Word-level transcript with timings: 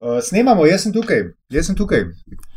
Uh, 0.00 0.20
snemamo, 0.22 0.66
jaz 0.66 0.82
sem 0.86 0.92
tukaj, 0.94 1.24
jaz 1.50 1.66
sem 1.66 1.76
tukaj. 1.76 2.04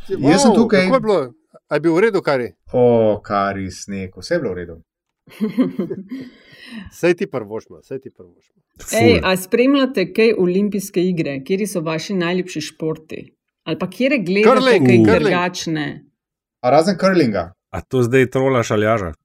Wow, 0.08 0.30
Jaz 0.30 0.42
sem 0.44 0.54
tukaj. 0.54 0.84
Kako 0.86 0.94
je 0.96 1.00
bilo? 1.00 1.20
A 1.68 1.74
je 1.74 1.80
bil 1.80 1.94
v 1.96 2.00
redu, 2.06 2.20
kar 2.22 2.40
je? 2.40 2.52
O, 2.72 3.18
kari 3.24 3.70
sneg, 3.70 4.12
vse 4.16 4.34
je 4.36 4.40
bilo 4.40 4.52
v 4.52 4.58
redu. 4.60 4.76
Sej 7.00 7.14
ti 7.18 7.26
prvošma, 7.26 7.82
sej 7.82 7.98
ti 8.00 8.10
prvošma. 8.10 8.56
Ej, 8.96 9.18
a 9.24 9.34
spremljate 9.36 10.06
kaj 10.14 10.32
olimpijske 10.38 11.02
igre, 11.04 11.40
kje 11.44 11.66
so 11.68 11.82
vaši 11.84 12.14
najljubši 12.16 12.60
športi? 12.60 13.24
Ali 13.64 13.78
pa 13.78 13.90
kje 13.90 14.18
gledate 14.24 14.48
Curling, 14.48 14.86
kaj 14.86 14.96
curling. 14.96 15.08
drugačne? 15.18 15.86
A 16.62 16.70
razen 16.70 16.96
curlinga. 17.00 17.52
A 17.70 17.80
to 17.80 18.02
zdaj 18.02 18.30
trolaš 18.30 18.70
ali 18.70 18.86
jaža? 18.86 19.12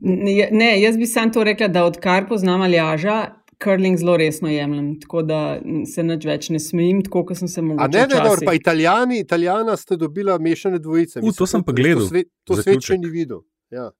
Ne, 0.00 0.48
ne, 0.52 0.80
jaz 0.80 0.96
bi 0.96 1.06
sam 1.06 1.32
to 1.32 1.44
rekla, 1.44 1.68
da 1.68 1.84
odkar 1.84 2.24
poznam 2.28 2.62
Aljaža, 2.64 3.34
curling 3.58 3.98
zelo 3.98 4.16
resno 4.16 4.48
jemljem, 4.48 5.00
tako 5.00 5.22
da 5.22 5.60
se 5.86 6.02
nič 6.02 6.24
več 6.24 6.48
ne 6.48 6.60
smejim, 6.60 7.02
tako 7.02 7.24
kot 7.24 7.36
sem 7.36 7.48
se 7.48 7.60
A 7.60 7.64
mogoče. 7.64 7.88
ne, 7.90 8.06
ne, 8.06 8.14
dobro, 8.16 8.40
pa 8.44 8.54
italijani, 8.54 9.20
italijana 9.20 9.76
sta 9.76 9.96
dobila 9.96 10.38
mešane 10.38 10.78
dvojice. 10.78 11.20
U, 11.20 11.32
to 11.32 11.46
sem 11.46 11.64
pa 11.64 11.72
gledal, 11.72 12.02
To 12.02 12.08
svet, 12.08 12.28
to 12.44 12.54
svet 12.54 12.64
zaključek. 12.64 12.86
še 12.86 12.98
ni 12.98 13.10
videl. 13.10 13.40
Ja. 13.70 13.90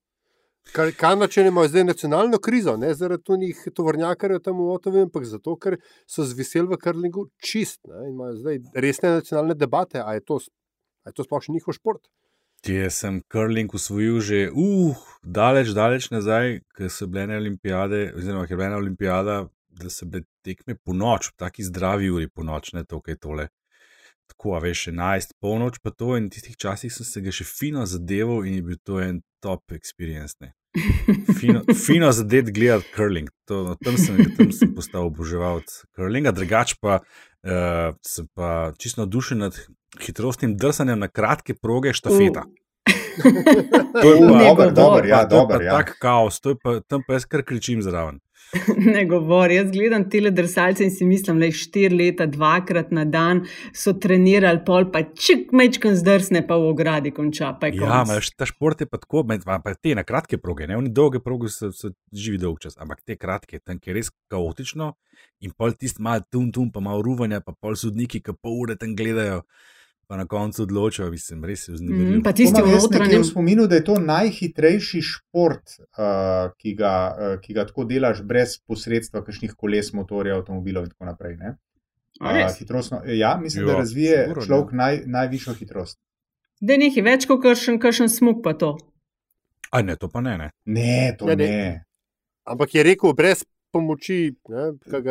Kar- 0.66 0.92
Kanadčani 0.92 1.48
imajo 1.48 1.68
zdaj 1.68 1.84
nacionalno 1.84 2.38
krizo, 2.38 2.76
ne 2.76 2.94
zaradi 2.94 3.38
njih 3.38 3.68
tovornjakarjev 3.72 4.40
tam 4.40 4.56
v 4.56 4.70
Otovi, 4.70 5.00
ampak 5.00 5.24
zato, 5.24 5.56
ker 5.56 5.76
so 6.06 6.24
zviseli 6.24 6.66
v 6.66 6.76
Karlingu 6.76 7.28
čist 7.38 7.80
ne, 7.86 7.94
in 8.02 8.12
imajo 8.12 8.34
zdaj 8.36 8.58
resne 8.76 9.10
nacionalne 9.10 9.54
debate, 9.54 10.00
a 10.00 10.14
je 10.14 10.20
to, 10.20 10.40
a 11.04 11.08
je 11.08 11.14
to 11.14 11.22
sploh 11.22 11.40
še 11.40 11.52
njihov 11.52 11.72
šport. 11.72 12.02
Jaz 12.66 12.94
sem 12.98 13.20
curling 13.30 13.70
usvojil 13.70 14.18
že 14.20 14.38
uh, 14.50 14.96
daleč, 15.22 15.70
daleč 15.70 16.10
nazaj, 16.10 16.58
ker 16.74 16.90
so 16.90 17.06
bile 17.06 17.22
ene 17.22 17.36
olimpijade, 17.36 18.10
oziroma 18.16 18.42
ker 18.42 18.50
je 18.50 18.56
bila 18.56 18.66
ena 18.66 18.76
olimpijada, 18.76 19.36
da 19.76 19.90
se 19.90 20.06
bile 20.06 20.24
tekme 20.44 20.76
po 20.84 20.92
noč, 20.96 21.30
taki 21.36 21.64
zdravi 21.64 22.10
uri 22.10 22.28
po 22.28 22.44
noč, 22.46 22.72
ne 22.72 22.84
to, 22.84 23.00
kaj 23.04 23.18
tole. 23.22 23.48
Tako, 24.26 24.56
a 24.56 24.60
veš, 24.64 24.88
11, 24.90 25.36
polnoč 25.40 25.78
pa 25.84 25.92
to 25.94 26.16
in 26.18 26.26
v 26.26 26.34
tistih 26.34 26.56
časih 26.58 26.90
sem 26.90 27.06
se 27.06 27.20
ga 27.22 27.30
še 27.30 27.44
fino 27.46 27.84
zadeval 27.86 28.42
in 28.48 28.56
je 28.58 28.62
bil 28.66 28.78
to 28.82 28.98
en 28.98 29.20
top 29.44 29.70
experience. 29.76 30.34
Ne. 30.42 30.50
Fino, 31.38 31.62
fino 31.86 32.10
zadet 32.12 32.50
gledati 32.50 32.90
curling. 32.96 33.30
To, 33.46 33.76
tam, 33.84 33.94
sem, 34.00 34.18
tam 34.34 34.50
sem 34.50 34.74
postal 34.74 35.06
oboževalec 35.12 35.70
curlinga, 35.94 36.34
drugače 36.34 36.80
pa 36.82 36.98
uh, 36.98 37.94
sem 38.02 38.26
pa 38.34 38.72
čisto 38.82 39.04
navdušen 39.04 39.44
nad 39.46 39.54
hitrostnim 40.02 40.56
drsanjem 40.58 40.98
na 41.06 41.08
kratke 41.08 41.54
proge 41.54 41.94
štafeta. 41.94 42.42
To 44.02 44.08
je 44.10 44.18
pa- 44.20 44.42
Dober, 44.42 44.42
govor. 44.44 44.72
dober, 44.74 45.06
ja, 45.08 45.22
dober, 45.24 45.62
pa 45.62 45.64
ja. 45.64 45.78
tak 45.78 45.94
kaos, 46.02 46.40
to 46.42 46.52
je 46.52 46.56
pa, 46.62 46.80
tam 46.84 47.00
pa 47.06 47.16
jaz 47.16 47.24
kar 47.30 47.46
kričim 47.46 47.80
zraven. 47.82 48.18
Ne 48.94 49.04
govori, 49.04 49.56
jaz 49.56 49.70
gledam 49.70 50.04
tele 50.10 50.30
drsalce 50.30 50.84
in 50.84 50.90
si 50.90 51.04
mislim, 51.04 51.40
da 51.40 51.48
je 51.48 51.56
štiri 51.58 51.96
leta, 51.96 52.26
dvakrat 52.30 52.92
na 52.94 53.04
dan 53.04 53.42
so 53.74 53.92
trenirali, 53.92 54.62
pol 54.66 54.88
pa 54.92 55.02
čik 55.02 55.52
mečkan 55.56 55.96
zdrsne, 55.98 56.44
pa 56.46 56.58
v 56.60 56.70
ogradi 56.70 57.12
konča. 57.14 57.52
Ja, 57.72 58.02
imaš 58.06 58.30
ta 58.36 58.46
šport 58.48 58.80
je 58.80 58.88
pa 58.90 59.00
tako, 59.02 59.24
med, 59.28 59.44
pa 59.44 59.74
te 59.74 59.94
na 59.98 60.04
kratke 60.06 60.38
proge, 60.38 60.68
ne 60.70 60.78
oni 60.78 60.92
dolge 60.94 61.20
proge 61.24 61.50
so, 61.52 61.72
so 61.74 61.92
živi 62.12 62.40
dolg 62.42 62.60
čas, 62.62 62.78
ampak 62.78 63.02
te 63.06 63.18
kratke, 63.18 63.60
tam 63.60 63.80
je 63.82 63.96
res 63.96 64.12
kaotično 64.30 64.94
in 65.44 65.52
pol 65.56 65.74
tisti 65.76 66.02
mal 66.02 66.22
tum 66.30 66.50
tum, 66.52 66.70
pa 66.72 66.80
malo 66.84 67.02
ruvanja, 67.04 67.42
pa 67.44 67.52
pol 67.52 67.76
sodniki, 67.78 68.22
ki 68.24 68.36
pol 68.40 68.62
ure 68.64 68.76
tam 68.80 68.94
gledajo, 68.96 69.42
pa 70.06 70.16
na 70.16 70.26
koncu 70.26 70.62
odločajo, 70.62 71.10
mislim, 71.10 71.44
res 71.44 71.62
je 71.62 71.72
Mm, 71.72 71.74
vznemirljivo. 71.74 72.22
pa 72.22 72.32
tisti 72.32 72.62
v 72.62 72.66
notranjem. 72.68 73.24
spominu, 73.24 73.66
da 73.66 73.74
je 73.74 73.84
to 73.84 73.96
najhitrejši 73.96 75.00
šport, 75.02 75.62
uh, 75.78 76.04
ki, 76.56 76.74
ga, 76.74 76.92
uh, 77.10 77.40
ki 77.40 77.52
ga 77.52 77.64
tako 77.64 77.84
delaš 77.84 78.22
brez 78.22 78.58
posredstva 78.60 79.22
kakšnih 79.22 79.54
koles, 79.54 79.92
motorjev, 79.92 80.36
avtomobilov 80.36 80.84
in 80.84 80.90
tako 80.90 81.04
naprej. 81.06 81.36
ne. 81.36 81.56
A 82.20 82.32
Uh, 82.40 82.54
hitrostno, 82.54 83.02
ja, 83.06 83.36
mislim, 83.36 83.64
Ja, 83.64 83.66
da 83.66 83.78
razvije 83.78 84.16
sigurno, 84.18 84.40
ne. 84.40 84.46
človek 84.46 84.72
naj, 84.72 85.02
najvišjo 85.06 85.54
hitrost. 85.54 85.98
Da 86.60 86.72
je 86.72 86.78
nekaj 86.78 87.02
več 87.04 87.26
kot 87.26 87.42
kršen, 87.42 87.78
kršen 87.78 88.08
smuk 88.08 88.40
pa 88.42 88.54
to. 88.54 88.78
A 89.70 89.82
ne, 89.82 89.96
to 89.96 90.08
pa 90.08 90.20
ne, 90.20 90.38
ne. 90.38 90.50
Ne, 90.64 91.16
to 91.18 91.28
Ja, 91.28 91.34
ne. 91.34 91.44
ne. 91.44 91.52
ne. 91.52 91.84
Ampak 92.44 92.74
je 92.74 92.82
rekel, 92.82 93.12
brez 93.12 93.44
pomoči, 93.76 94.18
ne, 94.48 94.64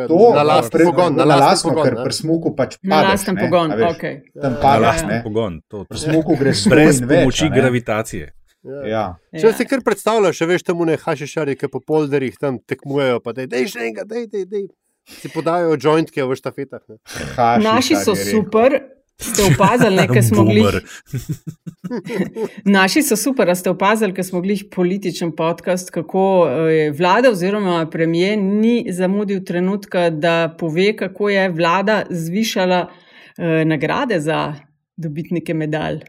To, 0.06 0.18
na 0.32 0.42
lasten 0.44 0.74
pre- 0.74 0.86
pogon. 0.86 1.14
Na 1.14 1.24
lasten 1.24 1.70
pogon, 1.70 1.84
ker 1.84 1.94
pri 2.02 2.14
smuku 2.14 2.52
pač 2.52 2.74
padeš, 2.76 3.08
lasten 3.08 3.38
pogon. 3.38 3.70
Tam 3.70 3.78
Ja, 3.78 4.50
Na 4.52 4.74
lasten 4.80 5.08
ne. 5.08 5.20
pogon, 5.22 5.60
to, 5.64 5.84
Pri 5.84 5.94
to. 5.94 6.02
smuku 6.02 6.34
greš 6.36 6.66
Brez 6.66 6.98
pomoči 7.00 7.46
gravitacije. 7.48 8.26
Ja. 8.64 8.82
Ja. 8.84 9.04
Če 9.30 9.52
si 9.54 9.64
kar 9.64 9.78
predstavljaš, 9.80 10.34
še 10.36 10.46
veš, 10.46 10.66
tam 10.66 10.82
ne 10.82 10.96
hašišari, 10.96 11.54
ki 11.54 11.68
po 11.68 11.78
polderih 11.80 12.34
tam 12.34 12.58
tekmujejo, 12.60 13.22
pa 13.22 13.30
dej, 13.30 13.46
dej 13.46 13.70
še 13.70 13.78
enega, 13.80 14.02
dej, 14.04 14.26
dej, 14.26 14.42
dej. 14.44 14.64
Si 15.06 15.30
podajo 15.30 15.78
jointke 15.78 16.18
v 16.18 16.34
štafetah. 16.34 16.82
Naši 17.62 17.94
so 17.94 18.10
je 18.10 18.18
rekel. 18.18 18.32
super. 18.34 18.70
Ste 19.20 19.42
opazili, 19.54 19.96
nekaj 19.96 20.22
smo 20.28 20.44
bili. 20.44 20.64
Naši 22.78 23.02
so 23.02 23.16
super, 23.16 23.50
a 23.50 23.54
ste 23.54 23.70
opazili, 23.70 24.14
ker 24.14 24.24
smo 24.24 24.40
bili 24.40 24.58
političen 24.70 25.32
podcast, 25.36 25.90
kako 25.90 26.48
eh, 26.48 26.52
je 26.72 26.90
vlada 26.92 27.30
oziroma 27.30 27.86
premijer 27.90 28.38
ni 28.38 28.86
zamudil 28.90 29.44
trenutka, 29.44 30.10
da 30.10 30.56
pove, 30.58 30.96
kako 30.96 31.28
je 31.28 31.48
vlada 31.48 32.02
zvišala 32.10 32.86
eh, 33.38 33.64
nagrade 33.64 34.20
za 34.20 34.54
dobitnike 34.96 35.54
medalj. 35.54 36.00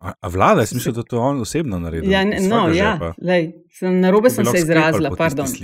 A, 0.00 0.12
a 0.20 0.28
vlada, 0.28 0.60
jaz 0.60 0.74
mislim, 0.74 0.94
da 0.94 1.02
to 1.02 1.20
on 1.20 1.40
osebno 1.40 1.78
naredil. 1.78 2.12
Ja, 2.12 2.24
ne, 2.24 2.40
no, 2.40 2.68
ja, 2.68 2.92
žepa. 2.92 3.14
lej, 3.22 3.52
sem, 3.72 4.00
narobe 4.00 4.30
sem 4.30 4.44
se 4.44 4.58
izrazila, 4.58 5.10
pardon. 5.16 5.46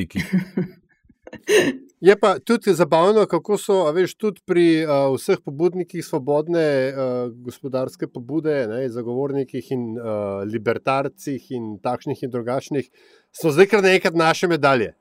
Je 2.01 2.17
pa 2.21 2.39
tudi 2.39 2.75
zabavno, 2.75 3.27
kako 3.27 3.57
so, 3.59 3.77
veš, 3.93 4.15
tudi 4.19 4.43
pri 4.47 4.67
uh, 4.85 5.15
vseh 5.15 5.39
pobudnikih 5.45 6.05
svobodne 6.05 6.67
uh, 6.91 7.13
gospodarske 7.47 8.09
pobude, 8.11 8.67
ne, 8.69 8.89
zagovornikih 8.89 9.71
in 9.73 9.87
uh, 9.97 10.43
libertarcih 10.45 11.47
in 11.55 11.79
takšnih 11.83 12.27
in 12.27 12.35
drugačnih, 12.35 12.91
so 13.33 13.55
zdaj 13.55 13.71
kar 13.71 13.83
naenkrat 13.87 14.19
naše 14.19 14.51
medalje. 14.51 14.93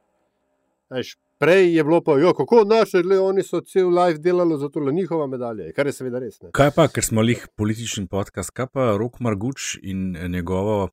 Veš, 0.93 1.15
prej 1.41 1.73
je 1.75 1.83
bilo 1.83 1.99
pa, 2.05 2.15
jo, 2.21 2.33
kako 2.37 2.63
naše, 2.69 3.01
le 3.03 3.19
oni 3.19 3.43
so 3.43 3.61
cel 3.61 3.89
life 3.89 4.21
delali 4.21 4.59
za 4.59 4.69
to, 4.69 4.79
le 4.79 4.93
njihova 4.93 5.27
medalja, 5.27 5.71
kar 5.75 5.89
je 5.89 5.95
seveda 5.97 6.21
res. 6.21 6.39
Ne. 6.41 6.53
Kaj 6.55 6.71
pa, 6.75 6.87
ker 6.87 7.03
smo 7.03 7.25
lih 7.25 7.47
politični 7.57 8.05
podcast, 8.07 8.53
kaj 8.55 8.69
pa 8.71 8.93
Rok 9.01 9.19
Marguč 9.19 9.75
in 9.81 10.13
njegovo 10.29 10.89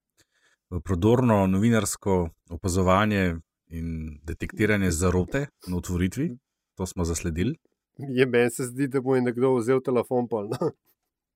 prodorno 0.84 1.46
novinarsko 1.46 2.28
opazovanje 2.50 3.36
in 3.70 4.18
detektiranje 4.22 4.90
zarote 4.90 5.46
na 5.66 5.76
otvoritvi, 5.76 6.30
to 6.76 6.86
smo 6.86 7.04
zasledili. 7.04 7.56
Je 7.98 8.26
meni 8.26 8.50
se 8.50 8.64
zdi, 8.64 8.88
da 8.88 9.00
bo 9.00 9.14
je 9.14 9.22
nekdo 9.22 9.54
vzel 9.56 9.80
telefon. 9.84 10.28
Pol, 10.28 10.48
no. 10.48 10.70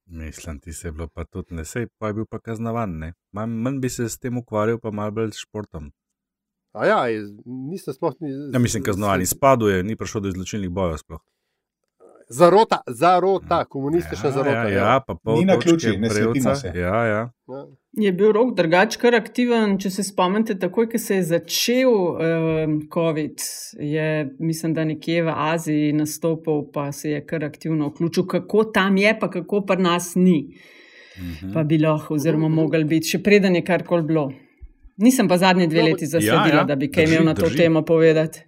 Mislim, 0.06 0.60
ti 0.60 0.72
se 0.72 0.88
je 0.88 0.92
bilo 0.92 1.08
pa 1.08 1.24
tudi 1.24 1.54
ne, 1.54 1.64
sej 1.64 1.86
pa 1.98 2.06
je 2.06 2.14
bil 2.14 2.26
pa 2.30 2.38
kaznovan. 2.38 3.12
Manj, 3.32 3.50
manj 3.50 3.80
bi 3.80 3.88
se 3.88 4.08
s 4.08 4.18
tem 4.18 4.38
ukvarjal, 4.38 4.78
pa 4.80 4.90
malo 4.90 5.10
bolj 5.10 5.32
s 5.32 5.44
športom. 5.46 5.92
A 6.74 6.86
ja, 6.86 6.98
nisem 7.44 7.94
sploh 7.94 8.16
ni. 8.20 8.32
Ja, 8.52 8.58
mislim, 8.58 8.82
kaznovan 8.82 9.22
izpadel 9.22 9.70
je, 9.70 9.84
ni 9.84 9.96
prišel 9.96 10.24
do 10.24 10.32
izločilnih 10.34 10.70
bojev 10.70 10.98
sploh. 11.04 11.22
Zarota, 12.28 12.80
zarota, 12.86 13.64
komunistična 13.64 14.28
ja, 14.28 14.32
zarota. 14.32 14.68
Ja, 14.68 14.68
ja, 14.68 15.00
pa 15.06 15.14
pol 15.14 15.38
Ni 15.38 15.44
na 15.44 15.58
ključi, 15.58 15.96
ne 15.98 16.10
slepimo 16.10 16.54
se. 16.54 16.72
Ja, 16.74 17.04
ja. 17.04 17.30
Ja. 17.48 17.66
Je 17.92 18.12
bil 18.12 18.32
rok 18.32 18.54
drugač 18.56 18.96
kar 18.98 19.14
aktiven, 19.14 19.76
če 19.78 19.90
se 19.90 20.02
spomnite, 20.02 20.56
takoj, 20.58 20.88
ko 20.90 20.98
se 20.98 21.20
je 21.20 21.26
začel 21.28 21.92
um, 21.92 22.78
COVID, 22.94 23.44
je, 23.78 24.06
mislim, 24.38 24.74
da 24.74 24.84
nekje 24.84 25.22
v 25.22 25.34
Aziji 25.36 25.92
nastopil, 25.92 26.64
pa 26.72 26.88
se 26.92 27.10
je 27.10 27.20
kar 27.26 27.44
aktivno 27.44 27.92
vključil, 27.92 28.26
kako 28.26 28.64
tam 28.64 28.96
je, 28.96 29.12
pa 29.20 29.30
kako 29.30 29.60
pri 29.68 29.82
nas 29.82 30.14
ni. 30.16 30.40
Mhm. 31.18 31.52
Pa 31.54 31.62
bi 31.62 31.78
lahko, 31.78 32.14
oziroma 32.14 32.48
mogel 32.48 32.84
biti, 32.84 33.14
še 33.14 33.22
preden 33.22 33.54
je 33.54 33.62
karkoli 33.64 34.02
bilo. 34.02 34.32
Nisem 34.96 35.28
pa 35.28 35.38
zadnje 35.38 35.66
dve 35.66 35.82
No, 35.82 35.86
leti 35.90 36.06
zasledila, 36.06 36.62
ja, 36.62 36.64
da 36.64 36.74
bi 36.74 36.90
kaj 36.90 37.04
imel 37.04 37.24
na 37.24 37.34
to 37.34 37.46
drži. 37.46 37.56
temo 37.56 37.82
povedati. 37.82 38.42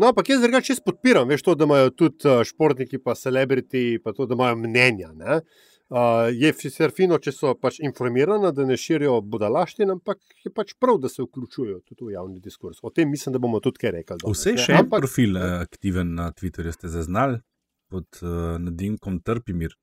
No, 0.00 0.08
ampak 0.08 0.30
jaz 0.32 0.40
drugače 0.40 0.78
podpiram, 0.84 1.28
veš, 1.28 1.42
to, 1.44 1.54
da 1.60 1.66
imajo 1.68 1.90
tudi 1.92 2.24
uh, 2.28 2.40
športniki, 2.48 2.98
pa 3.04 3.12
celebriti, 3.14 3.98
pa 4.04 4.14
to, 4.16 4.24
da 4.26 4.38
imajo 4.38 4.56
mnenja. 4.56 5.10
Ne? 5.12 5.40
Uh, 5.90 6.30
je 6.32 6.52
sicer 6.56 6.92
fino, 6.96 7.18
če 7.18 7.32
so 7.34 7.50
pač 7.58 7.80
informirani, 7.84 8.48
da 8.56 8.64
ne 8.64 8.78
širijo 8.80 9.18
budalaštin, 9.26 9.90
ampak 9.96 10.20
je 10.44 10.52
pač 10.56 10.72
prav, 10.80 11.00
da 11.02 11.10
se 11.12 11.20
vključujejo 11.26 11.80
tudi 11.82 12.06
v 12.06 12.14
javni 12.14 12.40
diskurs. 12.40 12.78
O 12.82 12.92
tem 12.94 13.10
mislim, 13.10 13.34
da 13.34 13.42
bomo 13.42 13.60
tudi 13.60 13.82
kaj 13.82 13.92
rekli. 13.98 14.20
danes, 14.22 14.38
Vse 14.38 14.54
ne. 14.54 14.62
še 14.62 14.72
en 14.72 14.84
Ampak- 14.86 15.04
profil 15.04 15.36
eh, 15.36 15.56
aktiven 15.66 16.14
na 16.14 16.30
Twitterju 16.32 16.72
ste 16.72 16.88
zaznali 16.88 17.40
pod 17.90 18.06
uh, 18.22 18.56
nadimkom 18.62 19.18
Trpimir. 19.26 19.74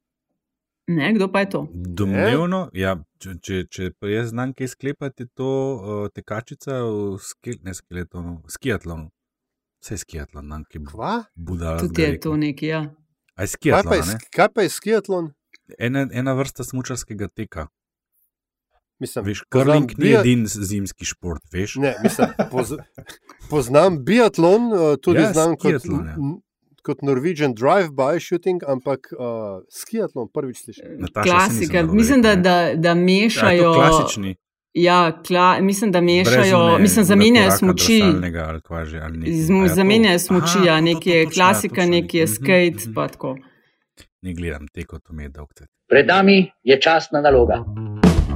Ne, 0.87 1.11
kdo 1.13 1.27
pa 1.27 1.43
je 1.43 1.49
to? 1.51 1.61
Domnevno, 1.73 2.69
ja, 2.73 2.95
če, 3.19 3.35
če, 3.43 3.59
če 3.67 3.91
pa 3.99 4.07
jaz 4.07 4.31
znam 4.31 4.55
kaj 4.55 4.71
sklepati, 4.71 5.27
je 5.27 5.33
to 5.35 5.51
uh, 5.51 6.07
tekačica 6.15 6.79
v 6.87 7.19
ske, 7.19 7.59
ne, 7.67 7.75
skeletonu, 7.75 8.39
skiatlonu. 8.47 9.11
Je 9.89 9.97
skiatlon, 9.97 10.47
nam 10.47 10.63
ki 10.63 10.79
bo 10.81 11.07
budala. 11.35 11.79
Tudi 11.79 12.01
je 12.01 12.19
to 12.19 12.35
neki, 12.35 12.65
ja. 12.67 12.81
Aj 13.35 13.45
Kaj 13.45 13.45
pa, 13.45 13.47
skiatlon, 13.47 13.93
je, 13.93 14.03
ne? 14.03 14.13
sk- 14.13 14.29
kaj 14.31 14.49
pa 14.49 14.61
je 14.61 14.69
skiatlon? 14.69 15.25
Ena, 15.79 16.07
ena 16.11 16.33
vrsta 16.33 16.63
smučarskega 16.63 17.27
teka. 17.29 17.67
Mislim, 18.99 19.25
Veš, 19.25 19.43
curling 19.47 19.91
ni 19.91 20.05
bia- 20.05 20.19
edini 20.19 20.47
zimski 20.47 21.05
šport, 21.05 21.43
veš? 21.53 21.75
Ne, 21.75 21.95
mislim, 22.01 22.27
poz, 22.51 22.73
poznam 23.47 24.03
biatlon, 24.03 24.61
uh, 24.67 24.95
tudi 24.97 25.19
Ja, 25.19 25.23
ja, 25.23 25.33
znam 25.33 25.53
kot, 25.53 25.69
skiatlon, 25.77 26.05
ja. 26.05 26.15
n- 26.15 26.41
kot 26.81 27.01
Norwegian 27.01 27.53
drive-by 27.53 28.17
shooting, 28.19 28.63
ampak 28.65 29.11
uh, 29.11 29.19
skiatlon 29.69 30.27
prvič 30.29 30.63
slišim. 30.63 31.05
Klasika, 31.13 31.83
mislim, 31.85 32.21
da, 32.21 32.35
da, 32.37 32.55
da 32.75 32.95
mešajo. 32.95 33.63
Ja, 33.65 33.75
klasični. 33.75 34.35
Ja, 34.79 35.21
kla, 35.27 35.61
mislim, 35.61 35.91
da 35.91 36.01
mešajo, 36.01 36.57
une, 36.65 36.79
mislim, 36.79 37.05
zamenjajo 37.05 37.51
smuči. 37.51 38.01
Zamenjajo 39.75 40.19
smuči, 40.19 40.57
ja, 40.65 40.81
nekje 40.81 41.13
je 41.19 41.25
klasika, 41.25 41.85
nekje 41.85 42.19
je 42.19 42.27
skate, 42.27 42.91
pa 42.95 43.07
tako. 43.07 43.37
Ne 44.21 44.33
gledam 44.33 44.67
te 44.67 44.83
kot 44.83 45.09
umet, 45.09 45.31
doktor. 45.31 45.67
Pred 45.89 46.07
nami 46.07 46.51
je 46.63 46.81
časna 46.81 47.21
naloga. 47.21 47.63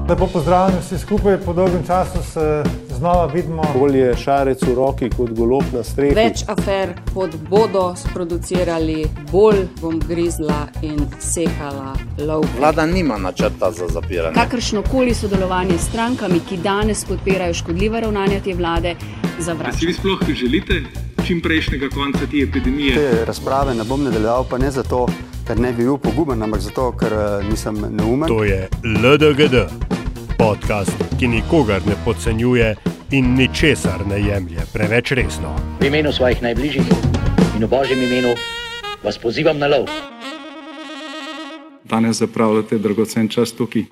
Lepo 0.10 0.28
pozdravljeni 0.34 0.82
vsi 0.82 0.98
skupaj, 0.98 1.38
po 1.46 1.54
dolgem 1.54 1.84
času 1.88 2.24
se 2.24 2.64
znova 3.02 3.26
vidimo. 3.26 3.64
Bolje 3.80 4.16
šarec 4.16 4.62
v 4.64 4.74
roki 4.76 5.10
kot 5.10 5.32
golob 5.34 5.64
na 5.74 5.82
strehi. 5.84 6.14
Več 6.16 6.44
afer, 6.48 6.94
kot 7.14 7.34
bodo 7.50 7.96
sproducirali, 7.98 9.08
bolj 9.32 9.64
bom 9.82 9.98
grizla 10.08 10.68
in 10.86 11.00
sekala 11.20 11.96
lov. 12.28 12.46
Vlada 12.60 12.86
nima 12.86 13.18
načrta 13.18 13.72
za 13.74 13.88
zapiranje. 13.90 14.36
Kakršno 14.38 14.84
koli 14.92 15.16
sodelovanje 15.18 15.80
s 15.80 15.88
strankami, 15.90 16.44
ki 16.50 16.60
danes 16.62 17.02
podpirajo 17.10 17.58
škodljiva 17.64 18.04
ravnanja 18.06 18.38
te 18.46 18.54
vlade, 18.54 18.94
zavračam. 19.40 19.80
Si 19.80 19.90
vi 19.90 19.94
sploh 19.98 20.22
želite 20.44 20.84
čim 21.26 21.42
prejšnjega 21.42 21.90
konca 21.96 22.28
te 22.32 22.44
epidemije? 22.44 22.96
Te 22.96 23.26
razprave 23.26 23.74
ne 23.76 23.84
bom 23.84 24.04
nadaljeval, 24.04 24.46
pa 24.50 24.62
ne 24.62 24.70
zato, 24.72 25.08
ker 25.48 25.58
ne 25.60 25.74
bi 25.74 25.88
bil 25.90 25.98
poguben, 25.98 26.44
ampak 26.44 26.62
zato, 26.62 26.92
ker 27.02 27.18
nisem 27.50 27.82
neumen. 27.82 28.30
To 28.30 28.44
je 28.44 28.70
LDGD 28.86 29.66
podcast, 30.42 30.98
ki 31.20 31.28
nikogar 31.28 31.82
ne 31.86 31.96
podcenjuje 32.06 32.76
in 33.12 33.26
ničesar 33.38 34.02
ne 34.10 34.18
jemlje 34.28 34.64
preveč 34.74 35.12
resno. 35.12 35.52
V 35.80 35.86
imenu 35.86 36.10
svojih 36.12 36.42
najbližjih 36.42 36.88
in 37.58 37.66
v 37.66 37.70
božjem 37.70 38.02
imenu 38.02 38.34
vas 39.04 39.20
pozivam 39.22 39.60
na 39.62 39.70
lov. 39.70 39.86
Danes 41.84 42.24
zapravljate 42.26 42.80
dragocen 42.82 43.30
čas 43.30 43.54
tukaj. 43.54 43.86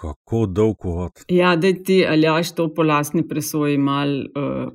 Kako 0.00 0.46
dolg 0.46 0.84
vod. 0.84 1.22
Ja, 1.28 1.54
da 1.56 1.70
ti 1.72 2.02
aljaš 2.06 2.54
to 2.58 2.66
po 2.74 2.82
lastni 2.82 3.22
presoji 3.28 3.78
mal. 3.78 4.08
Uh, 4.08 4.72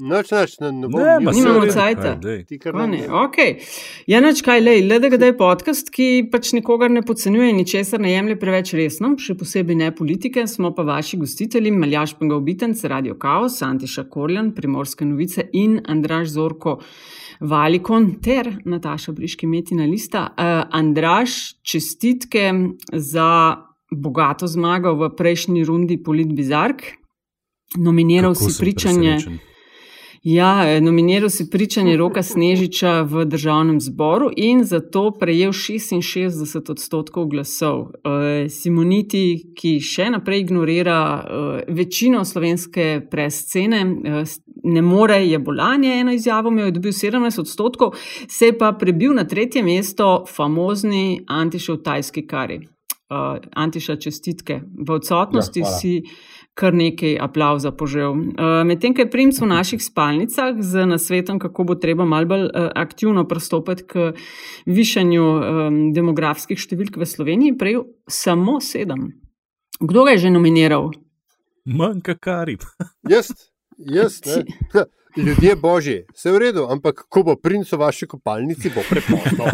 Noč, 0.00 0.30
noč, 0.32 0.56
ne, 0.60 0.72
ne, 0.72 0.88
ne, 0.88 1.04
ne, 1.20 1.32
nimamo 1.32 1.66
cajta. 1.72 2.14
Okay. 3.24 3.56
Ja, 4.08 4.20
noč 4.24 4.42
kaj, 4.46 4.62
le, 4.64 4.76
le 4.86 4.98
da 5.00 5.28
je 5.28 5.36
podcast, 5.36 5.92
ki 5.92 6.26
pač 6.32 6.52
nikogar 6.56 6.90
ne 6.92 7.02
podcenjuje 7.06 7.50
in 7.52 7.60
ničesar 7.60 8.00
ne 8.00 8.14
jemlje 8.14 8.38
preveč 8.40 8.72
resno, 8.78 9.12
še 9.20 9.36
posebej 9.38 9.78
ne 9.82 9.90
politike. 9.94 10.46
Smo 10.48 10.72
pa 10.76 10.86
vaši 10.88 11.20
gostitelji, 11.20 11.72
Maljaš 11.76 12.16
Pengovitenc, 12.20 12.84
Radio 12.90 13.16
Chaos, 13.20 13.60
Antiša 13.66 14.06
Korjan, 14.10 14.54
Primorske 14.56 15.08
novice 15.08 15.46
in 15.52 15.80
Andraš 15.88 16.32
Zorko 16.36 16.78
Valikon 17.40 18.14
ter 18.24 18.48
Nataša 18.64 19.12
Briški 19.16 19.48
Metina 19.48 19.84
Lista. 19.88 20.28
Uh, 20.32 20.64
Andraš, 20.76 21.60
čestitke 21.62 22.50
za 22.92 23.30
bogato 23.90 24.46
zmago 24.46 24.94
v 24.94 25.10
prejšnji 25.16 25.64
rundi 25.64 25.98
Polit 26.02 26.32
Bizark. 26.32 26.82
Nominiral 27.78 28.34
Kako 28.34 28.50
si 28.50 28.60
pričanje. 28.60 29.14
Presenečen? 29.16 29.49
Ja, 30.22 30.80
nominiral 30.80 31.30
si 31.30 31.50
pričanje 31.50 31.96
Roka 31.96 32.22
Snežiča 32.22 33.02
v 33.08 33.24
državnem 33.24 33.80
zboru 33.80 34.28
in 34.36 34.64
zato 34.64 35.10
prejel 35.16 35.52
66 35.52 36.70
odstotkov 36.70 37.26
glasov. 37.26 37.86
Eh, 38.04 38.48
Simoniti, 38.52 39.54
ki 39.56 39.78
še 39.80 40.10
naprej 40.12 40.42
ignorira 40.44 40.98
eh, 41.16 41.72
večino 41.72 42.20
slovenske 42.24 43.06
prescene, 43.10 43.80
eh, 43.80 44.34
ne 44.64 44.82
more, 44.82 45.22
je 45.24 45.38
bolanje, 45.38 45.94
eno 46.00 46.12
izjavo 46.12 46.52
je 46.52 46.70
dobil 46.70 46.92
17 46.92 47.40
odstotkov, 47.40 47.96
se 48.28 48.52
je 48.52 48.58
pa 48.58 48.72
prebil 48.72 49.14
na 49.16 49.24
tretje 49.24 49.62
mesto 49.62 50.26
famozni 50.28 51.24
Antišev 51.26 51.80
Tajski 51.82 52.26
kari. 52.26 52.60
Antiša, 53.56 53.96
čestitke. 53.96 54.60
V 54.86 54.92
odsotnosti 54.92 55.60
ja, 55.60 55.66
si 55.66 56.02
kar 56.54 56.74
nekaj 56.74 57.16
aplauza 57.22 57.72
požel. 57.72 58.12
Uh, 58.12 58.60
Medtem, 58.66 58.94
ko 58.94 59.04
je 59.04 59.10
princ 59.10 59.38
v 59.40 59.48
naših 59.48 59.82
spalnicah 59.82 60.58
z 60.60 60.86
nasvetom, 60.86 61.38
kako 61.40 61.64
bo 61.64 61.74
treba 61.80 62.04
malo 62.04 62.28
bolj 62.28 62.46
uh, 62.48 62.68
aktivno 62.76 63.24
pristopiti 63.28 63.86
k 63.86 64.12
višanju 64.66 65.24
um, 65.24 65.80
demografskih 65.96 66.60
številk 66.60 67.00
v 67.00 67.08
Sloveniji, 67.08 67.56
prejel 67.58 67.86
samo 68.10 68.58
sedem. 68.60 69.12
Kdo 69.80 70.04
ga 70.04 70.16
je 70.16 70.26
že 70.26 70.34
nominiral? 70.34 70.90
Manjka 71.64 72.18
karib. 72.20 72.66
jaz, 73.12 73.32
jaz. 73.78 74.20
Ljudje 75.16 75.56
božji, 75.56 76.04
vse 76.14 76.30
v 76.30 76.38
redu, 76.38 76.66
ampak 76.70 77.02
ko 77.08 77.22
bo 77.26 77.34
princ 77.34 77.66
v 77.72 77.78
vaši 77.82 78.06
kopalnici, 78.06 78.70
bo 78.70 78.84
prepozno. 78.86 79.50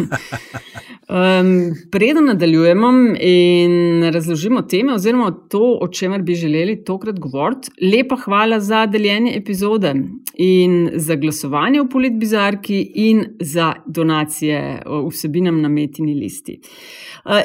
Um, 1.09 1.75
preden 1.91 2.25
nadaljujemo 2.25 2.89
in 3.21 4.03
razložimo 4.13 4.63
teme, 4.63 4.95
oziroma 4.95 5.31
to, 5.49 5.79
o 5.81 5.89
čemer 5.89 6.23
bi 6.23 6.35
želeli 6.35 6.85
tokrat 6.85 7.19
govoriti, 7.19 7.71
lepa 7.93 8.17
hvala 8.25 8.61
za 8.61 8.87
deljenje 8.87 9.37
epizode 9.37 9.95
in 10.35 10.91
za 10.95 11.15
glasovanje 11.15 11.81
v 11.81 11.89
Politbizarki 11.89 12.81
in 12.95 13.25
za 13.41 13.75
donacije 13.87 14.83
vsebinam 15.09 15.61
na 15.61 15.69
metini 15.69 16.15
listi. 16.15 16.59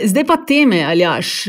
Zdaj 0.04 0.26
pa 0.26 0.38
teme, 0.38 0.84
ali 0.84 1.00
jaš, 1.00 1.46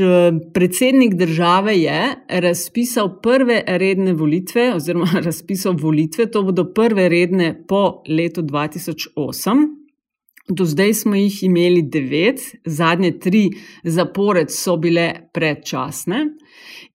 predsednik 0.54 1.14
države 1.14 1.78
je 1.80 2.14
razpisal 2.28 3.20
prve 3.22 3.62
redne 3.66 4.12
volitve, 4.12 4.74
oziroma 4.74 5.20
razpisal 5.24 5.76
volitve, 5.80 6.30
to 6.30 6.42
bodo 6.42 6.72
prve 6.74 7.08
redne 7.08 7.54
po 7.68 8.02
letu 8.08 8.42
2008. 8.42 9.81
Do 10.48 10.64
zdaj 10.64 10.94
smo 10.94 11.14
jih 11.14 11.42
imeli 11.42 11.82
devet, 11.82 12.40
zadnje 12.66 13.12
tri 13.18 13.44
zapored 13.84 14.50
so 14.50 14.76
bile 14.76 15.28
predčasne, 15.34 16.24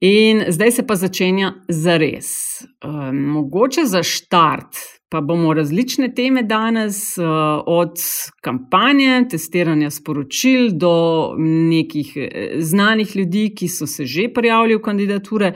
in 0.04 0.44
zdaj 0.52 0.72
se 0.72 0.88
pa 0.88 0.96
začenja 0.96 1.54
za 1.70 1.98
res. 1.98 2.30
Um, 2.84 3.24
mogoče 3.38 3.86
za 3.88 4.04
štart, 4.04 4.76
pa 5.10 5.22
bomo 5.22 5.54
različne 5.54 6.10
teme 6.16 6.44
danes, 6.44 7.18
uh, 7.18 7.26
od 7.66 7.96
kampanje, 8.42 9.22
testiranja 9.32 9.90
sporočil 9.90 10.70
do 10.76 11.34
nekih 11.40 12.12
eh, 12.18 12.56
znanih 12.60 13.16
ljudi, 13.16 13.54
ki 13.56 13.68
so 13.68 13.88
se 13.88 14.06
že 14.06 14.28
prijavili 14.34 14.76
v 14.76 14.82
kandidature. 14.82 15.54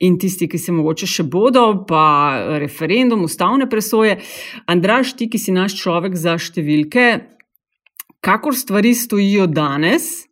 In 0.00 0.18
tisti, 0.18 0.48
ki 0.48 0.58
se 0.58 0.72
mogoče 0.72 1.06
še 1.06 1.22
bodo, 1.22 1.84
pa 1.88 2.56
referendum, 2.60 3.24
ustavne 3.24 3.68
presoje. 3.68 4.18
Andraš, 4.66 5.14
ti, 5.16 5.28
ki 5.28 5.38
si 5.38 5.52
naš 5.52 5.76
človek 5.80 6.16
za 6.16 6.36
številke, 6.40 7.06
kakor 8.20 8.56
stvari 8.56 8.94
stojijo 8.94 9.46
danes, 9.46 10.26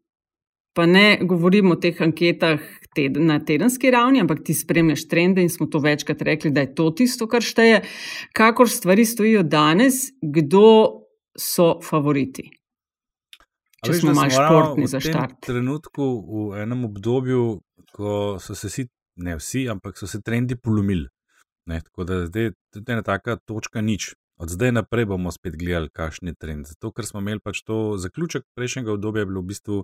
pa 0.75 0.87
ne 0.87 1.19
govorimo 1.23 1.77
o 1.77 1.81
teh 1.81 2.01
anketah 2.03 2.61
ted 2.95 3.17
na 3.21 3.41
tedenski 3.45 3.91
ravni, 3.91 4.21
ampak 4.23 4.45
ti 4.47 4.55
spremljaš 4.55 5.07
trende 5.09 5.43
in 5.43 5.51
smo 5.51 5.67
to 5.67 5.79
večkrat 5.85 6.23
rekli, 6.23 6.51
da 6.51 6.65
je 6.65 6.75
to 6.75 6.91
tisto, 6.91 7.29
kar 7.29 7.43
šteje. 7.43 7.83
Kakor 8.33 8.71
stvari 8.71 9.05
stojijo 9.05 9.43
danes, 9.43 10.09
kdo 10.23 11.05
so 11.39 11.81
favoriti? 11.83 12.49
Če 13.85 13.93
veš, 13.93 14.01
smo 14.01 14.15
malo 14.17 14.33
športni 14.33 14.87
za 14.89 15.01
štart. 15.03 15.41
V 15.43 15.47
trenutku, 15.47 16.05
v 16.25 16.63
enem 16.63 16.87
obdobju, 16.89 17.61
ko 17.93 18.37
so 18.41 18.57
se 18.57 18.71
vsi, 18.71 18.87
ne 19.21 19.37
vsi, 19.37 19.67
ampak 19.69 19.99
so 20.01 20.09
se 20.11 20.23
trendi 20.25 20.57
polomili. 20.57 21.11
Tako 21.69 22.05
da 22.05 22.27
zdaj 22.27 22.43
je 22.43 22.53
ena 22.89 23.03
taka 23.03 23.37
točka 23.37 23.81
nič. 23.81 24.15
Od 24.41 24.51
zdaj 24.51 24.73
naprej 24.73 25.07
bomo 25.07 25.31
spet 25.31 25.55
gledali, 25.57 25.89
kakšen 25.95 26.33
je 26.33 26.35
trend. 26.35 26.67
Zato, 26.67 26.91
ker 26.91 27.07
smo 27.07 27.21
imeli 27.23 27.41
pač 27.41 27.63
to 27.63 27.95
zaključek 28.03 28.43
prejšnjega 28.59 28.97
obdobja, 28.97 29.23
je 29.23 29.31
bilo 29.31 29.41
v 29.45 29.51
bistvu 29.53 29.77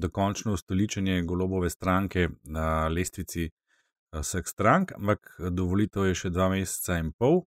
dokončno 0.00 0.54
ustoličenje 0.56 1.22
golobove 1.22 1.70
stranke 1.70 2.28
na 2.44 2.88
lestvici 2.88 3.44
eh, 3.44 4.20
vseh 4.20 4.46
strank, 4.46 4.92
ampak 4.96 5.36
dovolitev 5.50 6.10
je 6.10 6.18
še 6.24 6.32
dva 6.34 6.50
meseca 6.52 6.98
in 7.00 7.12
pol, 7.12 7.42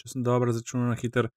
če 0.00 0.14
sem 0.14 0.24
dobro 0.26 0.54
začel 0.56 0.86
na 0.88 0.96
hiter. 0.98 1.30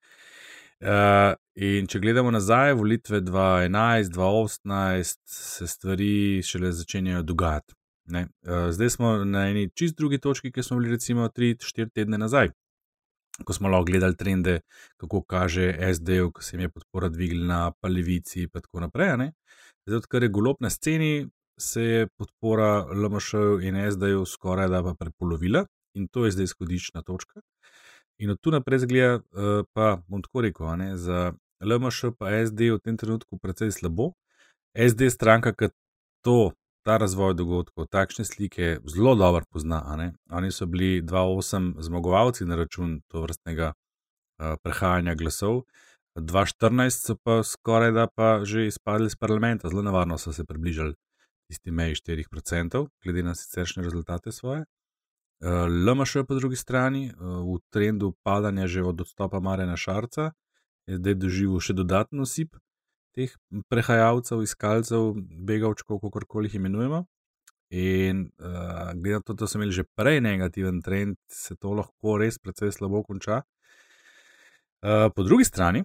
Uh, 0.83 1.31
in 1.55 1.86
če 1.88 2.01
gledamo 2.03 2.31
nazaj, 2.33 2.74
volitve 2.75 3.22
2011, 3.24 4.10
2018, 4.12 5.19
se 5.31 5.67
stvari 5.72 6.41
šele 6.43 6.74
začenjajo 6.75 7.22
dogajati. 7.24 7.77
Uh, 8.12 8.65
zdaj 8.75 8.91
smo 8.98 9.13
na 9.24 9.45
eni 9.53 9.69
čist 9.72 9.95
drugi 9.95 10.19
točki, 10.19 10.51
ki 10.51 10.65
smo 10.65 10.81
bili 10.81 10.91
recimo 10.98 11.29
3-4 11.31 11.93
tedne 11.95 12.19
nazaj 12.19 12.51
ko 13.45 13.53
smo 13.53 13.69
lahko 13.69 13.86
gledali 13.86 14.15
trende, 14.15 14.60
kako 14.98 15.24
kaže 15.24 15.93
SD, 15.93 16.10
ko 16.33 16.41
se 16.41 16.55
jim 16.55 16.62
je 16.62 16.69
podpora 16.69 17.10
dvignila 17.10 17.74
na 17.81 17.89
levici 17.89 18.43
in 18.43 18.50
tako 18.50 18.79
naprej. 18.79 19.17
Ne? 19.17 19.31
Zdaj, 19.85 19.97
odkar 19.97 20.23
je 20.23 20.29
golob 20.29 20.57
na 20.59 20.69
sceni, 20.69 21.29
se 21.59 21.81
je 21.81 22.07
podpora 22.17 22.85
LMŠ 22.87 23.33
in 23.61 23.75
SD 23.91 24.13
skoraj 24.25 24.69
da 24.69 24.83
pa 24.83 24.93
prepolovila 24.99 25.65
in 25.93 26.07
to 26.07 26.25
je 26.25 26.31
zdaj 26.31 26.43
izhodiščna 26.43 27.01
točka. 27.01 27.41
In 28.17 28.29
od 28.29 28.39
tu 28.39 28.51
naprej 28.51 28.79
zgleda, 28.79 29.15
eh, 29.15 29.63
pa 29.73 29.97
bom 30.07 30.21
tako 30.21 30.41
rekel, 30.41 30.77
ne, 30.77 30.97
za 30.97 31.33
LMŠ 31.61 32.15
pa 32.17 32.31
SD 32.45 32.71
v 32.71 32.79
tem 32.79 32.97
trenutku 32.97 33.37
precej 33.37 33.71
slabo. 33.71 34.13
SD 34.73 35.09
stranka, 35.11 35.53
ki 35.53 35.69
to 36.23 36.53
ta 36.83 36.97
razvoj 36.97 37.33
dogodkov, 37.33 37.87
takšne 37.87 38.25
slike 38.25 38.79
zelo 38.87 39.15
dobro 39.15 39.43
pozna. 39.51 39.83
Oni 40.31 40.51
so 40.51 40.65
bili 40.65 41.01
2-8 41.01 41.75
zmagovalci 41.79 42.45
na 42.45 42.55
račun 42.55 43.01
to 43.07 43.21
vrstnega 43.21 43.73
uh, 43.73 44.55
prehajanja 44.63 45.15
glasov. 45.15 45.63
2014 46.15 47.05
so 47.08 47.15
pa 47.15 47.43
skoraj 47.43 47.91
da 47.91 48.08
pa 48.08 48.46
že 48.46 48.67
izpadli 48.67 49.08
iz 49.08 49.15
parlamenta, 49.15 49.70
zelo 49.70 49.82
nevarno 49.82 50.17
so 50.17 50.34
se 50.34 50.46
približali 50.46 50.93
tisti 51.48 51.72
meji 51.72 51.96
4%, 51.96 52.88
glede 53.03 53.24
na 53.24 53.36
siceršnje 53.36 53.84
rezultate 53.84 54.32
svoje. 54.32 54.65
Uh, 55.43 55.50
LMŠ 55.88 56.17
po 56.27 56.36
drugi 56.36 56.55
strani, 56.55 57.12
uh, 57.12 57.55
v 57.55 57.60
trendu 57.70 58.13
padanja 58.24 58.67
že 58.67 58.84
od 58.84 59.01
odstopa 59.01 59.39
Marena 59.39 59.77
Šarca, 59.77 60.32
je 60.88 60.98
zdaj 60.98 61.15
doživel 61.15 61.60
še 61.60 61.74
dodatno 61.74 62.24
osip 62.24 62.55
teh 63.13 63.34
prehajalcev, 63.70 64.41
iskalcev, 64.41 65.13
begavčkov, 65.46 66.00
kako 66.01 66.25
koli 66.27 66.50
jih 66.50 66.55
imenujemo. 66.62 67.03
In 67.74 68.29
uh, 68.39 68.93
glede 68.93 69.20
na 69.20 69.25
to, 69.25 69.34
da 69.34 69.48
so 69.48 69.58
imeli 69.58 69.74
že 69.74 69.84
prej 69.98 70.22
negativen 70.22 70.82
trend, 70.82 71.17
se 71.29 71.55
to 71.55 71.74
lahko 71.74 72.17
res 72.22 72.39
precej 72.39 72.72
slabo 72.72 73.03
konča. 73.03 73.41
Uh, 74.84 75.10
po 75.15 75.24
drugi 75.24 75.46
strani 75.46 75.84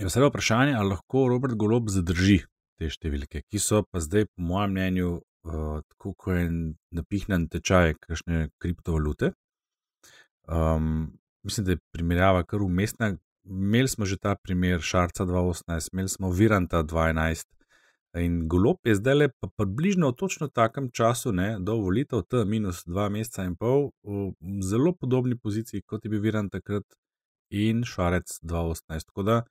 je 0.00 0.06
vse 0.06 0.20
vprašanje, 0.20 0.74
ali 0.74 0.88
lahko 0.88 1.28
Robert 1.28 1.54
Golob 1.54 1.88
zadrži 1.88 2.42
te 2.76 2.90
številke, 2.92 3.42
ki 3.48 3.60
so 3.62 3.82
pa 3.88 4.02
zdaj, 4.04 4.26
po 4.28 4.44
mojem 4.50 4.74
mnenju, 4.76 5.10
uh, 5.48 5.78
tako 5.94 6.12
kot 6.20 6.36
je 6.36 6.48
napihnen 6.96 7.48
tečaj 7.52 7.96
kakšne 8.02 8.48
kriptovalute. 8.60 9.32
Um, 10.46 11.16
mislim, 11.46 11.66
da 11.66 11.76
je 11.76 11.84
primerjava 11.96 12.44
kar 12.44 12.62
umestna. 12.62 13.16
Imeli 13.46 13.88
smo 13.88 14.06
že 14.06 14.18
ta 14.18 14.34
primer 14.36 14.80
Šarca 14.82 15.24
2018, 15.24 15.92
imeli 15.92 16.08
smo 16.08 16.30
Viranta 16.30 16.82
2011. 16.82 17.46
In 18.16 18.46
golob 18.48 18.80
je 18.84 18.94
zdaj 18.96 19.14
le 19.14 19.26
približno 19.58 20.08
v 20.08 20.16
točno 20.16 20.48
takem 20.48 20.88
času, 20.90 21.32
ne, 21.36 21.56
do 21.60 21.76
volitev, 21.76 22.22
T 22.24 22.44
minus 22.48 22.80
dva 22.86 23.10
meseca 23.12 23.44
in 23.44 23.56
pol, 23.60 23.90
v 24.02 24.32
zelo 24.64 24.94
podobni 24.96 25.36
poziciji, 25.36 25.84
kot 25.84 26.04
je 26.04 26.10
bil 26.10 26.22
Viran 26.24 26.48
takrat 26.48 26.84
in 27.50 27.84
Šarec 27.84 28.38
2018. 28.42 29.10
Tako 29.12 29.22
da 29.22 29.42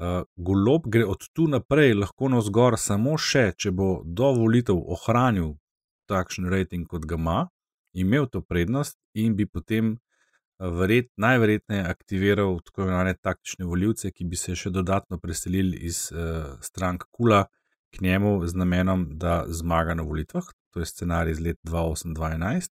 uh, 0.00 0.22
golob 0.36 0.86
gre 0.86 1.04
od 1.06 1.28
tu 1.32 1.46
naprej 1.48 1.94
lahko 1.94 2.28
na 2.28 2.40
vzgor, 2.40 2.78
samo 2.78 3.16
še, 3.18 3.52
če 3.56 3.70
bo 3.70 4.00
do 4.04 4.32
volitev 4.36 4.78
ohranil 4.96 5.54
takšen 6.10 6.48
rating, 6.50 6.88
kot 6.88 7.06
ga 7.06 7.18
ima, 7.20 7.40
imel 7.92 8.26
to 8.26 8.42
prednost 8.42 8.98
in 9.14 9.36
bi 9.36 9.46
potem. 9.46 9.98
Verjet, 10.60 11.06
najverjetneje 11.16 11.86
aktiviral 11.88 12.58
tako 12.60 12.82
imenovane 12.82 13.14
taktične 13.16 13.64
voljivce, 13.64 14.10
ki 14.12 14.26
bi 14.28 14.36
se 14.36 14.52
še 14.52 14.68
dodatno 14.68 15.16
preselili 15.16 15.78
iz 15.88 16.10
uh, 16.12 16.58
strank 16.60 17.06
Kula, 17.08 17.46
k 17.90 18.00
njemu 18.00 18.46
z 18.46 18.54
namenom, 18.54 19.06
da 19.10 19.44
zmaga 19.48 19.94
na 19.94 20.02
volitvah, 20.02 20.44
to 20.70 20.80
je 20.80 20.86
scenarij 20.86 21.32
iz 21.32 21.40
let 21.40 21.58
2008-2011, 21.64 22.68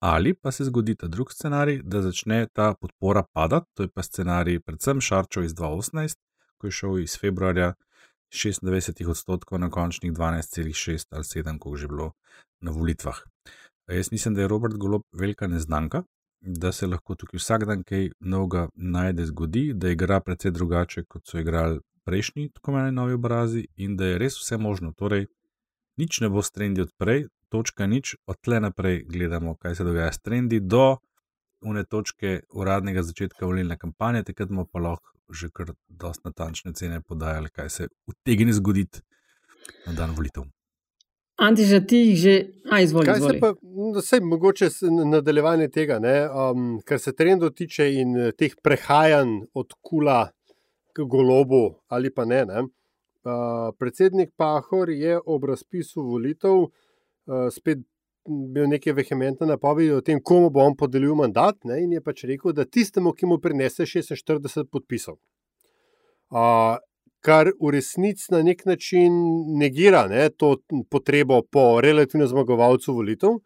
ali 0.00 0.34
pa 0.34 0.52
se 0.52 0.64
zgodi 0.64 0.94
ta 0.96 1.06
drugi 1.06 1.32
scenarij, 1.32 1.80
da 1.82 2.02
začne 2.02 2.46
ta 2.52 2.74
podpora 2.74 3.22
padati, 3.32 3.66
to 3.74 3.82
je 3.82 3.88
pa 3.88 4.02
scenarij 4.02 4.60
predvsem 4.60 5.00
Šarčov 5.00 5.44
iz 5.44 5.54
2018, 5.54 6.20
ko 6.58 6.66
je 6.66 6.70
šel 6.70 6.98
iz 6.98 7.18
februarja 7.20 7.74
96 8.34 9.10
odstotkov 9.10 9.60
na 9.60 9.70
končnih 9.70 10.12
12,6 10.12 11.06
ali 11.10 11.24
7, 11.24 11.58
ko 11.58 11.74
je 11.74 11.84
že 11.84 11.88
bilo 11.88 12.12
na 12.60 12.70
volitvah. 12.70 13.20
Jaz 13.88 14.12
mislim, 14.12 14.34
da 14.34 14.40
je 14.40 14.48
Robert 14.48 14.74
Golob 14.74 15.02
velika 15.12 15.46
neznanka. 15.46 16.02
Da 16.40 16.72
se 16.72 16.86
lahko 16.86 17.14
tukaj 17.14 17.38
vsak 17.38 17.64
dan 17.64 17.82
kaj 17.82 18.10
novega 18.20 18.68
najde, 18.74 19.26
zgodi, 19.26 19.72
da 19.74 19.90
igra 19.90 20.20
precej 20.20 20.50
drugače, 20.50 21.04
kot 21.08 21.26
so 21.26 21.38
igrali 21.38 21.80
prejšnji, 22.04 22.50
tako 22.52 22.70
imenovani 22.70 22.96
novi 22.96 23.12
obrazi, 23.12 23.66
in 23.76 23.96
da 23.96 24.06
je 24.06 24.18
res 24.18 24.36
vse 24.40 24.58
možno. 24.58 24.92
Torej, 24.92 25.26
nič 25.96 26.20
ne 26.20 26.28
bo 26.28 26.42
s 26.42 26.50
trendi 26.50 26.84
odprej, 26.84 27.26
točka 27.48 27.86
nič, 27.86 28.16
od 28.26 28.40
tle 28.40 28.60
naprej 28.60 29.04
gledamo, 29.08 29.56
kaj 29.56 29.74
se 29.74 29.84
dogaja 29.84 30.12
s 30.12 30.20
trendi, 30.20 30.60
do 30.60 30.98
une 31.64 31.84
točke 31.84 32.40
uradnega 32.52 33.02
začetka 33.02 33.46
volilne 33.46 33.76
kampanje, 33.80 34.24
takrat 34.30 34.48
bomo 34.48 34.66
pa 34.70 34.78
lahko 34.78 35.14
že 35.32 35.48
kar 35.48 35.72
dosta 35.88 36.28
natančne 36.28 36.74
cene 36.76 37.00
podajali, 37.00 37.48
kaj 37.50 37.70
se 37.70 37.88
utegne 38.06 38.52
zgoditi 38.52 39.00
na 39.86 39.92
dan 39.92 40.12
volitev. 40.16 40.44
Anti, 41.36 41.64
že 41.66 41.80
ti 41.86 41.96
jih 41.96 42.18
že, 42.18 42.34
a 42.70 42.80
izvoli. 42.80 43.06
Kaj 43.06 43.20
se 43.20 43.38
pa, 43.40 43.50
vse 43.98 44.20
no, 44.20 44.26
mogoče 44.26 44.68
nadaljevanje 45.16 45.68
tega, 45.68 45.98
um, 45.98 46.78
kar 46.86 47.00
se 47.00 47.12
trendov 47.12 47.56
tiče 47.58 47.88
in 47.90 48.16
eh, 48.16 48.32
teh 48.32 48.54
prehajanj 48.62 49.40
od 49.54 49.74
kula 49.82 50.28
k 50.94 51.02
golobu 51.10 51.80
ali 51.88 52.14
pa 52.14 52.24
ne. 52.24 52.44
ne. 52.46 52.62
Uh, 53.24 53.72
predsednik 53.78 54.34
Pahor 54.36 54.90
je 54.90 55.18
ob 55.26 55.44
razpisu 55.48 56.02
volitev 56.02 56.68
uh, 56.68 56.70
spet 57.50 57.80
bil 58.26 58.68
nekaj 58.68 58.94
vehementne 58.96 59.46
napovedi 59.46 59.92
o 59.92 60.00
tem, 60.00 60.20
komu 60.20 60.50
bo 60.50 60.64
on 60.64 60.76
podelil 60.76 61.14
mandat, 61.18 61.58
ne, 61.68 61.82
in 61.84 61.92
je 61.92 62.00
pač 62.00 62.24
rekel, 62.28 62.54
da 62.56 62.64
tistemu, 62.64 63.12
ki 63.12 63.28
mu 63.28 63.38
prinese 63.42 63.86
46 63.86 64.64
podpisov. 64.72 65.18
Uh, 66.32 66.78
kar 67.24 67.50
v 67.60 67.72
resnici 67.72 68.32
na 68.32 68.42
nek 68.44 68.64
način 68.68 69.12
negira 69.58 70.06
ne, 70.08 70.28
to 70.30 70.56
potrebo 70.90 71.42
po 71.42 71.80
relativno 71.84 72.26
zmagovalcu 72.28 72.94
volitev, 72.96 73.38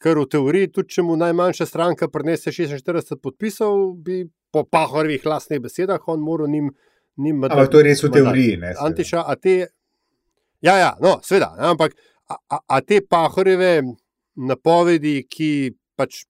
ker 0.00 0.18
v 0.18 0.26
teoriji, 0.30 0.70
tudi 0.74 0.96
če 0.96 1.04
mu 1.06 1.16
najmanjša 1.20 1.66
stranka 1.68 2.08
prinese 2.08 2.54
46 2.54 3.18
podpisov, 3.22 3.96
bi 4.02 4.24
po 4.50 4.64
Pahorjevih 4.64 5.26
lastnih 5.26 5.60
besedah 5.62 6.08
on 6.08 6.22
moral 6.22 6.48
njim. 6.50 6.70
Ampak 7.20 7.68
to 7.70 7.82
je 7.82 7.84
res 7.84 8.02
v 8.02 8.10
teoriji. 8.14 8.56
Ne, 8.62 8.72
Antiša, 8.80 9.26
a 9.26 9.36
te, 9.36 9.56
ja, 10.64 10.78
ja, 10.78 10.94
no, 11.02 11.18
sveda, 11.22 11.52
ne, 11.58 11.68
ampak 11.74 11.94
a, 12.30 12.38
a, 12.48 12.60
a 12.66 12.80
te 12.80 13.02
pahoreve 13.02 13.82
napovedi, 14.36 15.20
ki 15.30 15.72
pač 15.98 16.24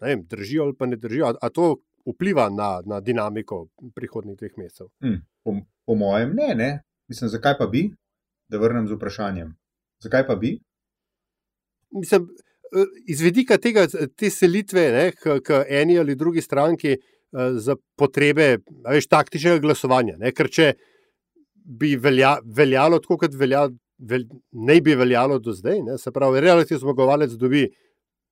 ne 0.00 0.10
vem, 0.10 0.24
držijo 0.28 0.68
ali 0.68 0.76
pa 0.78 0.86
ne 0.86 0.96
držijo, 1.00 1.32
a, 1.32 1.36
a 1.40 1.50
to 1.50 1.76
vpliva 2.04 2.48
na, 2.52 2.78
na 2.86 3.00
dinamiko 3.00 3.66
prihodnih 3.96 4.36
dveh 4.38 4.56
mesecev? 4.60 4.90
Hmm, 5.04 5.22
po, 5.44 5.56
po 5.86 5.96
mojem, 5.98 6.34
ne, 6.36 6.54
ne. 6.54 6.70
Mislim, 7.08 7.30
zakaj 7.32 7.58
pa 7.58 7.68
bi? 7.70 7.86
Da 8.50 8.60
vrnem 8.60 8.88
z 8.88 8.96
vprašanjem. 8.96 9.54
Zakaj 10.04 10.26
pa 10.26 10.36
bi? 10.36 10.58
Mislim, 11.94 12.28
e, 12.74 12.84
iz 13.08 13.22
vidika 13.24 13.56
tega, 13.58 13.86
te 13.88 14.30
selitve, 14.30 15.12
k, 15.16 15.38
k 15.44 15.64
eni 15.68 15.98
ali 16.00 16.16
drugi 16.18 16.42
stranki, 16.44 16.98
Eh, 17.34 17.54
za 17.58 17.74
potrebe 17.98 18.58
veš, 18.86 19.08
taktičnega 19.10 19.58
glasovanja. 19.58 20.14
Ne? 20.20 20.30
Ker 20.30 20.46
če 20.54 20.68
bi 21.64 21.96
velja, 21.98 22.36
veljalo 22.44 23.00
tako, 23.02 23.16
kot 23.24 23.34
velja, 23.34 23.64
vel, 23.98 24.26
ne 24.52 24.80
bi 24.80 24.94
veljalo 24.94 25.38
do 25.38 25.52
zdaj, 25.52 25.82
ne? 25.82 25.98
se 25.98 26.12
pravi, 26.12 26.40
relativno 26.40 26.80
zmagovalec 26.80 27.32
dobi 27.32 27.68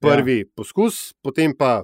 prvi 0.02 0.38
ja. 0.38 0.52
poskus, 0.56 1.12
potem 1.22 1.56
pa. 1.58 1.82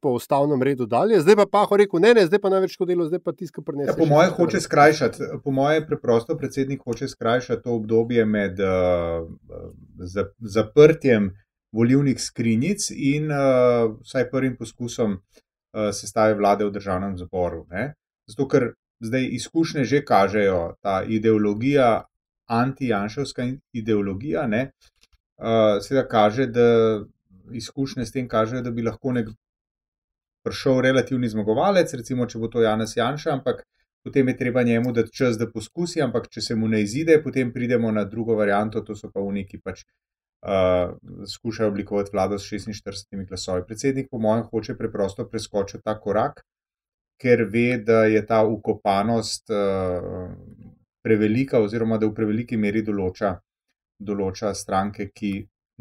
Po 0.00 0.14
ustavnem 0.16 0.62
redu 0.64 0.86
dalje, 0.88 1.18
zdaj 1.20 1.34
pa 1.36 1.44
Paho 1.52 1.76
rekel: 1.76 2.00
ne, 2.00 2.14
ne, 2.16 2.22
zdaj 2.24 2.40
pa 2.40 2.48
največ 2.48 2.78
delo, 2.88 3.04
zdaj 3.04 3.20
pa 3.20 3.34
tiska 3.36 3.60
prenese. 3.60 3.90
Ja, 3.90 3.96
po 3.98 4.06
mojem, 4.08 4.30
hoče 4.32 4.62
skrajšati, 4.64 5.26
po 5.44 5.52
mojem, 5.52 5.84
preprosto 5.84 6.36
predsednik 6.40 6.80
hoče 6.88 7.08
skrajšati 7.12 7.62
to 7.66 7.74
obdobje 7.76 8.24
med 8.24 8.62
uh, 8.64 9.28
zaprtjem 10.40 11.34
volivnih 11.76 12.16
skrinjic 12.16 12.88
in 12.96 13.28
uh, 13.28 13.92
vsaj 14.00 14.30
prvim 14.30 14.56
poskusom 14.56 15.18
uh, 15.18 15.90
sestave 15.92 16.34
vlade 16.34 16.64
v 16.64 16.72
državnem 16.72 17.18
zaporu. 17.20 17.66
Ne? 17.68 17.92
Zato, 18.24 18.48
ker 18.48 18.70
zdaj 19.04 19.28
izkušnje 19.36 19.84
že 19.84 20.04
kažejo, 20.04 20.78
ta 20.80 21.02
ideologija, 21.04 22.08
anti-janšovska 22.48 23.46
ideologija, 23.72 24.46
ne, 24.46 24.70
uh, 25.38 25.78
seveda 25.84 26.08
kaže, 26.08 26.46
da 26.46 26.68
izkušnje 27.52 28.06
s 28.06 28.12
tem 28.12 28.28
kažejo, 28.28 28.62
da 28.62 28.70
bi 28.70 28.82
lahko 28.82 29.12
nek 29.12 29.28
prišel 30.44 30.80
relativni 30.80 31.28
zmagovalec, 31.28 31.92
recimo, 31.94 32.26
če 32.26 32.38
bo 32.38 32.48
to 32.52 32.62
Janes 32.62 32.96
Janša, 32.96 33.32
ampak 33.36 33.64
potem 34.04 34.28
je 34.28 34.36
treba 34.36 34.62
njemu 34.62 34.92
dati 34.92 35.12
čas, 35.12 35.38
da 35.38 35.50
poskusi, 35.50 36.02
ampak 36.02 36.28
če 36.32 36.40
se 36.40 36.56
mu 36.56 36.68
ne 36.68 36.82
izide, 36.82 37.18
potem 37.22 37.52
pridemo 37.52 37.90
na 37.92 38.04
drugo 38.04 38.36
varianto, 38.38 38.80
to 38.80 38.96
so 38.96 39.10
pa 39.12 39.20
v 39.20 39.34
neki 39.40 39.60
pač 39.60 39.82
uh, 39.84 40.94
skušajo 41.28 41.68
oblikovati 41.68 42.14
vlado 42.14 42.38
s 42.38 42.48
46 42.52 43.26
glasovi. 43.28 43.66
Predsednik, 43.66 44.08
po 44.10 44.18
mojem, 44.22 44.46
hoče 44.52 44.78
preprosto 44.78 45.28
preskočiti 45.28 45.84
ta 45.84 45.98
korak, 46.00 46.44
ker 47.18 47.44
ve, 47.52 47.82
da 47.82 48.04
je 48.06 48.22
ta 48.26 48.44
ukopanost 48.46 49.50
uh, 49.50 50.30
prevelika, 51.08 51.62
oziroma 51.64 51.98
da 51.98 52.06
v 52.06 52.14
preveliki 52.16 52.60
meri 52.60 52.84
določa, 52.84 53.32
določa 53.98 54.52
stranke, 54.54 55.08
ki 55.10 55.32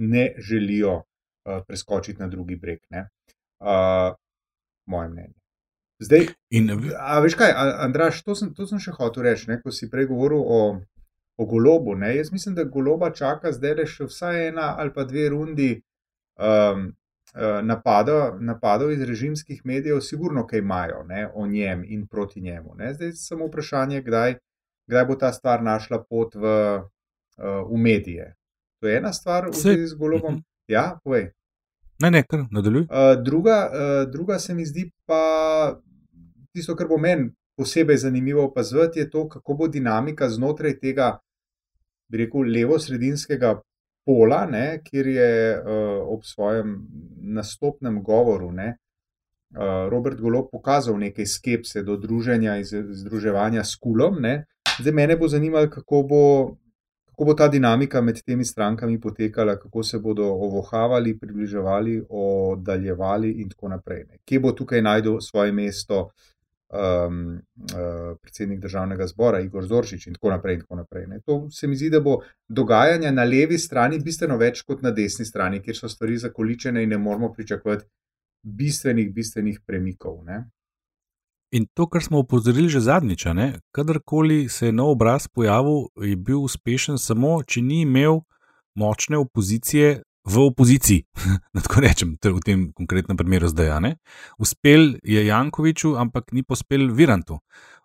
ne 0.07 0.27
želijo 0.39 0.95
uh, 1.01 1.59
preskočiti 1.67 2.23
na 2.23 2.31
drugi 2.31 2.55
breg. 2.55 2.79
Uh, 2.95 4.15
moje 4.87 5.11
mnenje. 5.11 5.35
Zdaj, 5.99 6.27
in, 6.53 6.69
a 7.01 7.19
veš 7.25 7.35
kaj, 7.35 7.51
Andraš, 7.83 8.21
to 8.23 8.35
sem, 8.37 8.53
to 8.53 8.67
sem 8.69 8.79
še 8.79 8.93
hotel 8.95 9.25
reči, 9.25 9.49
ne, 9.49 9.57
ko 9.61 9.73
si 9.73 9.89
prej 9.89 10.07
govoril 10.11 10.43
o 10.45 10.61
o 11.37 11.45
golobu. 11.45 11.95
Ne? 11.95 12.15
Jaz 12.17 12.31
mislim, 12.31 12.55
da 12.55 12.63
goloba 12.63 13.09
čaka 13.09 13.51
zdaj 13.51 13.75
le 13.79 13.85
še 13.85 14.07
vsaj 14.09 14.47
ena 14.47 14.73
ali 14.77 14.93
pa 14.93 15.05
dve 15.05 15.29
rundi 15.29 15.69
um, 15.77 16.89
napadov, 17.63 18.41
napadov 18.41 18.91
iz 18.91 19.01
režimskih 19.05 19.61
medijev, 19.65 20.01
sigurno 20.01 20.47
kaj 20.47 20.59
imajo 20.59 21.03
ne? 21.03 21.27
o 21.33 21.47
njem 21.47 21.83
in 21.85 22.07
proti 22.07 22.41
njemu. 22.41 22.75
Ne? 22.77 22.93
Zdaj 22.93 23.07
je 23.07 23.15
samo 23.21 23.47
vprašanje, 23.47 24.01
kdaj, 24.01 24.37
kdaj 24.87 25.05
bo 25.05 25.15
ta 25.15 25.31
stvar 25.33 25.63
našla 25.63 26.03
pot 26.03 26.35
v, 26.35 26.45
uh, 27.37 27.63
v 27.69 27.77
medije. 27.77 28.33
To 28.81 28.87
je 28.87 28.97
ena 28.97 29.13
stvar, 29.13 29.49
v 29.49 29.57
zvezi 29.57 29.87
z 29.87 29.97
golobom. 29.97 30.33
Mhm. 30.33 30.43
Ja, 30.67 30.99
povej. 31.03 31.31
Ne, 31.99 32.11
ne, 32.11 32.23
kar 32.23 32.45
nadaljuj. 32.51 32.87
Uh, 32.89 33.15
druga, 33.23 33.57
uh, 33.71 34.11
druga 34.11 34.39
se 34.39 34.53
mi 34.53 34.65
zdi 34.65 34.91
pa 35.05 35.79
tisto, 36.53 36.75
kar 36.75 36.87
bo 36.87 36.97
meni 36.97 37.31
posebej 37.57 37.97
zanimivo 37.97 38.43
opazovati, 38.45 38.99
je 38.99 39.09
to, 39.09 39.27
kako 39.29 39.53
bo 39.53 39.67
dinamika 39.67 40.29
znotraj 40.29 40.77
tega, 40.79 41.17
bi 42.09 42.17
rekel, 42.21 42.45
levo-sredinskega 42.53 43.55
pola, 44.05 44.45
ne, 44.45 44.81
kjer 44.83 45.07
je 45.07 45.31
uh, 45.57 45.63
ob 46.13 46.23
svojem 46.23 46.77
nastopnem 47.33 48.03
govoru 48.03 48.51
ne, 48.51 48.75
uh, 49.55 49.89
Robert 49.89 50.21
Golo 50.21 50.45
pokazal 50.51 50.99
nekaj 50.99 51.25
skepse 51.25 51.83
do 51.83 51.97
druženja 51.97 52.57
in 52.61 52.85
združevanja 53.01 53.63
s 53.63 53.75
kulom. 53.75 54.21
Ne. 54.21 54.45
Zdaj 54.79 54.93
mene 54.93 55.15
bo 55.17 55.27
zanimalo, 55.27 55.69
kako 55.69 56.03
bo. 56.09 56.23
Kako 57.07 57.25
bo 57.25 57.33
ta 57.33 57.47
dinamika 57.49 58.01
med 58.01 58.19
temi 58.21 58.45
strankami 58.45 58.99
potekala, 59.01 59.55
kako 59.57 59.83
se 59.83 59.97
bodo 59.99 60.25
ovohavali, 60.25 61.15
približevali, 61.19 62.03
oddaljevali, 62.09 63.31
in 63.41 63.49
tako 63.49 63.71
naprej. 63.73 64.03
Ne. 64.03 64.19
Kje 64.25 64.39
bo 64.39 64.51
tukaj 64.51 64.81
najdel 64.81 65.17
svoje 65.21 65.51
mesto 65.51 66.11
um, 66.69 67.41
uh, 67.73 68.17
predsednik 68.21 68.59
državnega 68.59 69.07
zbora 69.07 69.39
Igor 69.39 69.65
Zorčič 69.65 70.07
in 70.07 70.13
tako 70.13 70.29
naprej. 70.29 70.53
In 70.53 70.61
tako 70.61 70.75
naprej 70.75 71.05
to 71.25 71.49
se 71.49 71.67
mi 71.67 71.75
zdi, 71.75 71.89
da 71.89 71.99
bo 71.99 72.19
dogajanje 72.47 73.11
na 73.11 73.23
levi 73.23 73.57
strani 73.57 73.99
bistveno 73.99 74.37
več 74.37 74.61
kot 74.61 74.81
na 74.81 74.91
desni 74.91 75.25
strani, 75.25 75.61
kjer 75.61 75.75
so 75.75 75.89
stvari 75.89 76.17
zakoličene 76.17 76.83
in 76.83 76.89
ne 76.89 76.97
moramo 76.97 77.31
pričakovati 77.33 77.85
bistvenih, 78.43 79.13
bistvenih 79.13 79.59
premikov. 79.65 80.23
Ne? 80.25 80.43
In 81.51 81.65
to, 81.73 81.87
kar 81.87 82.03
smo 82.03 82.19
opozorili 82.19 82.69
že 82.69 82.79
zadnjič, 82.79 83.25
kadarkoli 83.71 84.49
se 84.49 84.65
je 84.65 84.71
nov 84.71 84.91
obraz 84.91 85.27
pojavil, 85.27 85.87
je 85.95 86.15
bil 86.15 86.43
uspešen 86.43 86.97
samo, 86.97 87.43
če 87.43 87.61
ni 87.61 87.81
imel 87.81 88.21
močne 88.75 89.17
opozicije 89.17 90.01
v 90.27 90.43
opoziciji, 90.43 91.05
tako 91.63 91.81
rečem, 91.81 92.17
v 92.23 92.43
tem 92.43 92.67
konkretnem 92.75 93.17
primeru 93.17 93.47
zdaj. 93.47 93.79
Ne? 93.81 93.95
Uspel 94.37 94.97
je 95.03 95.25
Jankoviču, 95.25 95.95
ampak 95.95 96.35
ni 96.35 96.43
pospel 96.43 96.91
Virantu. 96.91 97.39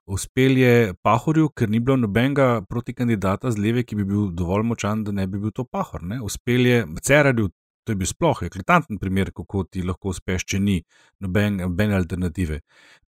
Uspel 0.07 0.59
je 0.59 0.95
Pahorju, 1.03 1.53
ker 1.55 1.71
ni 1.71 1.79
bilo 1.79 1.97
nobenega 1.97 2.65
protikandidata 2.67 3.53
z 3.55 3.63
leve, 3.63 3.85
ki 3.87 3.97
bi 4.01 4.05
bil 4.05 4.33
dovolj 4.35 4.67
močan, 4.67 5.05
da 5.07 5.15
ne 5.15 5.29
bi 5.31 5.39
bil 5.39 5.55
to 5.55 5.65
Pahor. 5.65 6.03
Ne? 6.03 6.19
Uspel 6.21 6.67
je 6.67 6.87
Cerarju, 7.03 7.53
to 7.85 7.93
je 7.93 7.99
bil 7.99 8.07
sploh 8.07 8.43
eklatanten 8.47 8.99
primer, 8.99 9.33
kako 9.35 9.65
ti 9.65 9.83
lahko 9.83 10.13
uspeš, 10.13 10.45
če 10.45 10.61
ni 10.61 10.79
nobene 11.21 11.97
alternative. 11.97 12.61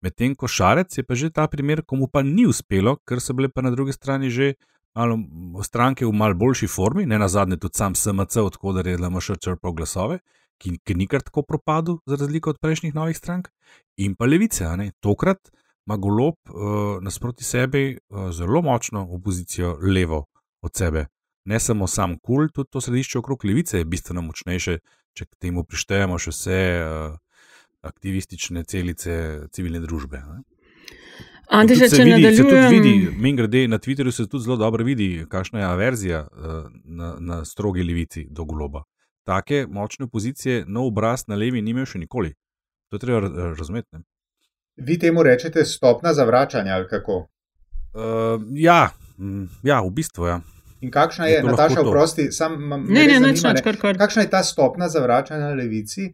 Medtem 0.01 0.35
ko 0.35 0.47
Šarec 0.47 0.97
je 0.97 1.03
pa 1.03 1.15
že 1.15 1.29
ta 1.29 1.47
primer, 1.47 1.83
komu 1.85 2.07
pa 2.07 2.23
ni 2.23 2.45
uspelo, 2.49 2.97
ker 3.07 3.21
so 3.21 3.33
bile 3.33 3.49
pa 3.49 3.61
na 3.61 3.71
drugi 3.71 3.93
strani 3.93 4.29
že 4.29 4.53
malo, 4.95 5.17
stranke 5.63 6.05
v 6.05 6.13
malo 6.13 6.35
boljši 6.35 6.67
formi, 6.67 7.05
ne 7.05 7.19
na 7.19 7.27
zadnje 7.27 7.57
tudi 7.57 7.77
sam 7.77 7.95
SMC, 7.95 8.37
odkudar 8.45 8.87
je 8.87 8.97
LMŠ 8.97 9.37
črpal 9.41 9.73
glasove, 9.73 10.19
ki, 10.61 10.77
ki 10.83 10.95
ni 10.95 11.07
kar 11.07 11.21
tako 11.21 11.43
propadel, 11.43 11.99
za 12.05 12.17
razliko 12.19 12.53
od 12.53 12.59
prejšnjih 12.61 12.95
novih 12.95 13.17
strank, 13.17 13.49
in 13.97 14.15
pa 14.15 14.25
levice. 14.25 14.69
Tokrat 14.99 15.51
ima 15.85 15.97
golob 15.97 16.35
uh, 16.49 17.01
nasproti 17.01 17.43
sebi 17.43 17.97
uh, 17.97 18.29
zelo 18.31 18.61
močno 18.61 19.07
opozicijo 19.11 19.77
levo 19.81 20.25
od 20.61 20.75
sebe. 20.75 21.07
Ne 21.45 21.59
samo 21.59 21.87
sam 21.87 22.17
kul, 22.19 22.47
tudi 22.53 22.69
to 22.71 22.81
središče 22.81 23.19
okrog 23.19 23.45
levice 23.45 23.77
je 23.77 23.85
bistveno 23.85 24.21
močnejše, 24.21 24.77
če 25.13 25.25
k 25.25 25.35
temu 25.45 25.65
prištejemo 25.67 26.17
še 26.19 26.31
vse 26.31 26.59
uh, 26.79 27.17
aktivistične 27.83 28.63
celice 28.63 29.15
civilne 29.51 29.81
družbe. 29.83 30.21
Ne? 30.23 30.43
Antiša, 31.53 31.89
če 31.91 32.05
nadaljujem. 32.07 33.17
Mi 33.19 33.33
grede 33.35 33.65
na 33.67 33.77
Twitterju 33.79 34.11
se 34.15 34.27
tudi 34.27 34.45
zelo 34.45 34.57
dobro 34.57 34.85
vidi, 34.87 35.25
kakšna 35.29 35.59
je 35.59 35.67
averzija 35.67 36.23
uh, 36.23 36.63
na, 36.85 37.15
na 37.19 37.43
strogi 37.45 37.83
levici 37.83 38.25
do 38.31 38.47
globa. 38.47 38.85
Take 39.27 39.65
močne 39.69 40.07
pozicije, 40.07 40.63
nov 40.67 40.89
obraz 40.91 41.27
na 41.27 41.35
levi, 41.35 41.61
ni 41.61 41.75
imel 41.75 41.85
še 41.87 41.99
nikoli. 41.99 42.33
To 42.91 42.99
je 42.99 43.03
treba 43.03 43.51
razumeti. 43.57 43.89
Ne? 43.91 44.03
Vi 44.75 44.97
temu 44.99 45.23
rečete 45.23 45.65
stopna 45.65 46.13
zavračanja 46.13 46.79
ali 46.79 46.87
kako? 46.89 47.19
Uh, 47.93 48.41
ja, 48.55 48.89
ja, 49.63 49.81
v 49.83 49.91
bistvu. 49.91 50.31
Ja. 50.31 50.41
In 50.83 50.91
kakšna 50.91 51.27
je, 51.29 51.37
je 51.39 51.43
Nataša, 51.43 51.81
oprosti, 51.81 52.31
sam 52.31 52.57
imam 52.59 52.83
nekaj. 52.89 53.95
Kakšna 53.97 54.25
je 54.25 54.29
ta 54.29 54.43
stopna 54.43 54.89
zavračanja 54.91 55.53
na 55.53 55.55
levici, 55.55 56.09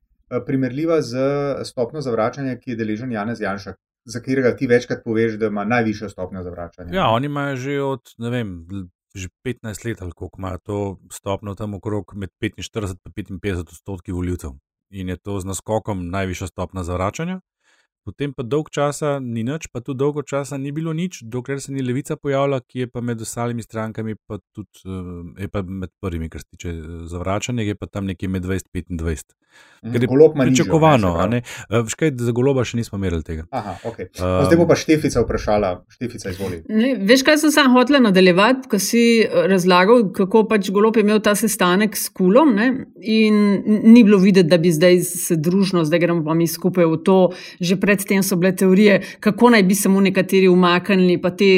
primerljiva 0.45 1.01
z 1.01 1.17
stopno 1.65 2.01
zavračanja, 2.05 2.60
ki 2.62 2.75
je 2.75 2.77
deležen 2.77 3.12
Janez 3.12 3.41
Janša, 3.41 3.73
za 4.05 4.21
katerega 4.21 4.53
ti 4.55 4.69
večkrat 4.69 5.01
poveš, 5.05 5.39
da 5.41 5.49
ima 5.49 5.65
najvišjo 5.65 6.10
stopnjo 6.10 6.43
zavračanja. 6.45 6.93
Ja, 6.93 7.10
oni 7.10 7.25
imajo 7.25 7.55
že 7.55 7.82
od 7.82 8.13
vem, 8.32 8.53
že 9.15 9.27
15 9.45 9.86
let, 9.88 10.01
ali 10.01 10.12
kako 10.12 10.38
imajo 10.38 10.58
to 10.58 10.77
stopnjo 11.12 11.55
tam 11.55 11.73
okrog 11.73 12.13
med 12.15 12.29
45 12.41 13.29
in 13.29 13.39
55 13.39 13.60
odstotki 13.60 14.12
voljivcev. 14.12 14.53
In 14.89 15.10
je 15.10 15.17
to 15.17 15.39
z 15.39 15.45
naskokom 15.45 16.10
najvišja 16.10 16.47
stopnja 16.47 16.84
zavračanja. 16.84 17.39
Potem 18.07 18.33
pa 18.33 18.43
dolg 18.43 18.69
časa 18.71 19.17
ni 19.19 19.43
nič, 19.43 19.67
pa 19.73 19.81
tudi 19.83 19.99
dolgo 19.99 20.23
časa 20.23 20.57
ni 20.57 20.71
bilo 20.71 20.93
nič, 20.95 21.21
dokler 21.23 21.59
se 21.62 21.73
ni 21.75 21.83
levica 21.83 22.15
pojavila, 22.15 22.62
ki 22.63 22.85
je 22.85 22.88
pa 22.88 23.03
med 23.03 23.21
ostalimi 23.21 23.63
strankami, 23.63 24.15
pa 24.15 24.39
tudi 24.55 24.88
eh, 25.38 25.51
pa 25.51 25.62
med 25.62 25.91
prvimi, 26.01 26.29
kar 26.29 26.41
se 26.41 26.47
tiče 26.55 26.69
eh, 26.69 27.03
zavračanja, 27.12 27.67
je 27.67 27.75
pa 27.75 27.91
tam 27.91 28.07
nekje 28.09 28.31
med 28.31 28.47
20 28.47 28.71
in 28.89 28.99
25. 29.03 29.35
Ker 29.79 30.03
je 30.03 30.07
bilo 30.12 30.33
pričakovano, 30.35 31.13
ne, 31.31 31.39
ne? 31.39 31.81
Škaj, 31.88 32.12
za 32.19 32.33
goloba 32.35 32.65
še 32.67 32.75
nismo 32.81 32.97
merili 32.99 33.23
tega. 33.23 33.45
Aha, 33.55 33.77
okay. 33.88 34.09
um, 34.19 34.41
zdaj 34.43 34.57
bo 34.59 34.65
pa 34.67 34.75
Štefica 34.75 35.23
vprašala, 35.23 35.69
Štefica 35.95 36.33
izvoli. 36.33 36.59
Ne, 36.67 36.89
veš, 37.07 37.23
kaj 37.23 37.38
sem 37.45 37.53
sam 37.55 37.71
hotel 37.71 38.01
nadaljevati, 38.03 38.67
ko 38.71 38.79
si 38.83 39.03
eh, 39.23 39.47
razlagal, 39.47 40.09
kako 40.15 40.43
pač 40.51 40.67
golob 40.75 40.99
je 40.99 41.05
imel 41.07 41.21
ta 41.23 41.31
sestanek 41.39 41.95
s 41.95 42.12
kulom 42.12 42.51
ne? 42.59 42.67
in 42.99 43.39
ni 43.88 44.03
bilo 44.03 44.19
videti, 44.19 44.49
da 44.51 44.59
bi 44.59 44.73
zdaj 44.75 44.99
se 45.07 45.39
družno, 45.39 45.85
zdaj 45.88 46.03
gremo 46.03 46.27
pa 46.27 46.35
mi 46.35 46.47
skupaj 46.47 46.89
v 46.91 46.99
to 47.07 47.17
že 47.63 47.79
pred 47.79 47.98
predtem 47.99 48.23
so 48.23 48.39
bile 48.39 48.55
teorije, 48.55 49.01
kako 49.19 49.53
naj 49.55 49.63
bi 49.63 49.75
se 49.75 49.89
mu 49.89 50.01
nekateri 50.01 50.47
umaknili, 50.47 51.19
pa 51.21 51.35
te 51.35 51.51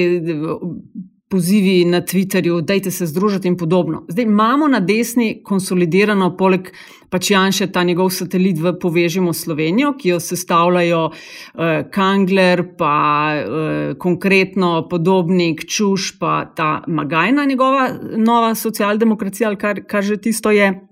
pozivi 1.32 1.86
na 1.86 2.02
Twitterju, 2.02 2.62
da 2.62 2.92
se 2.92 3.06
združite 3.06 3.48
in 3.48 3.58
podobno. 3.58 4.06
Zdaj 4.10 4.26
imamo 4.26 4.68
na 4.68 4.80
desni 4.80 5.40
konsolidirano, 5.44 6.34
poleg 6.38 6.68
pač 7.10 7.32
Janša, 7.32 7.70
ta 7.72 7.84
njegov 7.88 8.10
satelit 8.12 8.60
v 8.60 8.74
Povežimo 8.80 9.34
Slovenijo, 9.34 9.94
ki 10.00 10.10
jo 10.10 10.20
sestavljajo 10.20 11.06
uh, 11.08 11.64
Kangler, 11.92 12.66
pa 12.78 12.96
uh, 13.40 13.98
konkretno 13.98 14.88
podobnik 14.92 15.66
Čuš, 15.68 16.18
pa 16.20 16.46
ta 16.56 16.84
Magajna, 16.88 17.46
njegova 17.46 17.90
nova 18.18 18.56
socialdemokracija, 18.56 19.50
ali 19.50 19.58
kar, 19.58 19.86
kar 19.88 20.04
že 20.04 20.18
tisto 20.18 20.52
je. 20.52 20.91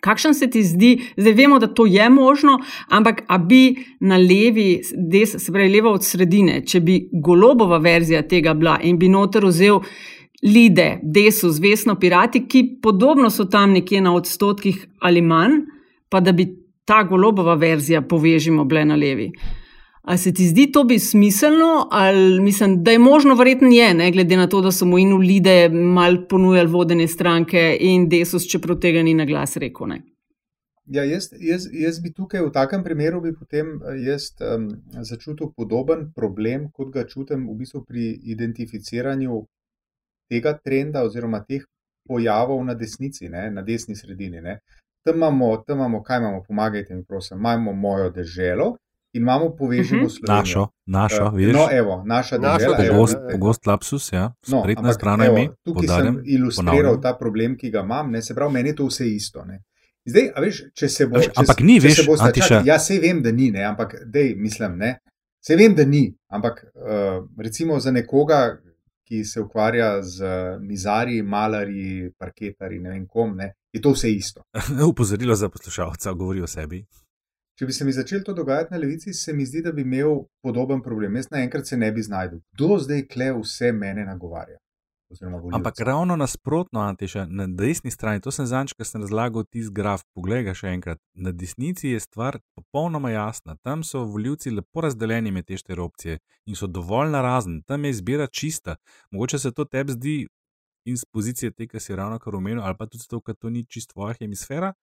Kakšen 0.00 0.34
se 0.34 0.46
ti 0.50 0.62
zdi, 0.62 0.92
zdaj 1.16 1.32
vemo, 1.34 1.58
da 1.58 1.66
to 1.66 1.86
je 1.86 2.10
možno, 2.10 2.58
ampak 2.88 3.22
a 3.26 3.38
bi 3.38 3.74
na 4.00 4.16
levi, 4.16 4.80
des, 4.94 5.34
se 5.38 5.52
pravi 5.52 5.72
levo 5.72 5.92
od 5.92 6.04
sredine, 6.04 6.60
če 6.66 6.80
bi 6.80 7.00
golobova 7.12 7.78
verzija 7.82 8.22
tega 8.22 8.54
bila 8.54 8.78
in 8.82 8.98
bi 8.98 9.08
noter 9.08 9.46
vzel 9.46 9.80
lide, 10.42 11.00
desu, 11.02 11.50
zvestno 11.50 11.96
pirati, 11.98 12.44
ki 12.46 12.78
podobno 12.82 13.30
so 13.30 13.48
tam 13.50 13.72
nekje 13.74 14.00
na 14.00 14.14
odstotkih 14.14 14.86
ali 15.00 15.22
manj, 15.22 15.64
pa 16.08 16.20
da 16.20 16.32
bi 16.32 16.46
ta 16.84 17.02
golobova 17.02 17.54
verzija 17.54 18.02
povežimo 18.02 18.64
bile 18.64 18.84
na 18.84 18.96
levi. 18.96 19.32
Ali 20.08 20.18
se 20.18 20.32
ti 20.34 20.46
zdi 20.46 20.72
to 20.72 20.84
bi 20.84 20.98
smiselno, 20.98 21.88
ali 21.90 22.40
mislim, 22.40 22.84
da 22.84 22.90
je 22.90 22.98
možno, 22.98 23.34
verjetno 23.34 23.68
je, 23.68 23.94
ne, 23.94 24.12
glede 24.12 24.36
na 24.36 24.46
to, 24.48 24.60
da 24.60 24.70
so 24.72 24.86
mu 24.86 24.98
in 24.98 25.12
ulide 25.12 25.68
mal 25.68 26.16
ponujali 26.28 26.70
vodene 26.72 27.08
stranke 27.08 27.76
in 27.80 28.06
desus, 28.08 28.46
čeprav 28.48 28.78
tega 28.80 29.02
ni 29.02 29.12
na 29.14 29.26
glas 29.28 29.56
rekel. 29.56 29.90
Ne. 29.92 30.00
Ja, 30.86 31.04
jaz, 31.04 31.28
jaz, 31.50 31.68
jaz 31.72 32.00
bi 32.00 32.14
tukaj 32.16 32.40
v 32.46 32.54
takem 32.56 32.84
primeru 32.84 33.20
potem 33.38 33.76
jaz, 34.06 34.30
um, 34.40 34.70
začutil 35.10 35.52
podoben 35.56 36.08
problem, 36.16 36.70
kot 36.72 36.88
ga 36.88 37.04
čutim 37.04 37.44
v 37.44 37.58
bistvu 37.60 37.84
pri 37.84 38.08
identificiranju 38.32 39.44
tega 40.32 40.56
trenda 40.56 41.04
oziroma 41.04 41.44
teh 41.44 41.68
pojavov 42.08 42.64
na 42.64 42.72
desnici, 42.74 43.28
ne, 43.28 43.50
na 43.50 43.62
desni 43.62 43.96
sredini. 43.96 44.40
Ne. 44.40 44.60
Tam 45.04 45.20
imamo, 45.20 45.56
tam 45.66 45.82
imamo, 45.82 46.02
kaj 46.02 46.24
imamo, 46.24 46.44
pomagajte 46.48 46.94
mi, 46.94 47.04
prosim, 47.04 47.38
imamo 47.38 47.72
mojo 47.72 48.10
deželo 48.10 48.78
in 49.12 49.22
imamo 49.22 49.56
povežimo 49.56 50.02
uh 50.02 50.08
-huh. 50.08 50.18
Slovenijo. 50.18 50.38
Našo, 50.38 50.68
našo, 50.86 51.24
uh, 51.24 51.34
vidiš? 51.34 51.54
No, 51.54 51.68
evo, 51.72 52.02
naša 52.06 52.38
država. 52.38 52.76
Pogost, 52.90 53.16
pogost 53.32 53.66
lapsus, 53.66 54.12
ja, 54.12 54.32
no, 54.48 54.60
spretna 54.60 54.92
strana 54.92 55.26
ime. 55.26 55.48
Tukaj 55.62 55.86
podarjam, 55.86 56.14
sem 56.14 56.22
ilustriral 56.26 56.76
ponavljam. 56.76 57.02
ta 57.02 57.16
problem, 57.20 57.56
ki 57.56 57.70
ga 57.70 57.80
imam, 57.80 58.10
ne, 58.10 58.22
se 58.22 58.34
pravi, 58.34 58.52
meni 58.52 58.68
je 58.68 58.76
to 58.76 58.86
vse 58.86 59.08
isto. 59.14 59.44
Ne. 59.44 59.62
Zdaj, 60.04 60.30
veš, 60.40 60.62
če 60.74 60.88
se 60.88 61.06
bo. 61.06 61.20
Če, 61.20 61.30
ampak 61.36 61.60
ni, 61.60 61.80
veš, 61.80 62.06
bo 62.06 62.16
stačak, 62.16 62.66
ja, 62.66 62.78
se 62.78 62.98
vem, 63.00 63.22
da 63.22 63.32
ni, 63.32 63.50
ne, 63.50 63.64
ampak 63.64 63.94
dej, 64.04 64.34
mislim, 64.36 64.78
ne. 64.78 64.98
Se 65.40 65.56
vem, 65.56 65.74
da 65.74 65.84
ni, 65.84 66.14
ampak 66.28 66.64
uh, 66.74 67.26
recimo 67.38 67.80
za 67.80 67.90
nekoga, 67.90 68.58
ki 69.08 69.24
se 69.24 69.40
ukvarja 69.40 70.02
z 70.02 70.24
mizarji, 70.60 71.22
malarji, 71.22 72.10
parketarji, 72.18 72.78
ne 72.78 72.90
vem 72.90 73.06
kom, 73.06 73.36
ne, 73.36 73.54
je 73.72 73.80
to 73.80 73.92
vse 73.96 74.12
isto. 74.12 74.42
Upozorilo 74.92 75.34
za 75.34 75.48
poslušalca, 75.48 76.12
govori 76.12 76.42
o 76.42 76.46
sebi. 76.46 76.84
Če 77.58 77.66
bi 77.66 77.74
se 77.74 77.84
mi 77.84 77.92
začel 77.92 78.22
to 78.22 78.32
dogajati 78.38 78.70
na 78.70 78.78
levici, 78.78 79.12
se 79.14 79.32
mi 79.34 79.46
zdi, 79.46 79.64
da 79.66 79.72
bi 79.74 79.82
imel 79.82 80.20
podoben 80.42 80.82
problem. 80.82 81.16
Jaz 81.18 81.26
naenkrat 81.32 81.66
se 81.66 81.76
ne 81.76 81.90
bi 81.92 82.02
znašel. 82.06 82.38
Kdo 82.54 82.78
zdaj 82.84 83.06
kle 83.10 83.32
vse 83.40 83.72
mene 83.74 84.04
nagovarja? 84.06 84.60
Ampak 85.52 85.80
ravno 85.80 86.16
nasprotno, 86.16 86.80
Antiša, 86.80 87.24
na 87.26 87.46
desni 87.46 87.90
strani, 87.90 88.20
to 88.20 88.30
sem 88.30 88.46
zanč, 88.46 88.74
ker 88.76 88.86
sem 88.86 89.02
razlagal 89.02 89.46
tisti 89.48 89.72
graf. 89.74 90.04
Poglej 90.14 90.44
ga 90.46 90.54
še 90.54 90.68
enkrat. 90.76 91.00
Na 91.16 91.32
desnici 91.32 91.94
je 91.94 92.02
stvar 92.04 92.38
popolnoma 92.54 93.10
jasna. 93.14 93.56
Tam 93.64 93.82
so 93.82 94.04
voljivci 94.06 94.52
lepo 94.54 94.84
razdeljeni 94.84 95.32
med 95.34 95.48
te 95.48 95.58
štiri 95.58 95.82
opcije 95.82 96.20
in 96.46 96.60
so 96.60 96.68
dovolj 96.70 97.10
narazni, 97.16 97.62
tam 97.66 97.88
je 97.88 97.94
izbira 97.96 98.28
čista. 98.28 98.76
Mogoče 99.10 99.40
se 99.42 99.52
to 99.56 99.64
tebi 99.64 99.96
zdi 99.96 100.16
iz 100.86 101.08
pozicije 101.10 101.56
tega, 101.56 101.74
kar 101.74 101.82
si 101.82 101.96
ravno 101.96 102.20
kar 102.22 102.36
omenil, 102.36 102.62
ali 102.62 102.78
pa 102.78 102.86
tudi 102.86 103.02
zato, 103.02 103.24
ker 103.24 103.34
to 103.34 103.50
ni 103.50 103.64
čisto 103.66 103.96
tvoja 103.96 104.14
hemisfera, 104.20 104.74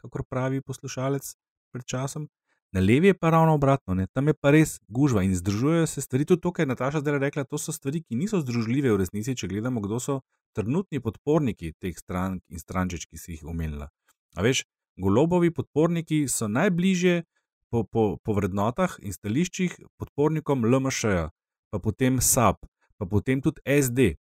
kako 0.00 0.22
pravi 0.30 0.62
poslušalec 0.62 1.34
pred 1.72 1.86
časom. 1.88 2.28
Na 2.72 2.80
levi 2.80 3.10
je 3.10 3.14
pa 3.14 3.30
ravno 3.30 3.54
obratno, 3.54 3.94
ne? 3.94 4.06
tam 4.06 4.28
je 4.28 4.34
pa 4.34 4.50
res 4.50 4.78
gužva 4.88 5.22
in 5.22 5.34
združujejo 5.36 5.86
se 5.86 6.00
stvari. 6.00 6.24
Tudi 6.24 6.40
to, 6.40 6.52
kar 6.52 6.64
je 6.64 6.68
Nataša 6.72 7.00
zdaj 7.00 7.18
rekla, 7.18 7.44
to 7.44 7.58
so 7.58 7.72
stvari, 7.72 8.00
ki 8.00 8.16
niso 8.16 8.40
združljive 8.40 8.92
v 8.92 9.00
resnici, 9.02 9.36
če 9.36 9.48
gledamo, 9.48 9.80
kdo 9.84 10.00
so 10.00 10.20
trenutni 10.56 11.00
podporniki 11.00 11.74
teh 11.80 11.98
strank 11.98 12.40
in 12.48 12.60
strančič, 12.60 13.04
ki 13.10 13.20
si 13.20 13.36
jih 13.36 13.44
omenila. 13.44 13.90
A 14.36 14.44
veš, 14.44 14.64
golobovi 14.96 15.52
podporniki 15.52 16.24
so 16.28 16.48
najbližje 16.48 17.24
po, 17.68 17.84
po, 17.84 18.16
po 18.24 18.36
vrednotah 18.36 18.96
in 19.04 19.12
stališčih 19.12 19.76
podpornikom 20.00 20.64
LMŠ-ja, 20.64 21.28
pa 21.72 21.78
potem 21.80 22.20
SAP, 22.20 22.64
pa 22.96 23.04
potem 23.08 23.44
tudi 23.44 23.60
SD. 23.64 24.16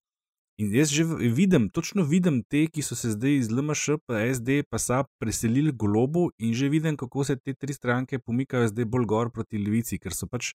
In 0.59 0.73
jaz 0.75 0.89
že 0.91 1.05
vidim, 1.07 1.69
točno 1.69 2.03
vidim 2.03 2.41
te, 2.43 2.65
ki 2.67 2.81
so 2.83 2.95
se 2.95 3.13
zdaj 3.13 3.35
iz 3.37 3.47
LMŠ, 3.47 3.95
pa 4.05 4.19
SD, 4.27 4.65
pa 4.67 4.75
SAP 4.77 5.07
preselili 5.19 5.71
golobu 5.71 6.31
in 6.37 6.51
že 6.53 6.67
vidim, 6.69 6.97
kako 6.99 7.23
se 7.23 7.35
te 7.39 7.53
tri 7.53 7.73
stranke 7.73 8.19
pomikajo 8.19 8.67
zdaj 8.67 8.85
bolj 8.85 9.05
gor 9.05 9.29
proti 9.31 9.57
levici, 9.57 9.95
ker 10.03 10.11
so 10.11 10.27
pač 10.27 10.49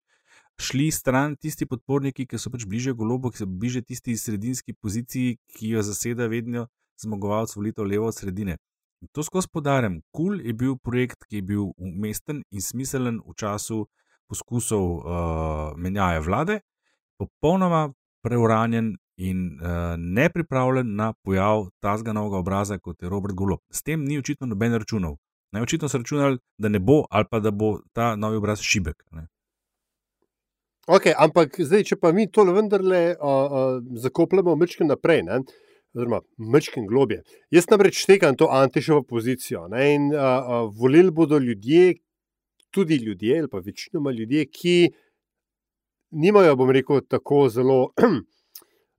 šli 0.61 0.91
stran 0.93 1.39
tisti 1.41 1.65
podporniki, 1.65 2.27
ki 2.29 2.37
so 2.37 2.53
pač 2.53 2.67
bliže 2.69 2.93
golobu, 2.93 3.31
ki 3.33 3.41
so 3.41 3.47
bliže 3.49 3.81
tisti 3.81 4.17
sredinski 4.21 4.75
poziciji, 4.77 5.39
ki 5.57 5.73
jo 5.73 5.85
zaseda 5.89 6.29
vedno 6.29 6.67
zmagovalec 7.01 7.57
volitev 7.57 7.89
levo 7.89 8.11
od 8.13 8.19
sredine. 8.19 8.59
In 9.01 9.09
to 9.09 9.25
skozi 9.25 9.49
podarjam. 9.53 10.03
Kul 10.13 10.37
cool 10.37 10.45
je 10.45 10.53
bil 10.53 10.77
projekt, 10.77 11.25
ki 11.25 11.41
je 11.41 11.47
bil 11.49 11.71
umesten 11.81 12.45
in 12.53 12.61
smiselen 12.61 13.23
v 13.25 13.33
času 13.41 13.87
poskusov 14.29 14.85
uh, 14.85 15.73
menjave 15.81 16.21
vlade, 16.29 16.61
popolnoma 17.17 17.89
preuranjen 18.21 18.99
in 19.17 19.59
uh, 19.61 19.95
ne 19.99 20.29
pripravljen 20.31 20.95
na 20.97 21.13
pojav 21.13 21.69
tazga 21.81 22.13
novega 22.13 22.37
obraza, 22.37 22.79
kot 22.79 23.03
je 23.03 23.09
Robert 23.09 23.35
Golo. 23.35 23.59
S 23.71 23.83
tem 23.83 24.05
ni 24.05 24.19
očitno 24.19 24.47
noben 24.47 24.75
računal. 24.75 25.17
Očitno 25.63 25.89
so 25.89 25.99
računali, 25.99 26.39
da 26.59 26.69
ne 26.69 26.79
bo 26.79 27.05
ali 27.11 27.25
pa 27.31 27.41
da 27.41 27.51
bo 27.51 27.79
ta 27.93 28.17
novi 28.17 28.37
obraz 28.37 28.61
šibek. 28.61 29.05
Ne. 29.13 29.27
Ok, 30.87 31.07
ampak 31.17 31.55
zdaj, 31.61 31.85
če 31.89 31.97
pa 31.97 32.11
mi 32.13 32.27
to 32.29 32.45
vendarle 32.45 33.15
uh, 33.15 33.29
uh, 33.29 33.79
zakopljemo 34.03 34.57
mečke 34.61 34.85
naprej, 34.85 35.23
ne, 35.25 35.39
oziroma 35.95 36.21
mečke 36.37 36.83
globje. 36.89 37.23
Jaz 37.55 37.71
namreč 37.71 38.03
štekam 38.03 38.37
to 38.37 38.51
antišovo 38.53 39.07
pozicijo 39.09 39.69
ne, 39.73 39.87
in 39.95 40.11
uh, 40.13 40.19
uh, 40.19 40.67
volili 40.77 41.15
bodo 41.15 41.39
ljudje, 41.39 41.95
tudi 42.75 42.99
ljudje, 43.01 43.39
ali 43.39 43.49
pa 43.49 43.63
večinoma 43.65 44.11
ljudje, 44.11 44.45
ki 44.51 44.77
nimajo, 46.11 46.57
bom 46.57 46.71
rekel, 46.71 47.01
tako 47.09 47.47
zelo 47.49 47.79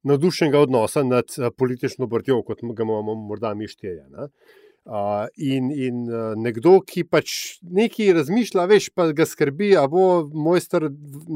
navdušenega 0.05 0.59
odnosa 0.59 1.03
nad 1.03 1.25
eh, 1.37 1.49
politično 1.57 2.07
brtjo, 2.07 2.41
kot 2.45 2.61
ga 2.61 2.83
imamo 2.83 3.15
morda 3.15 3.53
mi 3.53 3.67
šteje. 3.67 4.05
Uh, 4.85 5.25
in, 5.41 5.71
in 5.73 6.03
uh, 6.05 6.35
nekdo, 6.37 6.75
ki 6.85 7.07
pač 7.09 7.31
nekaj 7.73 8.11
razmišlja, 8.19 8.67
veš, 8.69 8.91
pa 8.93 9.07
ga 9.17 9.25
skrbi, 9.25 9.71
ali 9.81 9.89
bo 9.89 10.03
mojster 10.29 10.85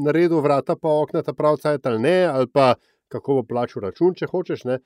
naredil 0.06 0.38
vrata, 0.44 0.76
pa 0.78 0.92
okna, 1.02 1.24
ta 1.26 1.34
pravca 1.34 1.72
ali 1.74 1.98
ne, 1.98 2.14
ali 2.30 2.46
pa 2.46 2.76
kako 3.10 3.40
bo 3.40 3.42
plačal 3.48 3.88
račun, 3.88 4.14
če 4.14 4.30
hočeš. 4.30 4.62
Ne, 4.70 4.78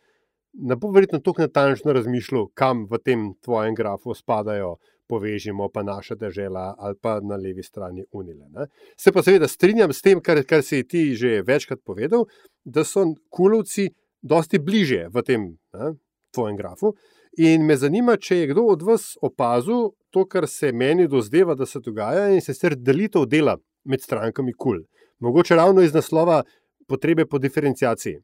ne 0.54 0.78
bo 0.80 0.88
verjetno 0.96 1.20
tako 1.20 1.44
natančno 1.44 1.92
razmišljal, 1.92 2.48
kam 2.56 2.86
v 2.88 3.02
tem 3.04 3.28
tvojem 3.44 3.76
grafu 3.76 4.16
spadajo 4.16 4.78
povežimo 5.08 5.68
pa 5.68 5.82
naša 5.82 6.14
država 6.14 6.74
ali 6.78 6.96
pa 7.00 7.20
na 7.20 7.36
levi 7.36 7.62
strani 7.62 8.04
Unile. 8.12 8.48
Ne. 8.50 8.66
Se 8.96 9.12
pa 9.12 9.22
seveda 9.22 9.48
strinjam 9.48 9.92
s 9.92 10.02
tem, 10.02 10.20
kar, 10.20 10.42
kar 10.44 10.62
si 10.62 10.82
ti 10.88 11.14
že 11.14 11.42
večkrat 11.42 11.80
povedal, 11.84 12.26
da 12.64 12.84
so 12.84 13.04
kulovci 13.30 13.90
dosti 14.22 14.58
bliže 14.58 15.08
v 15.12 15.22
tem 15.22 15.50
ne, 15.74 15.92
tvojem 16.34 16.56
grafu. 16.56 16.94
In 17.36 17.66
me 17.66 17.76
zanima, 17.76 18.16
če 18.16 18.36
je 18.36 18.50
kdo 18.52 18.66
od 18.70 18.82
vas 18.86 19.14
opazil 19.22 19.90
to, 20.14 20.24
kar 20.30 20.46
se 20.48 20.72
meni 20.72 21.08
dozdeva, 21.10 21.54
da 21.58 21.66
se 21.66 21.80
dogaja 21.82 22.28
in 22.30 22.40
sicer 22.40 22.76
delitev 22.78 23.26
dela 23.26 23.56
med 23.84 24.02
strankami 24.02 24.54
kul. 24.54 24.84
Mogoče 25.18 25.56
ravno 25.58 25.82
iz 25.82 25.94
naslova 25.94 26.42
potrebe 26.88 27.26
po 27.26 27.38
diferencijaciji. 27.38 28.20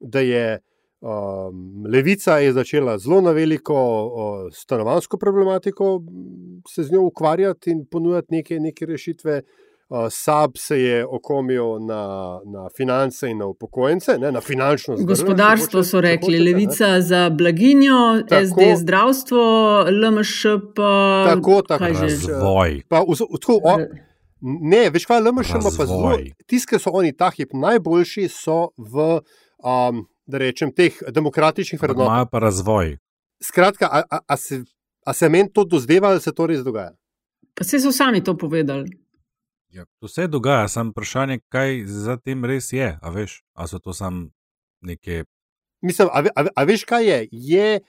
Da 0.00 0.20
je 0.20 0.58
Um, 1.04 1.84
levica 1.92 2.38
je 2.38 2.52
začela 2.52 2.98
zelo 2.98 3.20
na 3.20 3.30
veliko 3.30 3.74
uh, 4.04 4.52
stanovansko 4.52 5.16
problematiko 5.16 6.02
se 6.68 6.82
z 6.82 6.92
njo 6.92 7.00
ukvarjati 7.00 7.70
in 7.70 7.86
ponujati 7.90 8.26
neke, 8.30 8.60
neke 8.60 8.86
rešitve. 8.86 9.42
Uh, 9.88 9.98
SAB 10.10 10.56
se 10.56 10.80
je 10.80 11.06
okomil 11.06 11.78
na, 11.86 12.40
na 12.44 12.68
finance 12.76 13.30
in 13.30 13.38
na 13.38 13.46
upokojence, 13.46 14.18
ne, 14.18 14.32
na 14.32 14.40
finančno 14.40 14.96
zdravje. 14.96 15.06
Gospodarstvo 15.06 15.84
so 15.84 16.00
rekli, 16.00 16.38
hočete, 16.38 16.44
levica 16.44 16.88
ne. 16.88 17.02
za 17.02 17.30
blaginjo, 17.30 18.22
tako, 18.28 18.46
SD 18.46 18.76
zdravstvo, 18.76 19.44
LMŠ 19.90 20.42
pa. 20.76 21.24
Tako, 21.28 21.62
tako. 21.68 21.84
Razvoj. 21.84 22.82
Pa, 22.88 23.00
v, 23.00 23.12
v, 23.12 23.40
tako, 23.40 23.60
o, 23.64 23.76
ne, 24.40 24.90
veš 24.90 25.04
kaj, 25.04 25.20
LMŠ 25.20 25.50
ima 25.50 25.76
pa 25.76 25.86
zelo. 25.86 26.16
Tisti, 26.46 26.70
ki 26.70 26.80
so 26.80 26.96
oni 26.96 27.12
ta 27.12 27.28
hip 27.30 27.52
najboljši, 27.52 28.28
so 28.32 28.72
v. 28.78 29.20
Um, 29.60 30.06
da 30.26 30.38
rečem, 30.38 30.72
teh 30.72 30.96
demokratičnih 31.12 31.82
vrednot. 31.82 32.06
Imajo 32.06 32.26
pa 32.32 32.38
razvoj. 32.38 32.96
Skratka, 33.42 33.88
a, 33.92 34.02
a, 34.10 34.18
a 34.26 34.36
se, 34.36 34.62
se 35.12 35.28
meni 35.28 35.52
to 35.52 35.64
dozdeva, 35.64 36.08
ali 36.08 36.20
se 36.20 36.32
to 36.32 36.46
res 36.46 36.64
dogaja? 36.64 36.94
Pa 37.54 37.64
se 37.64 37.80
so 37.80 37.92
sami 37.92 38.24
to 38.24 38.36
povedali. 38.38 38.88
Ja, 39.68 39.84
to 40.00 40.08
se 40.08 40.26
dogaja, 40.26 40.68
samo 40.68 40.90
vprašanje, 40.90 41.40
kaj 41.48 41.84
za 41.86 42.16
tem 42.16 42.44
res 42.44 42.72
je. 42.72 42.94
A 43.02 43.10
veš, 43.10 43.42
a 43.54 43.66
so 43.66 43.78
to 43.78 43.92
samo 43.92 44.28
neke. 44.80 45.24
Mislim, 45.82 46.08
a, 46.12 46.24
a, 46.36 46.46
a 46.54 46.64
veš, 46.64 46.84
kaj 46.88 47.06
je? 47.10 47.28
je 47.32 47.80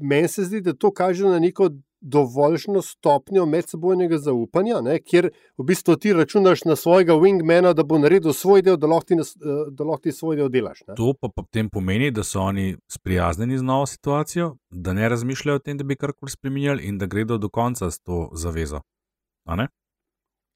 Meni 0.00 0.28
se 0.28 0.44
zdi, 0.44 0.60
da 0.60 0.72
to 0.72 0.92
kaže 0.92 1.24
na 1.24 1.38
neko 1.38 1.70
dovoljšno 2.04 2.82
stopnjo 2.82 3.46
medsebojnega 3.46 4.18
zaupanja, 4.18 4.80
ne, 4.84 4.98
kjer 5.00 5.30
v 5.58 5.64
bistvu 5.64 5.96
ti 5.96 6.12
računaš 6.12 6.64
na 6.64 6.76
svojega 6.76 7.16
wingmana, 7.16 7.72
da 7.74 7.82
bo 7.82 7.98
naredil 7.98 8.32
svoj 8.32 8.62
del, 8.62 8.76
da 8.76 8.86
lahko 8.86 9.08
ti, 9.08 9.14
eh, 9.14 9.70
da 9.70 9.84
lahko 9.84 10.02
ti 10.02 10.12
svoj 10.12 10.36
del 10.36 10.50
delaš. 10.52 10.82
Ne. 10.88 10.94
To 11.00 11.14
pa 11.20 11.28
potem 11.28 11.70
pomeni, 11.70 12.10
da 12.10 12.24
so 12.24 12.40
oni 12.40 12.76
sprijaznjeni 12.92 13.58
z 13.58 13.62
novo 13.62 13.86
situacijo, 13.86 14.56
da 14.70 14.92
ne 14.92 15.08
razmišljajo 15.08 15.56
o 15.56 15.64
tem, 15.64 15.78
da 15.78 15.84
bi 15.84 15.96
karkoli 15.96 16.30
spremenjali 16.30 16.84
in 16.84 16.98
da 16.98 17.06
gredo 17.06 17.38
do 17.38 17.48
konca 17.48 17.90
s 17.90 18.00
to 18.00 18.28
zavezo 18.34 18.80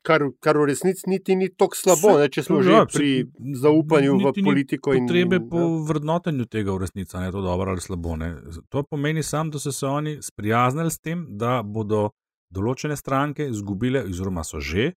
kar, 0.09 0.25
kar 0.41 0.59
v 0.59 0.69
resnici 0.71 1.09
niti 1.11 1.37
ni 1.37 1.49
tako 1.53 1.77
slabo, 1.77 2.15
ne, 2.21 2.29
če 2.33 2.45
smo 2.47 2.61
že 2.65 2.73
ja, 2.73 2.85
pri 2.89 3.11
zaupanju 3.63 4.17
v 4.23 4.33
politiko. 4.45 4.95
Potrebe 4.97 5.41
in, 5.41 5.49
po 5.51 5.65
ja. 5.65 5.73
vrednotenju 5.91 6.47
tega 6.49 6.73
v 6.77 6.85
resnici, 6.87 7.17
ali 7.17 7.29
je 7.29 7.35
to 7.37 7.43
dobro 7.45 7.75
ali 7.75 7.85
slabo. 7.85 8.17
Ne. 8.21 8.31
To 8.73 8.85
pomeni 8.89 9.23
samo, 9.23 9.53
da 9.55 9.61
so 9.63 9.73
se 9.73 9.87
oni 9.87 10.19
sprijaznili 10.25 10.91
s 10.91 11.03
tem, 11.05 11.27
da 11.41 11.61
bodo 11.63 12.09
določene 12.55 12.97
stranke 12.97 13.49
izgubile, 13.51 14.07
oziroma 14.09 14.45
so 14.45 14.61
že 14.61 14.93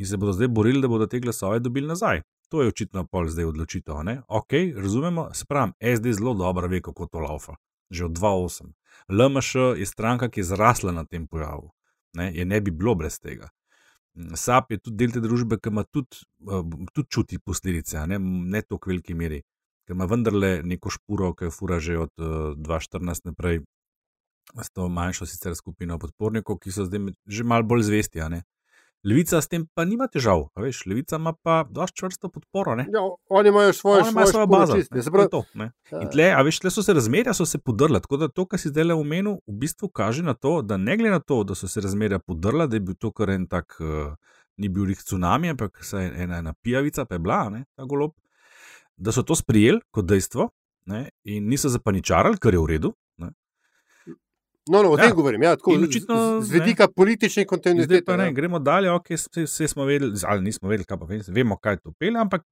in 0.00 0.08
se 0.08 0.18
bodo 0.18 0.32
zdaj 0.34 0.48
borili, 0.50 0.82
da 0.82 0.88
bodo 0.90 1.06
te 1.06 1.20
glasove 1.22 1.60
dobili 1.62 1.86
nazaj. 1.86 2.24
To 2.50 2.62
je 2.62 2.72
očitno 2.72 3.04
pol 3.10 3.28
zdaj 3.30 3.46
odločitev. 3.50 4.00
Ne? 4.06 4.16
Ok, 4.28 4.56
razumemo, 4.76 5.28
sprem, 5.34 5.74
SD 5.78 6.16
zelo 6.18 6.34
dobro 6.34 6.68
ve, 6.68 6.80
kako 6.82 7.06
to 7.06 7.22
laufa. 7.22 7.54
Že 7.90 8.08
od 8.08 8.18
2-8. 8.18 8.72
LMŠ 9.12 9.54
je 9.78 9.86
stranka, 9.86 10.28
ki 10.28 10.40
je 10.42 10.48
zrasla 10.50 10.92
na 10.92 11.04
tem 11.06 11.28
pojavu. 11.30 11.70
Ne? 12.18 12.32
Je 12.34 12.44
ne 12.44 12.60
bi 12.60 12.70
bilo 12.70 12.94
brez 12.94 13.20
tega. 13.20 13.50
SAP 14.14 14.70
je 14.70 14.78
tudi 14.78 14.96
del 14.96 15.14
te 15.14 15.20
družbe, 15.22 15.58
ki 15.58 15.72
ima 15.72 15.84
tudi, 15.84 16.22
uh, 16.46 16.62
tudi 16.94 17.10
čuti 17.10 17.38
posledice, 17.38 18.06
ne, 18.06 18.18
ne 18.18 18.62
toliko 18.62 18.92
veliki 18.92 19.14
meri, 19.18 19.40
ker 19.86 19.96
ima 19.96 20.06
vendarle 20.10 20.60
neko 20.62 20.92
špuro, 20.94 21.32
ki 21.34 21.48
je 21.48 21.54
fura 21.54 21.80
že 21.82 21.98
od 21.98 22.12
uh, 22.22 22.54
eh, 22.54 22.60
2014 22.62 23.30
naprej, 23.30 23.62
s 24.54 24.70
to 24.70 24.88
manjšo 24.88 25.26
sicer 25.26 25.56
skupino 25.58 25.98
podpornikov, 25.98 26.60
ki 26.62 26.70
so 26.70 26.86
zdaj 26.86 27.10
že 27.26 27.44
malo 27.44 27.66
bolj 27.66 27.88
zvesti. 27.90 28.22
Levica 29.04 29.40
s 29.40 29.50
tem 29.52 29.66
pa 29.76 29.84
nima 29.84 30.06
težav, 30.08 30.46
veš, 30.56 30.86
levica 30.88 31.18
ima 31.20 31.34
pa 31.36 31.58
dosti 31.70 31.98
čvrsto 32.00 32.30
podporo. 32.32 32.76
Ja, 32.80 33.02
oni 33.28 33.48
imajo 33.48 33.72
svoje, 33.72 34.02
oni 34.02 34.10
imajo 34.10 34.26
svojo 34.26 34.46
bazo. 34.46 34.76
Čist, 34.76 34.94
ne, 34.94 35.02
prav... 35.12 35.28
to, 35.28 35.42
ne. 35.54 35.70
Ja. 35.92 36.00
In 36.00 36.08
tle, 36.12 36.30
a 36.32 36.40
veš, 36.42 36.62
tle 36.64 36.72
so 36.72 36.82
se 36.82 36.94
razmerja 36.96 37.34
so 37.36 37.44
se 37.46 37.58
podrla. 37.58 38.00
Tako 38.00 38.16
da 38.16 38.28
to, 38.28 38.46
kar 38.48 38.60
si 38.60 38.72
zdaj 38.72 38.88
le 38.88 38.96
omenil, 38.96 39.36
v 39.46 39.58
bistvu 39.64 39.90
kaže 39.92 40.24
na 40.24 40.34
to, 40.34 40.62
da 40.62 40.80
ne 40.80 40.96
glede 40.96 41.18
na 41.18 41.20
to, 41.20 41.42
da 41.44 41.54
so 41.54 41.68
se 41.68 41.84
razmerja 41.84 42.18
podrla, 42.18 42.66
da 42.66 42.80
je 42.80 42.86
bil 42.88 42.96
to 42.96 43.12
kar 43.12 43.34
en 43.36 43.46
tak, 43.46 43.76
uh, 43.80 44.16
ni 44.56 44.72
bil 44.72 44.88
jih 44.88 45.04
tsunami, 45.04 45.52
ampak 45.52 45.84
se 45.84 46.00
je 46.00 46.12
ena, 46.24 46.40
ena 46.40 46.54
pijavica, 46.62 47.04
pa 47.04 47.18
je 47.18 47.24
bila, 47.26 47.42
ne, 47.52 47.64
ta 47.76 47.84
golob, 47.84 48.16
da 48.96 49.12
so 49.12 49.22
to 49.22 49.36
sprijeli 49.36 49.82
kot 49.90 50.08
dejstvo 50.08 50.48
ne, 50.86 51.08
in 51.24 51.48
niso 51.48 51.68
zapaničarali, 51.68 52.38
kar 52.40 52.54
je 52.54 52.60
v 52.60 52.70
redu. 52.72 52.94
No, 54.70 54.82
no, 54.82 54.90
o 54.90 54.96
tem 54.96 55.12
ja. 55.12 55.14
govorim. 55.14 55.42
Ja, 55.42 55.56
tako, 55.56 55.74
očitno, 55.88 56.40
z 56.40 56.50
vidika 56.50 56.88
politične 56.88 57.44
kontinuitete. 57.44 58.12
Ja. 58.12 58.30
Gremo 58.30 58.58
dalje, 58.58 58.90
okay, 58.90 59.44
vse 59.44 59.68
smo 59.68 59.84
vedeli, 59.84 60.16
ali 60.26 60.42
nismo 60.42 60.68
vedeli, 60.68 60.84
kaj 60.84 60.98
pa 60.98 61.06
vemo, 61.28 61.56
kaj 61.56 61.76
to 61.76 61.92
pele, 61.98 62.20
ampak 62.20 62.42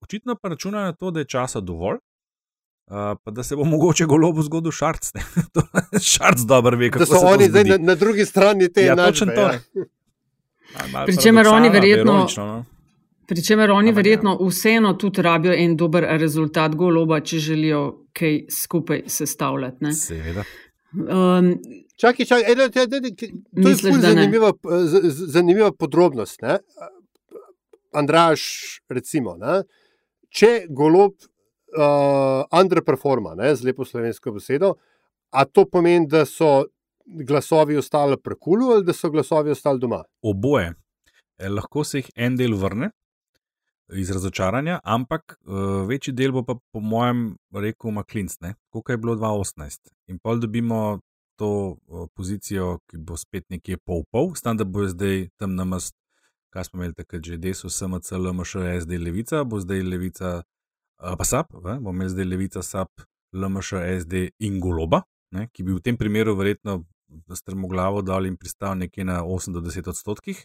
očitno 0.00 0.36
pa 0.42 0.48
računajo 0.48 0.84
na 0.84 0.92
to, 0.92 1.10
da 1.10 1.20
je 1.20 1.24
časa 1.24 1.60
dovolj 1.60 1.98
Uh, 2.86 2.96
pa 3.24 3.30
da 3.30 3.42
se 3.42 3.56
bo 3.56 3.64
mogoče 3.64 4.04
golobo 4.04 4.42
zgodil 4.42 4.72
šarc. 4.72 5.12
šarc 6.12 6.40
dobro 6.40 6.76
ve, 6.76 6.90
kako 6.90 6.98
da 6.98 7.06
so 7.06 7.18
se 7.18 7.26
oni 7.26 7.44
zdaj 7.48 7.64
na, 7.64 7.76
na 7.78 7.94
drugi 7.94 8.24
strani 8.26 8.72
te 8.72 8.82
Ja, 8.82 8.92
enačbe, 8.92 9.32
ja. 9.32 9.60
Pričemer 11.06 11.46
oni 11.46 11.68
verjetno- 11.70 12.12
ironično, 12.12 12.46
no. 12.46 12.64
Pričemer 13.28 13.70
oni 13.70 13.88
ja. 13.88 13.94
verjetno 13.94 14.38
vseeno 14.48 14.92
tudi 14.92 15.22
rabijo 15.22 15.54
en 15.56 15.76
dober 15.76 16.06
rezultat 16.10 16.74
goloba, 16.74 17.20
če 17.20 17.38
želijo 17.38 18.06
kaj 18.12 18.40
skupaj 18.50 19.02
sestavljati. 19.06 19.76
ne. 19.80 19.92
Seveda. 19.92 20.44
Um, 20.92 21.54
Čakaj, 21.96 22.26
čakaj, 22.26 22.52
eno, 22.52 22.68
te, 22.68 22.86
te, 22.88 23.00
te, 23.00 23.12
to 23.14 23.26
je 23.26 23.68
Misliš, 23.68 23.92
ful 23.94 24.00
da 24.02 24.08
ne? 24.08 24.14
zanimiva, 24.14 24.52
zanimiva 25.34 25.70
podrobnost. 25.72 26.40
Ne? 26.42 26.56
Andraš, 27.94 28.42
recimo, 28.90 29.36
ne? 29.38 29.60
če 30.32 30.64
golob 30.72 31.12
uh, 31.14 32.42
underperforma, 32.58 33.36
ne, 33.38 33.52
z 33.54 33.68
lepo 33.68 33.84
slovensko 33.84 34.32
besedo, 34.34 34.72
a 35.30 35.44
to 35.44 35.66
pomeni, 35.68 36.08
da 36.08 36.24
so 36.26 36.64
glasovi 37.04 37.76
ostali 37.76 38.16
pri 38.16 38.38
kulu 38.40 38.72
ali 38.76 38.88
da 38.88 38.96
so 38.96 39.10
glasovi 39.12 39.52
ostali 39.52 39.80
doma? 39.80 40.00
Oboje. 40.22 40.72
Eh, 41.38 41.48
Lahko 41.52 41.84
se 41.84 42.00
jih 42.00 42.10
en 42.16 42.36
del 42.40 42.56
vrne 42.56 42.90
iz 43.94 44.10
razočaranja, 44.10 44.80
ampak 44.84 45.36
uh, 45.44 45.88
večji 45.88 46.14
del 46.14 46.32
bo 46.32 46.42
pa, 46.44 46.54
po 46.72 46.80
mojem, 46.80 47.36
rekel 47.54 47.90
Maklinc, 47.90 48.36
koliko 48.70 48.92
je 48.92 48.98
bilo 48.98 49.14
2018. 49.14 49.92
In 50.06 50.18
pol 50.18 50.40
dobimo 50.40 51.00
to 51.36 51.76
uh, 51.86 52.08
pozicijo, 52.14 52.78
ki 52.86 52.98
bo 52.98 53.16
spet 53.16 53.48
nekje 53.50 53.76
pol-pol, 53.76 54.34
stan 54.34 54.56
da 54.56 54.64
bo 54.64 54.86
zdaj 54.88 55.28
tam 55.36 55.54
na 55.54 55.64
mest, 55.64 55.94
kaj 56.52 56.68
smo 56.68 56.80
imeli 56.80 56.94
takrat 56.94 57.24
že, 57.24 57.38
deso, 57.38 57.70
SMC, 57.70 58.12
LMŠ, 58.12 58.56
SD, 58.84 58.98
Levica, 58.98 59.44
bo 59.44 59.60
zdaj 59.60 59.82
Levica, 59.82 60.42
uh, 60.42 61.16
pa 61.18 61.24
SAP, 61.24 61.54
ne? 61.64 61.78
bomo 61.80 61.96
imeli 61.96 62.14
zdaj 62.14 62.28
Levica, 62.28 62.62
SAP, 62.62 63.06
LMŠ, 63.32 63.82
SD 64.04 64.28
in 64.38 64.60
Goloba, 64.60 65.02
ne? 65.32 65.48
ki 65.52 65.64
bi 65.64 65.72
v 65.72 65.80
tem 65.80 65.96
primeru 65.96 66.36
verjetno 66.36 66.82
strmoglavo 67.34 68.02
dal 68.02 68.26
in 68.26 68.36
pristal 68.36 68.76
nekje 68.78 69.04
na 69.04 69.22
8-10 69.24 69.88
odstotkih. 69.88 70.44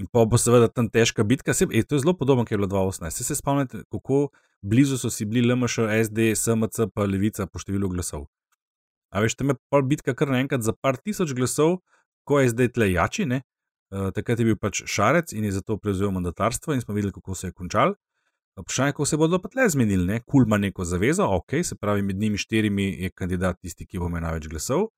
In 0.00 0.08
pa 0.08 0.24
bo 0.24 0.38
seveda 0.40 0.70
tam 0.72 0.88
težka 0.88 1.24
bitka. 1.28 1.52
Se, 1.52 1.66
ej, 1.68 1.84
to 1.84 1.98
je 1.98 2.04
zelo 2.06 2.14
podobno, 2.16 2.46
kot 2.46 2.54
je 2.54 2.58
bilo 2.58 2.68
2018. 2.72 3.10
Se, 3.12 3.24
se 3.24 3.36
spomnite, 3.36 3.82
kako 3.92 4.30
blizu 4.62 4.96
so 4.98 5.10
si 5.12 5.26
bili 5.28 5.44
LMŠ, 5.52 5.90
SD, 6.06 6.32
SMC, 6.36 6.88
pa 6.94 7.04
Levica 7.04 7.44
po 7.46 7.60
številu 7.60 7.90
glasov. 7.92 8.24
A 9.12 9.20
veš, 9.20 9.36
tam 9.36 9.52
je 9.52 9.58
pol 9.68 9.84
bitka 9.84 10.14
kar 10.16 10.30
naenkrat 10.32 10.64
za 10.64 10.72
par 10.72 10.96
tisoč 10.96 11.34
glasov, 11.36 11.80
ko 12.24 12.40
je 12.40 12.52
zdaj 12.54 12.72
tle 12.78 12.88
jači. 12.94 13.26
Ne? 13.28 13.42
Uh, 13.90 14.08
takrat 14.14 14.40
je 14.40 14.46
bil 14.46 14.56
pač 14.56 14.84
šarec 14.86 15.34
in 15.34 15.48
je 15.48 15.56
zato 15.58 15.76
prevzel 15.82 16.14
mandatarstvo 16.14 16.76
in 16.76 16.80
smo 16.80 16.94
videli, 16.96 17.12
kako 17.12 17.34
se 17.34 17.50
je 17.50 17.56
končal. 17.56 17.96
Vprašanje, 18.56 18.94
kako 18.94 19.06
se 19.06 19.18
bodo 19.20 19.40
pa 19.42 19.50
tle 19.52 19.68
zmenili. 19.68 20.06
Ne? 20.06 20.20
Kul 20.24 20.46
ima 20.46 20.56
neko 20.62 20.86
zavezo, 20.86 21.26
ok, 21.36 21.60
se 21.66 21.76
pravi, 21.76 22.06
med 22.06 22.16
njimi 22.16 22.38
štirimi 22.38 22.88
je 23.02 23.10
kandidat 23.10 23.60
tisti, 23.60 23.84
ki 23.86 24.00
bo 24.00 24.08
imel 24.08 24.24
največ 24.24 24.48
glasov. 24.48 24.88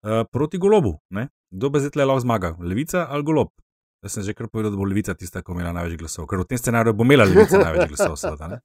Uh, 0.00 0.24
proti 0.32 0.58
golobu. 0.58 0.96
Ne? 1.14 1.28
Kdo 1.52 1.70
bo 1.70 1.82
zdaj 1.82 1.94
tle 1.94 2.08
lahko 2.08 2.24
zmagal, 2.24 2.56
levica 2.64 3.06
ali 3.10 3.26
golob? 3.28 3.52
Jaz 4.00 4.12
sem 4.16 4.22
že 4.24 4.32
kar 4.32 4.48
povedal, 4.48 4.72
da 4.72 4.80
bo 4.80 4.88
levica 4.88 5.12
tista, 5.14 5.42
ki 5.44 5.52
bo 5.52 5.58
imela 5.58 5.74
največ 5.76 5.98
glasov, 6.00 6.24
ker 6.26 6.40
v 6.40 6.48
tem 6.48 6.58
scenariju 6.58 6.96
bo 6.96 7.04
imela 7.04 7.28
levica 7.28 7.60
največ 7.66 7.92
glasov, 7.92 8.16
seveda. 8.16 8.48
ne. 8.48 8.58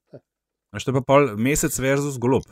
Je 0.76 0.92
pa 0.92 1.02
pol 1.02 1.36
mesec 1.40 1.72
versus 1.80 2.20
golob. 2.20 2.44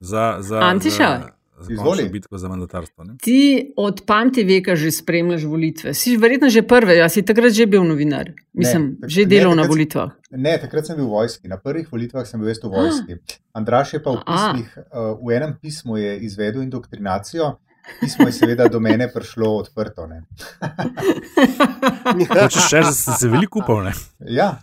Za, 0.00 0.40
za, 0.40 0.60
Antiša? 0.60 1.08
za, 1.20 1.36
za 1.60 1.72
Izvoli. 1.72 2.08
bitko 2.08 2.38
za 2.38 2.48
mandatarstvo. 2.48 3.04
Ne? 3.04 3.14
ti 3.22 3.72
od 3.76 4.02
pameti 4.06 4.44
veka 4.44 4.76
že 4.76 4.90
spremljaš 4.90 5.44
volitve. 5.44 5.94
Si 5.94 6.16
verjetno 6.16 6.48
že 6.48 6.62
prve, 6.62 7.00
a 7.00 7.08
si 7.08 7.24
takrat 7.24 7.52
že 7.52 7.66
bil 7.66 7.84
novinar. 7.84 8.32
Mislim, 8.52 8.96
tak- 9.00 9.08
že 9.08 9.20
ne, 9.20 9.26
delal 9.26 9.56
na 9.56 9.62
takrat- 9.62 9.68
volitvah. 9.68 10.10
Ne, 10.30 10.58
takrat 10.60 10.86
sem 10.86 10.96
bil 10.96 11.08
v 11.08 11.10
vojski. 11.10 11.48
Na 11.48 11.56
prvih 11.56 11.88
volitvah 11.92 12.26
sem 12.28 12.40
bil 12.40 12.48
jaz 12.48 12.60
v 12.60 12.68
vojski. 12.68 13.12
Andraš 13.58 13.94
je 13.96 14.02
pa 14.04 14.10
v, 14.10 14.20
pismih, 14.20 14.68
uh, 14.92 15.16
v 15.16 15.28
enem 15.32 15.52
pismu 15.56 15.96
je 15.96 16.12
izvedel 16.20 16.60
indoktrinacijo. 16.62 17.56
Pismo 18.00 18.26
je 18.26 18.32
seveda 18.32 18.68
do 18.68 18.80
mene 18.80 19.08
prišlo 19.12 19.56
odprto. 19.56 20.06
Ne. 20.06 20.22
Hočeš 22.34 22.68
še, 22.68 22.82
se 22.92 23.28
veliko 23.28 23.62
upal, 23.62 23.84
ne? 23.84 23.92
Ja, 24.26 24.56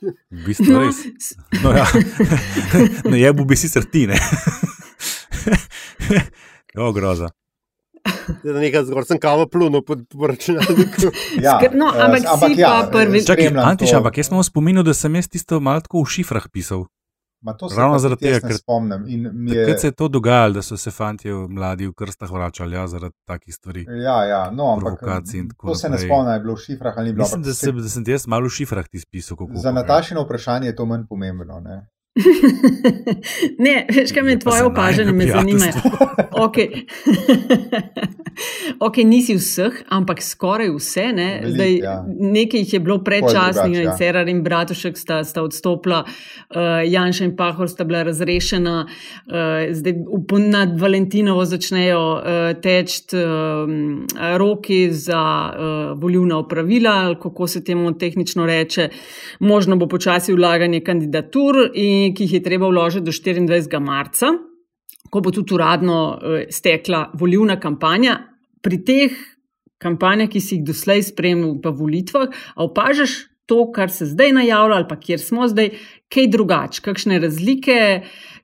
V 0.00 0.44
bistvu 0.46 0.72
No, 0.72 0.80
res. 0.80 1.34
No, 1.60 1.72
ja. 1.76 1.84
no 3.10 3.16
je 3.16 3.32
bi 3.34 3.56
sicer 3.56 3.84
ti, 3.84 4.06
ne? 4.08 4.16
Jo, 6.74 6.92
groza. 6.92 7.28
Da 8.44 8.54
nekaj 8.54 8.86
zgor 8.86 9.04
sem 9.04 9.18
kavo 9.20 9.44
plunil 9.50 9.82
pod 9.84 10.06
po 10.08 10.30
računalniku. 10.30 11.10
ja, 11.36 11.58
Skr- 11.58 11.74
no, 11.76 11.90
eh, 11.90 12.00
ampak 12.00 12.22
si 12.22 12.56
pa 12.56 12.88
prvi- 12.88 13.26
Čakaj, 13.26 13.44
spremljam 13.44 13.66
Antiš, 13.66 13.92
ampak 13.92 14.16
jaz 14.16 14.30
sem 14.30 14.38
vam 14.38 14.46
spominjal, 14.46 14.86
da 14.86 14.94
sem 14.94 15.14
jaz 15.14 15.28
tisto 15.28 15.60
malo 15.60 15.82
tako 15.84 16.04
v 16.06 16.12
šifrah 16.14 16.46
pisal. 16.48 16.86
Ma 17.42 17.52
to 17.52 17.68
Ravno 17.76 17.94
pa 17.94 17.98
zaradi 17.98 18.20
tega, 18.20 18.38
ker- 18.38 18.58
spomnim. 18.58 19.04
Je- 19.48 19.54
Takrat 19.56 19.80
se 19.80 19.86
je 19.86 19.92
to 19.92 20.08
dogajalo, 20.08 20.52
da 20.52 20.62
so 20.62 20.76
se 20.76 20.90
fanti 20.90 21.28
mladi 21.30 21.86
v 21.86 21.92
krstah 21.92 22.30
vračali 22.30 22.76
ja, 22.76 22.86
zaradi 22.86 23.14
takih 23.24 23.54
stvari. 23.54 23.86
Ja, 24.04 24.24
ja, 24.24 24.50
no, 24.50 24.72
ampak 24.72 25.00
to 25.56 25.74
se 25.74 25.88
ne 25.88 25.98
spomnim, 25.98 26.34
je 26.34 26.40
bilo 26.40 26.54
v 26.54 26.58
šifrah 26.58 26.94
ali 26.96 27.06
ni 27.06 27.12
bilo. 27.12 27.22
Mislim, 27.22 27.38
ampak 27.38 27.46
da, 27.46 27.54
se, 27.54 27.72
da 27.72 27.88
sem 27.88 28.04
jaz 28.06 28.26
malo 28.26 28.44
v 28.44 28.50
šifrah 28.50 28.88
ti 28.88 29.00
spisal. 29.00 29.36
Za 29.54 29.72
Natašino 29.72 30.22
vprašanje 30.22 30.66
je 30.66 30.76
to 30.76 30.86
manj 30.86 31.06
pomembno. 31.08 31.60
Ne? 31.60 31.86
ne, 33.64 33.86
veš, 33.94 34.12
kaj 34.12 34.22
me 34.22 34.38
tvoje 34.38 34.58
za 34.58 34.66
opažanje 34.66 35.12
me 35.12 35.26
zanimajo. 35.26 35.72
Okay. 36.32 36.82
ok, 38.86 38.96
nisi 38.96 39.36
vseh, 39.38 39.82
ampak 39.88 40.22
skoraj 40.22 40.72
vse. 40.74 41.04
Ne? 41.12 41.28
Veliko, 41.42 41.54
Zdaj, 41.54 41.76
ja. 41.76 41.94
Nekaj 42.08 42.60
jih 42.60 42.72
je 42.72 42.80
bilo 42.80 42.98
predčasnih, 43.04 43.78
ja. 43.84 43.94
Cerar 43.98 44.28
in 44.28 44.42
Bratušek 44.42 44.98
sta, 44.98 45.20
sta 45.24 45.42
odstopila, 45.42 46.02
uh, 46.04 46.80
Janša 46.86 47.24
in 47.28 47.36
Pahor 47.36 47.68
sta 47.70 47.84
bila 47.84 48.02
razrešena, 48.02 48.86
uh, 48.86 49.70
zdaj 49.70 49.94
nad 50.50 50.80
Valentinovo 50.80 51.44
začnejo 51.44 52.02
uh, 52.12 52.60
teči 52.62 53.02
um, 53.14 54.06
roki 54.38 54.88
za 54.92 55.22
uh, 55.22 56.00
volivna 56.00 56.38
opravila, 56.38 57.14
kako 57.22 57.46
se 57.46 57.64
temu 57.64 57.92
tehnično 57.98 58.46
reče. 58.46 58.88
Možno 59.38 59.76
bo 59.76 59.86
počasi 59.88 60.34
vlaganje 60.34 60.80
kandidatur, 60.80 61.70
in, 61.74 61.99
ki 62.14 62.26
jih 62.26 62.38
je 62.38 62.42
treba 62.44 62.68
vložiti 62.70 63.06
do 63.06 63.12
24. 63.12 63.80
marca 63.80 64.32
ko 65.10 65.20
bo 65.20 65.32
tudi 65.34 65.54
uradno 65.54 65.98
eh, 66.14 66.46
stekla 66.50 67.10
volivna 67.18 67.58
kampanja. 67.60 68.18
Pri 68.62 68.82
teh 68.84 69.16
kampanjah, 69.80 70.28
ki 70.30 70.40
si 70.40 70.58
jih 70.58 70.66
doslej 70.70 71.06
spremljal 71.08 71.56
v 71.64 71.72
volitvah, 71.76 72.34
opažaš 72.60 73.24
to, 73.50 73.64
kar 73.74 73.90
se 73.90 74.06
zdaj 74.06 74.32
najavlja, 74.32 74.76
ali 74.76 74.86
pa 74.88 74.96
kjer 75.00 75.20
smo 75.20 75.48
zdaj, 75.50 75.72
kaj 76.10 76.26
drugače, 76.30 76.82
kakšne 76.84 77.18
razlike, 77.22 77.78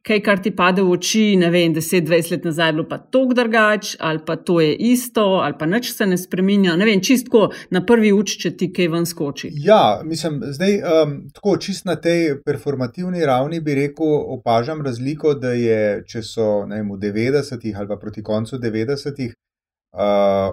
kaj, 0.06 0.20
kar 0.26 0.40
ti 0.42 0.50
pade 0.54 0.82
v 0.82 0.96
oči. 0.96 1.22
Ne 1.38 1.50
vem, 1.54 1.74
10-20 1.74 2.34
let 2.34 2.48
nazaj 2.48 2.68
je 2.68 2.74
bilo 2.74 2.86
pa 2.90 2.98
to 2.98 3.22
drugače, 3.34 3.96
ali 4.00 4.22
pa 4.26 4.36
to 4.36 4.58
je 4.60 4.74
isto, 4.90 5.24
ali 5.44 5.54
pa 5.58 5.66
nič 5.70 5.92
se 5.94 6.06
ne 6.06 6.18
spremenja. 6.18 6.74
Ne 6.76 6.90
vem, 6.90 7.02
čistko 7.02 7.46
na 7.70 7.84
prvi 7.86 8.10
uč, 8.14 8.34
če 8.42 8.54
ti 8.58 8.70
kaj 8.74 8.90
ven 8.96 9.06
skoči. 9.06 9.52
Ja, 9.62 10.00
mislim, 10.04 10.42
zdaj 10.58 10.78
um, 10.82 11.16
tako 11.34 11.56
čist 11.62 11.86
na 11.86 11.94
tej 12.02 12.40
performativni 12.46 13.22
ravni 13.26 13.62
bi 13.62 13.78
rekel, 13.78 14.10
opažam 14.38 14.82
razliko, 14.86 15.34
da 15.38 15.54
je, 15.54 15.80
če 16.06 16.26
so 16.26 16.50
ne 16.66 16.82
vem, 16.82 16.94
v 16.94 17.02
90-ih 17.06 17.78
ali 17.78 17.94
pa 17.94 17.98
proti 18.02 18.26
koncu 18.26 18.58
90-ih 18.58 19.30
uh, 19.30 19.45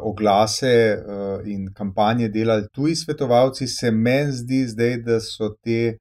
oglase 0.01 0.97
uh, 0.97 1.47
in 1.47 1.73
kampanje 1.73 2.29
delali 2.29 2.67
tuji 2.71 2.95
svetovalci, 2.95 3.67
se 3.67 3.91
meni 3.91 4.31
zdi 4.31 4.67
zdaj, 4.67 4.97
da 4.97 5.19
so 5.19 5.49
te. 5.49 5.97
uh, 5.97 5.99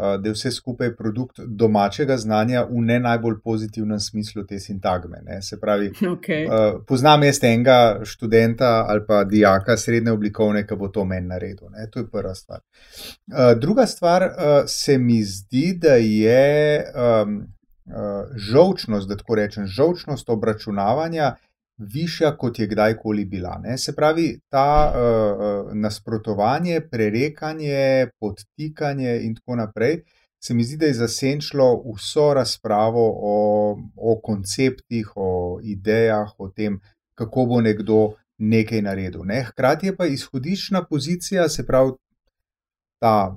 Da 0.00 0.28
je 0.28 0.32
vse 0.32 0.50
skupaj 0.50 0.94
produkt 0.96 1.40
domačega 1.46 2.16
znanja 2.16 2.62
v 2.70 2.80
ne 2.80 3.00
najbolj 3.00 3.34
pozitivnem 3.44 3.98
smislu 4.00 4.46
te 4.46 4.58
sintagme. 4.58 5.18
Ne? 5.22 5.42
Se 5.42 5.58
pravi, 5.60 5.90
Okay. 6.14 6.46
Uh, 6.46 6.80
poznam 6.88 7.22
jaz 7.22 7.42
enega 7.44 8.00
študenta 8.04 8.86
ali 8.88 9.04
pa 9.06 9.24
dijaka 9.24 9.76
srednje 9.76 10.12
oblikovne, 10.12 10.66
ki 10.66 10.76
bo 10.76 10.88
to 10.88 11.04
meni 11.04 11.26
naredil. 11.28 11.68
Ne? 11.70 11.84
To 11.92 11.98
je 11.98 12.08
prva 12.10 12.34
stvar. 12.34 12.60
Uh, 12.60 13.60
druga 13.60 13.86
stvar 13.86 14.22
uh, 14.22 14.32
se 14.66 14.98
mi 14.98 15.22
zdi, 15.22 15.78
da 15.82 15.94
je 15.94 16.84
um, 16.94 17.36
uh, 17.84 18.24
žolčnost, 18.36 19.08
da 19.08 19.16
tako 19.16 19.34
rečem, 19.34 19.66
žolčnost 19.66 20.30
obračunavanja 20.30 21.34
višja, 21.80 22.36
kot 22.36 22.58
je 22.58 22.66
kdajkoli 22.66 23.24
bila. 23.24 23.58
Ne? 23.62 23.78
Se 23.78 23.94
pravi, 23.96 24.40
ta 24.48 24.92
uh, 24.92 25.74
nasprotovanje, 25.74 26.80
prerekanje, 26.90 28.08
podtikanje 28.20 29.20
in 29.22 29.34
tako 29.34 29.56
naprej. 29.56 30.02
Se 30.40 30.54
mi 30.54 30.64
zdi, 30.64 30.76
da 30.76 30.86
je 30.86 30.94
zasenčilo 30.94 31.82
vso 31.94 32.30
razpravo 32.34 33.04
o, 33.14 33.34
o 33.96 34.20
konceptih, 34.22 35.12
o 35.16 35.60
idejah, 35.62 36.32
o 36.38 36.48
tem, 36.48 36.80
kako 37.14 37.46
bo 37.46 37.60
nekdo 37.60 38.14
nekaj 38.38 38.82
naredil. 38.82 39.24
Ne? 39.28 39.42
Hkrati 39.50 39.90
je 39.90 39.96
pa 39.96 40.06
izhodiščna 40.06 40.84
pozicija, 40.88 41.48
se 41.48 41.66
pravi, 41.66 41.92
ta 43.00 43.36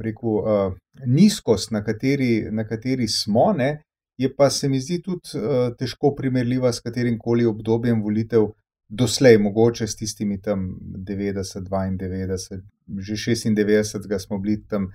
rekel, 0.00 0.40
uh, 0.40 0.72
nizkost, 1.06 1.70
na 1.70 1.84
kateri, 1.84 2.48
na 2.50 2.64
kateri 2.68 3.08
smo, 3.08 3.52
ne, 3.52 3.82
je 4.18 4.34
pa 4.36 4.50
se 4.50 4.68
mi 4.68 4.80
zdi 4.80 5.02
tudi 5.02 5.38
uh, 5.38 5.76
težko 5.78 6.14
primerljiva 6.14 6.72
s 6.72 6.80
katerim 6.80 7.18
koli 7.18 7.46
obdobjem 7.46 8.02
volitev 8.02 8.48
doslej, 8.88 9.38
mogoče 9.38 9.86
s 9.86 9.96
tistimi 9.96 10.40
tam 10.42 10.72
90, 10.80 11.68
92, 11.68 12.60
že 12.98 13.14
96 13.14 14.18
smo 14.18 14.38
bili 14.38 14.62
tam 14.68 14.90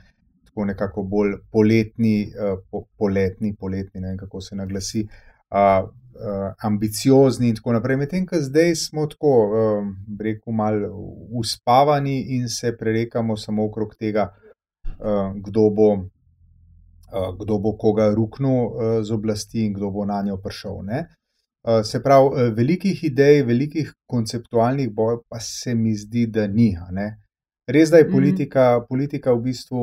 tako 0.45 0.65
nekako 0.65 1.03
bolj 1.03 1.37
poletni, 1.51 2.33
uh, 2.35 2.59
po, 2.71 2.83
poletni, 2.97 3.55
poletni, 3.55 4.01
ne 4.01 4.07
vem 4.07 4.17
kako 4.17 4.41
se 4.41 4.55
naglasi, 4.55 5.07
uh, 5.51 5.89
ambiciozni 6.61 7.49
in 7.49 7.55
tako 7.55 7.73
naprej. 7.73 7.97
Medtem, 7.97 8.25
ko 8.27 8.41
zdaj 8.41 8.75
smo 8.75 9.05
tako, 9.07 9.31
uh, 9.47 9.87
rekel, 10.19 10.53
malo 10.53 10.89
uspavani 11.39 12.19
in 12.35 12.49
se 12.49 12.75
prerekamo 12.77 13.37
samo 13.37 13.65
okrog 13.65 13.95
tega, 13.95 14.33
uh, 14.99 15.31
kdo 15.39 15.69
bo. 15.69 15.89
Kdo 17.39 17.59
bo 17.59 17.75
koga 17.77 18.09
ruknil 18.13 19.03
z 19.03 19.11
oblasti 19.11 19.65
in 19.65 19.73
kdo 19.73 19.91
bo 19.91 20.05
na 20.05 20.21
njo 20.25 20.37
prišel. 20.41 20.79
Ne? 20.83 21.03
Se 21.83 22.01
pravi, 22.03 22.49
velikih 22.55 23.03
idej, 23.03 23.43
velikih 23.47 23.93
konceptualnih 24.09 24.89
bojev, 24.91 25.21
pa 25.29 25.39
se 25.39 25.75
mi 25.75 25.93
zdi, 25.95 26.25
da 26.27 26.47
ni. 26.47 26.73
Res 27.67 27.89
da 27.89 27.97
je 27.97 28.03
mhm. 28.03 28.13
politika, 28.13 28.79
mm. 28.79 28.85
politika 28.89 29.33
v 29.33 29.41
bistvu 29.41 29.81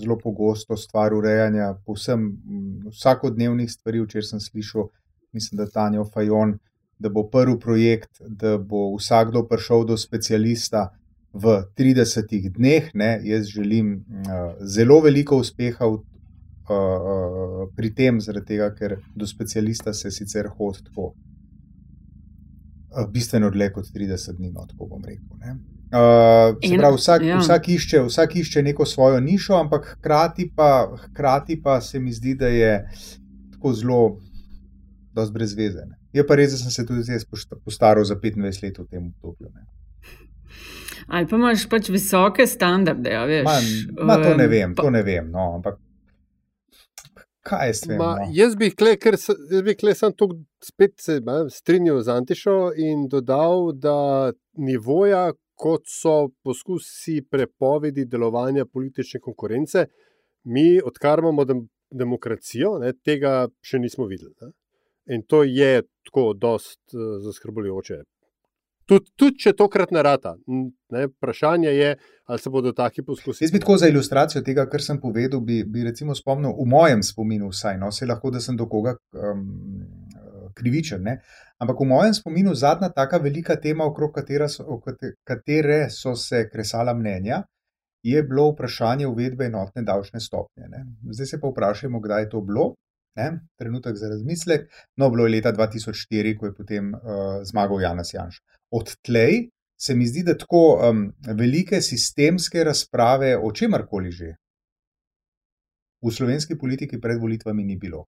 zelo 0.00 0.16
pogosto 0.18 0.76
stvar 0.76 1.14
urejanja 1.14 1.74
povsem 1.86 2.22
um, 2.24 2.70
vsakodnevnih 2.90 3.70
stvari. 3.70 4.00
Včeraj 4.00 4.28
sem 4.30 4.40
slišal, 4.40 4.88
mislim, 5.32 5.58
da 5.60 5.68
Tanja 5.68 6.04
Fajon, 6.04 6.56
da 6.98 7.08
bo 7.08 7.26
prvi 7.28 7.58
projekt, 7.60 8.22
da 8.24 8.56
bo 8.58 8.94
vsakdo 8.96 9.44
prišel 9.48 9.84
do 9.92 9.96
specialista 10.00 10.88
v 11.32 11.60
30 11.76 12.48
dneh. 12.56 12.88
Ne? 12.94 13.20
Jaz 13.24 13.52
želim 13.52 14.00
zelo 14.60 15.00
veliko 15.04 15.36
uspeha 15.36 15.86
v, 15.86 16.00
uh, 16.70 17.10
uh, 17.64 17.66
pri 17.76 17.90
tem, 17.94 18.20
tega, 18.46 18.70
ker 18.74 18.98
do 19.14 19.26
specialista 19.26 19.92
se 19.92 20.10
sicer 20.10 20.48
hodi 20.56 20.86
tako. 20.88 21.12
Bistveno 23.10 23.50
dlje 23.54 23.68
kot 23.72 23.92
30 23.94 24.38
dni, 24.38 24.50
no, 24.50 24.64
tako 24.66 24.88
bom 24.90 25.04
rekel. 25.06 25.36
Ne? 25.38 25.58
Uh, 25.90 26.56
pravi, 26.78 26.96
vsak, 26.96 27.22
ja. 27.22 27.38
vsak, 27.38 27.68
išče, 27.68 28.00
vsak 28.06 28.34
išče 28.36 28.62
neko 28.62 28.86
svojo 28.86 29.20
nišo, 29.20 29.54
ampak 29.58 29.86
hkrati 29.96 30.50
pa, 30.56 30.90
hkrati 31.04 31.60
pa 31.62 31.80
se 31.80 31.98
mi 31.98 32.12
zdi, 32.12 32.34
da 32.34 32.46
je 32.46 32.72
tako 33.52 33.72
zelo 33.72 34.00
brezvezen. 35.34 35.94
Je 36.12 36.26
pa 36.26 36.34
res, 36.38 36.54
da 36.54 36.58
sem 36.58 36.70
se 36.70 36.86
tudi 36.86 37.02
zdaj 37.02 37.26
postaral 37.64 38.04
za 38.04 38.16
25 38.16 38.62
let 38.62 38.78
v 38.78 38.86
tem 38.86 39.12
obdobju. 39.22 39.50
Ali 41.10 41.26
pa 41.26 41.36
imaš 41.36 41.66
pač 41.68 41.90
visoke 41.90 42.46
standarde, 42.46 43.10
ja, 43.10 43.24
veš? 43.26 43.46
Ma, 43.46 43.58
ma 44.06 44.16
to 44.22 44.34
ne 44.38 44.46
vem, 44.46 44.74
to 44.78 44.90
ne 44.90 45.02
vem. 45.02 45.30
No, 45.30 45.56
ampak 45.58 45.78
kaj 47.46 47.68
je 47.68 47.74
s 47.74 47.86
tem? 47.86 47.96
Ma, 47.98 48.10
no? 48.20 48.28
Jaz 48.34 48.56
bi 48.58 48.70
kle, 48.74 48.96
ker 49.00 49.16
jaz 49.16 49.62
bi 49.66 49.74
kle 49.78 49.94
sem 49.96 50.14
tukaj 50.16 50.40
spet 50.64 50.96
se 51.00 51.18
strinjal 51.54 52.02
z 52.04 52.14
Antišo 52.14 52.58
in 52.76 53.06
dodal, 53.08 53.72
da 53.72 54.32
nivoja, 54.60 55.30
kot 55.60 55.84
so 55.88 56.30
poskusi 56.44 57.20
prepovedi 57.30 58.06
delovanja 58.08 58.64
politične 58.64 59.20
konkurence, 59.20 59.86
mi, 60.44 60.80
odkar 60.84 61.20
imamo 61.20 61.44
dem 61.44 61.66
demokracijo, 61.90 62.78
ne, 62.80 62.94
tega 63.04 63.48
še 63.60 63.80
nismo 63.82 64.06
videli. 64.08 64.32
Ne. 64.40 64.52
In 65.16 65.26
to 65.28 65.42
je 65.44 65.82
tako, 66.06 66.30
dost 66.38 66.94
uh, 66.94 67.18
zaskrbljujoče. 67.24 67.98
Tudi 68.90 69.12
tud, 69.14 69.36
če 69.38 69.52
tokrat 69.54 69.92
ne 69.94 70.02
rata. 70.02 70.32
Ne, 70.90 71.04
vprašanje 71.06 71.70
je, 71.70 71.90
ali 72.26 72.42
se 72.42 72.50
bodo 72.50 72.72
taki 72.74 73.04
poskusi. 73.06 73.44
Jaz 73.44 73.52
bi 73.54 73.60
tako 73.62 73.76
za 73.78 73.86
ilustracijo 73.90 74.42
tega, 74.42 74.64
kar 74.70 74.82
sem 74.82 74.98
povedal, 74.98 75.42
bi, 75.46 75.60
bi 75.62 75.84
recimo 75.86 76.16
spomnil, 76.18 76.56
v 76.58 76.66
mojem 76.72 77.04
spominu, 77.06 77.52
vsaj, 77.54 77.78
no, 77.78 77.92
se 77.94 78.08
lahko, 78.10 78.32
da 78.34 78.42
sem 78.42 78.58
do 78.58 78.66
koga 78.70 78.96
um, 79.14 79.44
krivičen. 80.58 81.06
Ne? 81.06 81.20
Ampak 81.62 81.84
v 81.84 81.88
mojem 81.92 82.18
spominu 82.18 82.56
zadnja 82.58 82.90
taka 82.96 83.22
velika 83.22 83.56
tema, 83.62 83.86
okrog 83.86 84.10
katere 84.18 84.50
so, 84.50 84.80
katere 85.28 85.80
so 85.94 86.16
se 86.18 86.48
kresala 86.50 86.94
mnenja, 86.94 87.44
je 88.02 88.22
bilo 88.26 88.50
vprašanje 88.50 89.06
uvedbe 89.06 89.46
enotne 89.46 89.86
davčne 89.86 90.20
stopnje. 90.20 90.66
Ne? 90.68 90.86
Zdaj 91.14 91.26
se 91.26 91.40
pa 91.40 91.50
vprašajmo, 91.52 92.00
kdaj 92.00 92.26
je 92.26 92.30
to 92.34 92.40
bilo. 92.40 92.72
Ne? 93.18 93.32
Trenutek 93.58 93.96
za 93.96 94.08
razmislek. 94.08 94.70
No, 94.96 95.10
bilo 95.10 95.26
je 95.26 95.36
leta 95.36 95.52
2004, 95.52 96.38
ko 96.38 96.46
je 96.46 96.54
potem 96.54 96.94
uh, 96.94 97.42
zmagal 97.44 97.80
Janes 97.82 98.14
Janš. 98.14 98.40
Od 98.70 98.96
tlej 99.02 99.48
se 99.80 99.94
mi 99.94 100.06
zdi, 100.06 100.22
da 100.22 100.36
tako 100.38 100.76
um, 100.76 101.06
velike 101.36 101.80
sistemske 101.80 102.64
razprave 102.64 103.36
o 103.38 103.52
čemarkoli 103.52 104.10
že 104.10 104.34
v 106.00 106.12
slovenski 106.12 106.56
politiki 106.58 107.00
pred 107.00 107.20
volitvami 107.20 107.64
ni 107.64 107.76
bilo. 107.76 108.06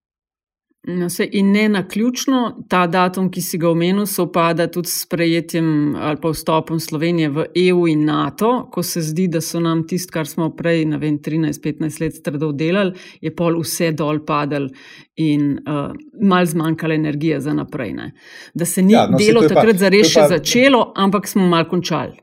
No, 0.87 1.09
se, 1.09 1.29
in 1.31 1.51
ne 1.51 1.69
na 1.69 1.87
ključno, 1.87 2.57
ta 2.67 2.87
datum, 2.87 3.29
ki 3.31 3.41
si 3.41 3.57
ga 3.57 3.69
omenil, 3.69 4.03
sovpada 4.05 4.65
tudi 4.67 4.91
s 4.91 5.05
prejetjem 5.07 5.95
ali 5.95 6.19
pa 6.19 6.33
vstopom 6.33 6.79
Slovenije 6.79 7.29
v 7.29 7.45
EU 7.69 7.85
in 7.87 8.03
NATO, 8.05 8.67
ko 8.71 8.83
se 8.83 9.01
zdi, 9.01 9.29
da 9.31 9.39
so 9.41 9.61
nam 9.63 9.85
tisto, 9.87 10.11
kar 10.11 10.27
smo 10.27 10.49
prej, 10.57 10.83
ne 10.91 10.99
vem, 10.99 11.21
13-15 11.23 12.01
let 12.03 12.19
stradov 12.19 12.51
delali, 12.59 12.99
je 13.23 13.31
pol 13.31 13.61
vse 13.61 13.93
dol 13.95 14.19
padal 14.27 14.67
in 15.15 15.53
uh, 15.63 15.95
mal 16.19 16.51
zmanjkala 16.51 16.99
energija 16.99 17.39
za 17.39 17.55
naprej. 17.55 17.93
Ne. 17.93 18.11
Da 18.53 18.67
se 18.67 18.83
ni 18.83 18.97
ja, 18.97 19.07
no, 19.07 19.17
delo 19.17 19.47
takrat 19.47 19.79
zares 19.79 20.11
še 20.11 20.27
začelo, 20.35 20.89
ampak 20.99 21.31
smo 21.31 21.47
mal 21.47 21.63
končali. 21.71 22.19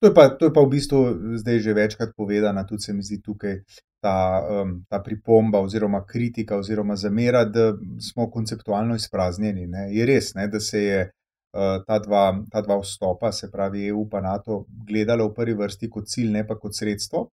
To 0.00 0.06
je, 0.06 0.14
pa, 0.14 0.28
to 0.28 0.48
je 0.48 0.52
pa 0.52 0.60
v 0.60 0.70
bistvu 0.74 0.98
zdaj 1.40 1.58
že 1.58 1.74
večkrat 1.74 2.10
povedano, 2.16 2.64
tudi 2.68 2.82
se 2.82 2.92
mi 2.92 3.02
zdi 3.02 3.22
tukaj 3.22 3.60
ta, 4.04 4.44
um, 4.44 4.84
ta 4.88 5.00
pripomba 5.02 5.60
oziroma 5.64 6.04
kritika 6.06 6.58
oziroma 6.58 6.96
zamera, 6.96 7.44
da 7.44 7.72
smo 8.00 8.30
konceptualno 8.30 8.94
izpraznjeni. 8.94 9.66
Ne. 9.66 9.88
Je 9.94 10.06
res, 10.06 10.34
ne, 10.34 10.48
da 10.48 10.60
se 10.60 10.82
je 10.82 10.98
uh, 11.04 11.84
ta, 11.86 11.98
dva, 11.98 12.24
ta 12.52 12.60
dva 12.60 12.78
vstopa, 12.82 13.32
se 13.32 13.50
pravi 13.50 13.86
EU 13.88 14.04
in 14.04 14.22
NATO, 14.22 14.64
gledala 14.88 15.24
v 15.24 15.34
prvi 15.34 15.54
vrsti 15.54 15.90
kot 15.90 16.10
cilj, 16.10 16.30
ne 16.32 16.46
pa 16.46 16.58
kot 16.58 16.76
sredstvo. 16.76 17.28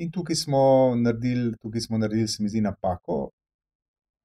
In 0.00 0.10
tukaj 0.10 0.36
smo 0.36 0.62
naredili, 0.96 1.54
tukaj 1.60 1.80
smo 1.80 1.98
naredili, 1.98 2.28
se 2.28 2.42
mi 2.42 2.48
zdi, 2.48 2.60
napako, 2.60 3.28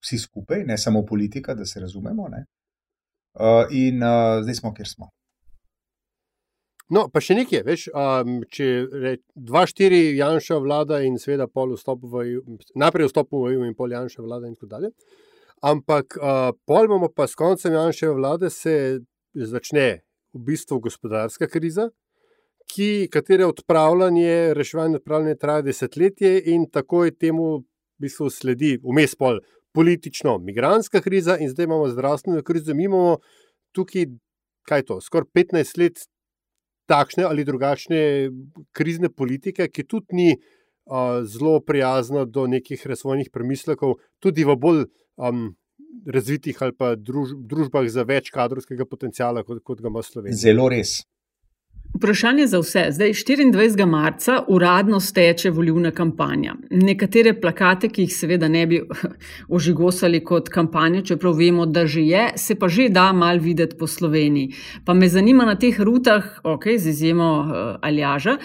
vsi 0.01 0.17
skupaj, 0.17 0.63
ne 0.65 0.77
samo 0.77 1.05
politika, 1.05 1.53
da 1.53 1.65
se 1.65 1.79
razumemo. 1.79 2.29
Uh, 2.31 3.67
in 3.71 4.01
uh, 4.03 4.41
zdaj 4.41 4.55
smo, 4.55 4.73
kjer 4.73 4.88
smo. 4.88 5.09
No, 6.93 7.08
pa 7.10 7.21
še 7.24 7.34
nekaj, 7.34 7.63
veš, 7.65 7.88
um, 7.98 8.43
če 8.54 8.65
dva, 9.34 9.63
štiri 9.65 10.13
Janša 10.19 10.60
vlada 10.62 11.00
in 11.02 11.17
seveda 11.17 11.48
pol 11.50 11.74
vstop 11.74 12.04
v 12.06 12.26
EU, 12.36 12.58
najprej 12.78 13.10
vstop 13.10 13.34
v 13.34 13.56
EU 13.56 13.63
in 13.65 13.74
pol 13.74 13.95
Janša 13.95 14.21
vlada 14.21 14.45
in 14.45 14.54
tako 14.54 14.69
dalje. 14.69 14.91
Ampak 15.65 16.19
uh, 16.19 16.52
pol 16.69 16.86
imamo 16.86 17.10
pa 17.10 17.26
s 17.26 17.34
koncem 17.34 17.74
Janša 17.74 18.12
vlade 18.13 18.54
se 18.54 19.02
začne 19.34 20.06
v 20.36 20.43
bistvu 20.45 20.78
gospodarska 20.84 21.50
kriza, 21.50 21.89
ki, 22.69 23.10
katere 23.10 23.50
odpravljanje, 23.50 24.54
reševanje 24.54 25.02
odpravljanje 25.02 25.41
traja 25.41 25.65
desetletje 25.65 26.38
in 26.54 26.69
takoj 26.69 27.15
temu 27.17 27.50
v 27.58 28.06
bistvu 28.06 28.30
sledi 28.30 28.76
vmes 28.84 29.17
pol 29.17 29.41
politično-migranska 29.76 31.02
kriza 31.02 31.39
in 31.41 31.50
zdaj 31.50 31.65
imamo 31.65 31.89
zdravstveno 31.89 32.43
krizo. 32.45 32.78
Mi 32.78 32.86
imamo 32.86 33.17
tukaj, 33.74 34.06
kaj 34.69 34.86
to, 34.86 35.02
skoraj 35.02 35.34
15 35.34 35.82
let 35.82 36.06
takšne 36.89 37.26
ali 37.26 37.45
drugačne 37.45 38.00
krizne 38.76 39.10
politike, 39.10 39.67
ki 39.67 39.86
tudi 39.89 40.19
ni 40.19 40.30
uh, 40.36 41.24
zelo 41.26 41.60
prijazna 41.60 42.26
do 42.26 42.48
nekih 42.48 42.88
razvojnih 42.88 43.30
premislekov, 43.34 43.98
tudi 44.19 44.45
v 44.45 44.58
bolj 44.60 44.86
um, 45.17 45.50
razvitih 46.06 46.62
ali 46.62 46.76
pa 46.78 46.93
druž, 46.95 47.36
družbah 47.39 47.88
za 47.89 48.06
več 48.08 48.30
kadrovskega 48.34 48.86
potencijala, 48.86 49.43
kot, 49.43 49.63
kot 49.63 49.82
ga 49.82 49.89
ima 49.89 50.04
Slovenija. 50.06 50.38
Zelo 50.38 50.69
res. 50.69 51.02
Vprašanje 51.95 52.47
za 52.47 52.60
vse. 52.60 52.86
Zdaj, 52.89 53.13
24. 53.13 53.86
marca, 53.86 54.43
uradno 54.47 54.99
steče 54.99 55.49
volivna 55.49 55.91
kampanja. 55.91 56.55
Nekatere 56.69 57.31
plakate, 57.41 57.88
ki 57.89 58.03
jih 58.03 58.12
seveda 58.12 58.49
ne 58.51 58.65
bi 58.67 58.81
ožigosali 59.58 60.19
kot 60.23 60.49
kampanjo, 60.49 61.05
čeprav 61.08 61.38
vemo, 61.39 61.65
da 61.65 61.86
že 61.88 62.03
je, 62.03 62.25
se 62.36 62.60
pa 62.60 62.67
že 62.67 62.89
da 62.89 63.13
mal 63.13 63.39
videti 63.39 63.77
po 63.79 63.88
Sloveniji. 63.88 64.51
Pa 64.86 64.93
me 64.93 65.08
zanima 65.10 65.45
na 65.45 65.55
teh 65.55 65.79
rutah, 65.79 66.23
ok, 66.43 66.67
z 66.77 66.89
izjemo 66.89 67.31
uh, 67.39 67.79
Aljaža, 67.81 68.38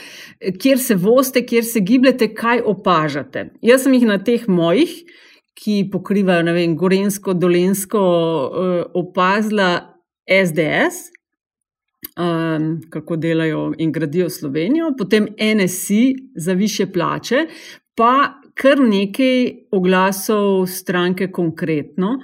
kjer 0.63 0.79
se 0.79 0.95
voste, 0.95 1.43
kjer 1.47 1.65
se 1.65 1.81
gibljete, 1.81 2.35
kaj 2.35 2.63
opažate. 2.65 3.49
Jaz 3.63 3.83
sem 3.83 3.99
jih 3.99 4.07
na 4.07 4.23
teh 4.23 4.49
mojih, 4.49 4.95
ki 5.59 5.89
pokrivajo, 5.93 6.47
ne 6.47 6.53
vem, 6.55 6.77
Gorensko, 6.77 7.35
Dolensko, 7.35 7.99
uh, 7.99 8.85
opazila 8.95 9.97
SDS 10.31 11.11
um, 12.17 12.81
kako 12.91 13.17
delajo 13.17 13.73
in 13.79 13.93
gradijo 13.93 14.31
Slovenijo, 14.31 14.95
potem 14.99 15.29
NSI 15.57 16.15
za 16.35 16.53
više 16.53 16.87
plače, 16.93 17.47
pa 17.97 18.41
kar 18.55 18.81
nekaj 18.81 19.53
oglasov 19.73 20.67
stranke 20.67 21.31
konkretno 21.33 22.19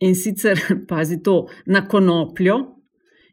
in 0.00 0.14
sicer, 0.14 0.60
pazi 0.88 1.22
to, 1.22 1.46
na 1.66 1.88
konopljo. 1.88 2.76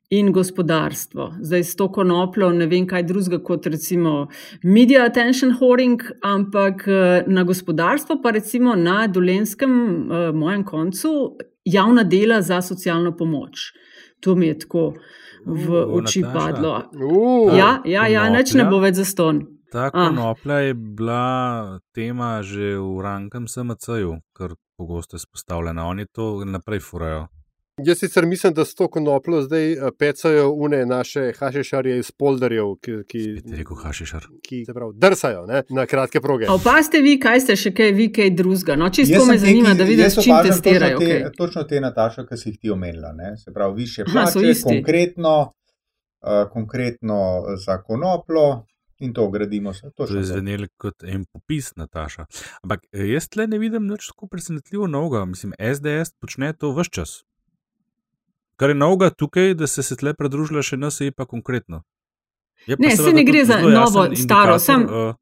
In 0.09 0.31
gospodarstvo. 0.31 1.33
Zdaj, 1.41 1.63
s 1.63 1.75
to 1.75 1.89
konopljo 1.91 2.53
ne 2.55 2.65
vem, 2.71 2.85
kaj 2.87 3.03
drugega 3.03 3.41
kot 3.43 3.65
recimo 3.67 4.29
media 4.63 5.01
attention 5.03 5.51
hoarding, 5.59 5.99
ampak 6.23 6.85
eh, 6.87 7.25
na 7.27 7.43
gospodarstvo, 7.43 8.21
pa 8.23 8.31
recimo 8.31 8.75
na 8.75 9.07
dolenskem, 9.07 9.73
uh, 10.07 10.29
mojem 10.35 10.63
koncu, 10.63 11.11
javna 11.65 12.03
dela 12.03 12.41
za 12.41 12.61
socialno 12.61 13.17
pomoč. 13.17 13.73
To 14.19 14.35
mi 14.35 14.47
je 14.47 14.59
tako 14.59 14.93
v 15.45 15.83
oči 16.01 16.23
padlo. 16.23 16.83
Uh, 16.93 17.53
ja, 17.57 17.81
ja, 17.85 18.07
ja 18.07 18.29
neč 18.29 18.53
ne 18.53 18.65
bo 18.65 18.81
več 18.83 18.99
za 19.01 19.05
ston. 19.05 19.45
Ta 19.71 19.89
konoplja 19.91 20.59
je 20.71 20.73
bila 20.73 21.79
tema 21.91 22.39
že 22.39 22.77
v 22.79 23.01
rankem 23.03 23.47
SMC-ju, 23.51 24.19
kar 24.33 24.55
pogosto 24.77 25.19
izpostavljena. 25.19 25.87
Oni 25.87 26.05
to 26.07 26.45
naprej 26.45 26.79
furajo. 26.79 27.27
Jaz 27.85 27.99
sicer 27.99 28.25
mislim, 28.25 28.53
da 28.53 28.65
s 28.65 28.75
to 28.75 28.87
konopljo 28.87 29.41
zdaj 29.41 29.71
eh, 29.71 29.77
pecajo 29.99 30.51
une 30.51 30.85
naše 30.85 31.33
hašišarje 31.39 31.99
iz 31.99 32.11
polderjev, 32.11 32.75
ki, 32.81 32.91
ki, 33.07 33.41
rekel, 33.57 33.77
ki 34.41 34.65
se 34.65 34.73
pravi, 34.73 34.93
drsajo 34.95 35.45
ne, 35.45 35.61
na 35.69 35.85
kratke 35.85 36.21
proge. 36.21 36.47
Opazite 36.49 37.01
vi, 37.05 37.19
kaj 37.19 37.43
ste 37.45 37.55
še 37.55 37.71
kaj, 37.77 37.91
vi 37.91 38.07
kaj 38.13 38.31
drugega. 38.39 38.75
No, 38.75 38.89
čisto 38.89 39.25
me 39.25 39.37
zanima, 39.37 39.75
da 39.77 39.85
vidite, 39.85 40.09
s 40.09 40.23
čim 40.23 40.33
testirajo. 40.47 40.97
Točno 40.97 41.13
te, 41.13 41.19
okay. 41.19 41.37
točno 41.37 41.63
te 41.63 41.81
Nataša, 41.81 42.25
ki 42.25 42.37
si 42.37 42.49
jih 42.49 42.57
ti 42.59 42.73
omenila. 42.73 43.13
Ne? 43.13 43.35
Se 43.37 43.53
pravi, 43.53 43.83
više 43.83 44.07
plače, 44.09 44.55
konkretno, 44.63 45.35
uh, 45.45 46.49
konkretno 46.53 47.21
za 47.65 47.77
konoplo. 47.83 48.65
In 48.99 49.13
to 49.13 49.29
gradimo. 49.29 49.71
To 49.95 50.09
je 50.09 50.23
zvenelo 50.23 50.65
kot 50.77 51.03
en 51.03 51.25
popis, 51.29 51.75
Nataša. 51.75 52.25
Ampak 52.63 52.89
eh, 52.91 53.05
jaz 53.13 53.29
tle 53.29 53.45
ne 53.47 53.61
vidim 53.61 53.85
nič 53.85 54.09
tako 54.09 54.25
presenetljivo 54.27 54.87
novega. 54.87 55.25
Mislim, 55.25 55.53
SDS 55.61 56.17
počne 56.17 56.55
to 56.57 56.73
vse 56.73 56.89
čas. 56.89 57.19
Kar 58.57 58.73
je 58.73 58.75
novega 58.75 59.09
tukaj, 59.13 59.53
da 59.53 59.67
se 59.67 59.85
je 59.85 59.97
tle 59.97 60.13
pridružila 60.17 60.63
še 60.65 60.79
NSA, 60.81 61.11
pa 61.15 61.27
konkretno. 61.29 61.83
Pa 62.67 62.75
ne, 62.81 62.95
se 62.97 63.13
ne 63.13 63.23
gre 63.23 63.45
za 63.45 63.61
novo, 63.61 64.07
staro. 64.17 64.57
Sam... 64.59 64.87
Uh, 64.89 65.13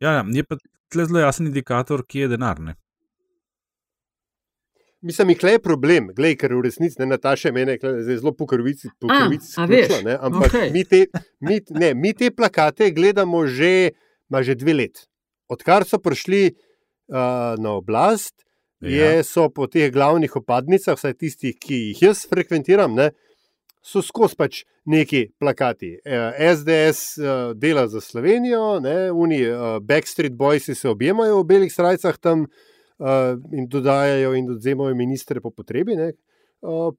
ja, 0.00 0.20
ja, 0.20 0.24
je 0.28 0.44
pa 0.44 0.58
tle 0.92 1.06
zelo 1.08 1.24
jasen 1.24 1.48
indikator, 1.48 2.04
ki 2.06 2.26
je 2.26 2.32
denarne. 2.36 2.76
Mislim, 5.04 5.34
da 5.40 5.50
je 5.52 5.60
problem, 5.60 6.06
glej, 6.16 6.36
ker 6.40 6.54
v 6.56 6.62
resnici 6.64 6.96
ne 7.02 7.10
nataše 7.10 7.52
mene, 7.52 7.76
zdaj 7.80 8.20
zelo 8.22 8.32
pokrvici. 8.32 8.88
Ampak 10.20 10.46
okay. 10.48 10.70
mi, 10.72 10.84
te, 10.88 11.02
mi, 11.44 11.58
ne, 11.76 11.90
mi 11.94 12.14
te 12.16 12.30
plakate 12.32 12.88
gledamo 12.96 13.44
že, 13.46 13.92
že 14.40 14.54
dve 14.56 14.76
leti. 14.78 15.04
Odkar 15.52 15.84
so 15.84 16.00
prišli 16.00 16.46
uh, 16.48 17.52
na 17.60 17.74
oblast, 17.76 18.43
je, 18.90 19.10
ja. 19.16 19.24
so 19.26 19.48
po 19.52 19.66
teh 19.70 19.90
glavnih 19.92 20.36
opadnicah, 20.36 20.98
vsaj 20.98 21.16
tistih, 21.18 21.56
ki 21.60 21.80
jih 21.90 22.02
jaz 22.08 22.24
frekventiram, 22.30 22.94
ne, 22.94 23.10
so 23.84 24.02
skozi 24.02 24.36
pač 24.38 24.60
neki 24.88 25.26
plakati. 25.40 25.96
SDS 26.04 27.18
e, 27.18 27.24
e, 27.24 27.34
dela 27.60 27.86
za 27.88 28.00
Slovenijo, 28.00 28.80
ne, 28.84 29.10
oni 29.12 29.42
uh, 29.48 29.64
Backstreet 29.84 30.36
Boys 30.36 30.70
se 30.72 30.88
objemajo 30.88 31.42
v 31.42 31.48
belih 31.52 31.72
srajcah 31.72 32.18
tam 32.20 32.46
in 33.52 33.64
dodajajo 33.66 34.36
in 34.38 34.52
odzemajo 34.54 34.94
ministre 34.94 35.40
po 35.42 35.50
potrebi. 35.50 35.96
Ne, 35.98 36.12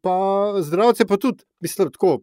pa 0.04 0.16
zdravce 0.62 1.06
pa 1.08 1.18
tudi, 1.18 1.46
mislim, 1.64 1.92
tako. 1.94 2.20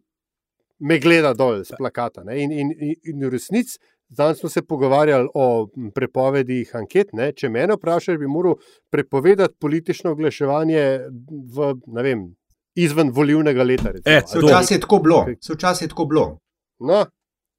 Me 0.83 0.99
gleda 0.99 1.31
dol 1.35 1.61
z 1.63 1.77
plakata. 1.79 2.25
In, 2.35 2.51
in, 2.53 2.73
in 3.07 3.23
v 3.23 3.31
resnici 3.31 3.79
Zdaj 4.13 4.35
smo 4.35 4.49
se 4.49 4.63
pogovarjali 4.63 5.29
o 5.35 5.69
prepovedih 5.95 6.71
anket. 6.77 7.13
Ne? 7.13 7.31
Če 7.33 7.49
me 7.49 7.65
vprašaš, 7.71 8.19
bi 8.21 8.29
moral 8.29 8.59
prepovedati 8.93 9.57
politično 9.61 10.13
oglaševanje 10.13 10.83
v, 11.57 11.73
vem, 12.03 12.27
izven 12.77 13.13
volivnega 13.15 13.65
leta. 13.65 13.95
E, 14.05 14.21
Včasih 14.21 14.77
je 14.77 14.81
tako 14.81 14.99
bilo. 15.07 15.25
Včasih 15.49 15.87
je 15.87 15.89
tako 15.95 16.05
bilo. 16.13 16.27
No, 16.81 17.05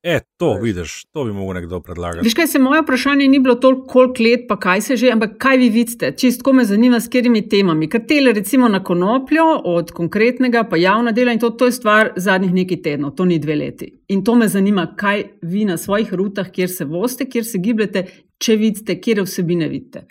E, 0.03 0.19
to 0.37 0.53
vidiš, 0.61 1.05
to 1.11 1.23
bi 1.23 1.31
mogel 1.31 1.53
nekdo 1.53 1.79
predlagati. 1.79 2.23
Viš 2.23 2.33
kaj 2.33 2.47
se 2.47 2.59
moje 2.59 2.81
vprašanje 2.81 3.27
ni 3.27 3.39
bilo 3.39 3.55
toliko, 3.55 3.85
koliko 3.87 4.23
let, 4.23 4.39
pa 4.47 4.57
kaj 4.59 4.81
se 4.81 4.95
že, 4.95 5.11
ampak 5.11 5.37
kaj 5.37 5.57
vi 5.57 5.69
vidite, 5.69 6.11
čistko 6.17 6.53
me 6.53 6.65
zanima, 6.65 6.99
s 6.99 7.07
katerimi 7.07 7.49
temami. 7.49 7.87
Ker 7.89 8.03
tele, 8.07 8.33
recimo 8.33 8.67
na 8.67 8.83
konopljo, 8.83 9.45
od 9.63 9.91
konkretnega 9.91 10.63
pa 10.69 10.77
javna 10.77 11.11
dela 11.11 11.31
in 11.31 11.39
to, 11.39 11.49
to 11.49 11.65
je 11.65 11.71
stvar 11.71 12.11
zadnjih 12.15 12.53
nekaj 12.53 12.81
tednov, 12.81 13.15
to 13.15 13.25
ni 13.25 13.39
dve 13.39 13.55
leti. 13.55 13.93
In 14.07 14.23
to 14.23 14.35
me 14.35 14.47
zanima, 14.47 14.89
kaj 14.97 15.23
vi 15.41 15.65
na 15.65 15.77
svojih 15.77 16.13
rutah, 16.13 16.51
kjer 16.51 16.69
se 16.69 16.85
voste, 16.85 17.29
kjer 17.29 17.45
se 17.45 17.57
gibljete, 17.57 18.05
če 18.37 18.55
vidite, 18.55 18.99
kje 18.99 19.23
vsebine 19.23 19.69
vidite. 19.71 20.03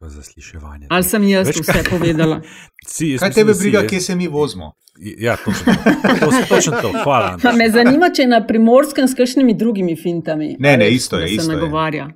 Zasliševanje. 0.00 0.86
Ali 0.90 1.04
sem 1.04 1.24
jaz 1.26 1.48
Več, 1.50 1.56
vse 1.58 1.72
kaj... 1.72 1.88
povedala? 1.90 2.40
si, 2.94 3.16
kaj 3.18 3.32
tebe 3.34 3.54
briga, 3.58 3.82
kje 3.82 4.00
se 4.00 4.14
mi 4.14 4.28
vozimo? 4.30 4.72
Ja, 4.98 5.36
točno 5.36 5.74
to. 6.20 6.30
Točno 6.48 6.78
to. 6.82 6.92
Hvala. 7.02 7.38
Me 7.58 7.66
zanima, 7.70 8.10
če 8.14 8.22
je 8.22 8.28
na 8.30 8.40
primorskem 8.46 9.08
s 9.10 9.14
kakšnimi 9.18 9.54
drugimi 9.58 9.94
fintami. 9.98 10.56
Ne, 10.58 10.76
ne, 10.78 10.88
isto 10.90 11.18
je. 11.18 11.28
Isto 11.34 11.46
se 11.46 11.52
nagovarja. 11.52 12.08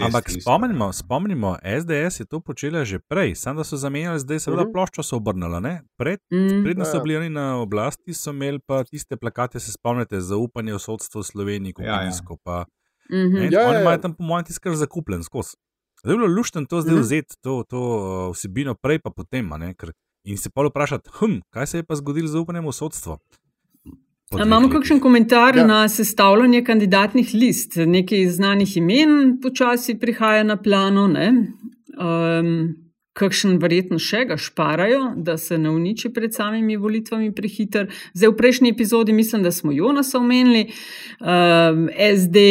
Ampak 0.00 0.30
spomnimo, 0.30 0.92
spomnimo, 0.92 1.56
SDS 1.62 2.20
je 2.20 2.26
to 2.26 2.40
počela 2.40 2.84
že 2.84 2.98
prej, 2.98 3.34
samo 3.34 3.62
da 3.62 3.64
so 3.64 3.76
zamenjali, 3.76 4.18
zdaj 4.18 4.38
seveda 4.38 4.62
uh 4.62 4.66
mhm. 4.66 4.70
-huh. 4.70 4.72
ploščo 4.72 5.02
so 5.02 5.16
obrnili. 5.16 5.78
Pred, 5.96 6.20
mm. 6.32 6.62
Predno 6.64 6.84
so 6.84 6.96
ja. 6.96 7.02
bili 7.02 7.16
oni 7.16 7.30
na 7.30 7.56
oblasti, 7.56 8.14
so 8.14 8.30
imeli 8.30 8.58
pa 8.58 8.84
tiste 8.84 9.16
plakate, 9.16 9.60
se 9.60 9.72
spomnite, 9.72 10.20
zaupanje 10.20 10.74
v 10.74 10.78
sodstvo 10.78 11.20
v 11.20 11.24
Sloveniji, 11.24 11.72
kot 11.72 11.84
ja, 11.84 12.02
ja. 12.02 12.10
pa. 12.44 12.64
Mm 13.10 13.16
-hmm. 13.16 13.52
ja, 13.52 13.66
Oni 13.66 13.74
ja, 13.74 13.80
imajo 13.80 13.96
ja. 13.96 14.00
tam, 14.00 14.14
po 14.14 14.22
mojem, 14.22 14.44
tiskar 14.44 14.74
zakupljen 14.74 15.22
skozi. 15.22 15.56
Zdaj 16.02 16.14
je 16.14 16.18
bilo 16.18 16.34
luštno 16.36 16.64
to 16.64 16.80
zdaj 16.80 16.94
mm 16.94 16.98
-hmm. 16.98 17.02
vzeti, 17.02 17.34
to, 17.40 17.64
to 17.68 17.78
uh, 17.78 18.34
vsebino 18.34 18.74
prej 18.74 18.98
pa 18.98 19.10
potem, 19.10 19.48
ne, 19.48 19.74
ker 19.74 19.92
in 20.24 20.36
se 20.36 20.50
pa 20.50 20.62
vprašati, 20.62 21.10
hm, 21.18 21.40
kaj 21.50 21.66
se 21.66 21.78
je 21.78 21.82
pa 21.82 21.94
zgodilo 21.94 22.28
z 22.28 22.36
upanjem 22.36 22.66
v 22.66 22.72
sodstvo. 22.72 23.18
Imamo 24.44 24.68
kakšen 24.70 25.00
komentar 25.00 25.56
ja. 25.56 25.66
na 25.66 25.88
sestavljanje 25.88 26.64
kandidatnih 26.64 27.30
list? 27.34 27.72
Nekaj 27.76 28.26
znanih 28.26 28.76
imen 28.76 29.40
počasi 29.42 29.98
prihaja 29.98 30.42
na 30.42 30.56
plano. 30.56 31.04
Um, 31.04 32.76
kakšen 33.20 33.58
verjetno 33.62 33.98
še 34.02 34.24
ga 34.30 34.38
šparajo, 34.40 35.12
da 35.16 35.36
se 35.40 35.58
ne 35.60 35.70
uniči 35.70 36.10
pred 36.14 36.34
samimi 36.34 36.78
volitvami 36.80 37.30
prehiter. 37.36 37.88
Zdaj, 38.14 38.32
v 38.32 38.36
prejšnji 38.38 38.72
epizodi 38.72 39.14
mislim, 39.16 39.44
da 39.46 39.52
smo 39.52 39.72
Jonasa 39.72 40.18
omenili, 40.18 40.66
um, 41.20 41.88
SD 41.92 42.44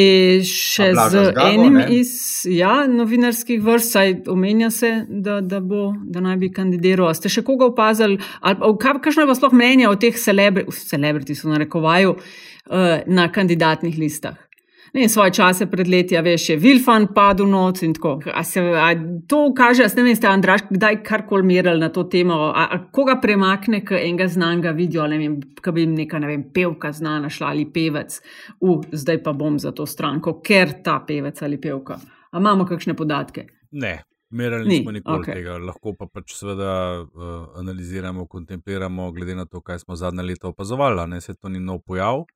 še 0.48 0.92
z 0.96 1.08
zgago, 1.16 1.46
enim 1.48 1.80
ne? 1.82 1.88
iz 2.00 2.12
ja, 2.50 2.84
novinarskih 2.90 3.62
vrst, 3.66 3.96
saj 3.98 4.16
omenja 4.32 4.72
se, 4.74 4.92
da, 5.10 5.40
da, 5.42 5.62
bo, 5.64 5.90
da 6.06 6.24
naj 6.26 6.38
bi 6.42 6.52
kandidiral. 6.54 7.12
Ste 7.18 7.32
še 7.34 7.46
koga 7.48 7.70
opazili, 7.70 8.20
ali 8.42 8.76
kakšno 8.80 9.26
je 9.26 9.32
vas 9.32 9.42
sploh 9.42 9.56
mnenje 9.56 9.90
o 9.90 9.98
teh 10.00 10.16
celebriti, 10.20 11.36
so 11.36 11.50
narekovaju, 11.52 12.16
uh, 12.20 13.02
na 13.08 13.32
kandidatnih 13.34 13.98
listah? 14.00 14.49
Ne, 14.94 15.10
svoje 15.10 15.34
čase 15.34 15.66
pred 15.72 15.88
leti, 15.88 16.18
a 16.18 16.22
veš, 16.22 16.50
je 16.50 16.58
Vilfan 16.58 17.08
padel 17.16 17.48
noč 17.50 17.84
in 17.86 17.94
tako. 17.94 18.18
A 18.34 18.44
se, 18.44 18.62
a 18.62 18.90
to 19.28 19.42
kaže, 19.58 19.86
da 19.86 19.90
ste, 19.90 20.04
veste, 20.04 20.28
Andraš, 20.28 20.66
kdaj 20.70 21.02
karkoli 21.04 21.44
merili 21.44 21.80
na 21.80 21.90
to 21.94 22.04
temo, 22.04 22.34
a, 22.56 22.68
a 22.72 22.82
koga 22.92 23.20
premakne, 23.22 23.84
k 23.86 24.02
enega 24.02 24.28
znanga 24.28 24.72
vidijo, 24.72 25.08
ne 25.08 25.18
vem, 25.22 25.40
kaj 25.62 25.76
bi 25.76 25.86
jim 25.86 25.96
neka, 25.98 26.20
ne 26.20 26.34
vem, 26.34 26.46
pevka 26.54 26.92
znana 26.92 27.30
šla 27.30 27.54
ali 27.54 27.66
pevec, 27.74 28.22
u, 28.60 28.82
zdaj 28.92 29.24
pa 29.24 29.34
bom 29.34 29.60
za 29.60 29.72
to 29.72 29.86
stranko, 29.86 30.40
ker 30.46 30.80
ta 30.84 31.00
pevec 31.08 31.42
ali 31.42 31.62
pevka. 31.62 32.00
A 32.32 32.38
imamo 32.40 32.66
kakšne 32.66 32.94
podatke? 32.98 33.48
Ne. 33.72 34.00
Merili 34.30 34.68
nismo 34.70 34.92
Ni. 34.92 35.00
nikoli 35.00 35.24
okay. 35.24 35.40
tega, 35.40 35.56
lahko 35.58 35.96
pa 35.98 36.06
pač 36.06 36.36
seveda 36.38 36.74
uh, 37.02 37.48
analiziramo, 37.58 38.28
kontempliramo, 38.30 39.08
glede 39.12 39.34
na 39.36 39.48
to, 39.50 39.62
kaj 39.66 39.80
smo 39.82 39.98
zadnja 39.98 40.22
leta 40.22 40.52
opazovali. 40.52 41.08
Ne, 41.10 41.22
se 41.22 41.34
to 41.34 41.50
ni 41.50 41.60
nov 41.60 41.80
pojav, 41.82 42.28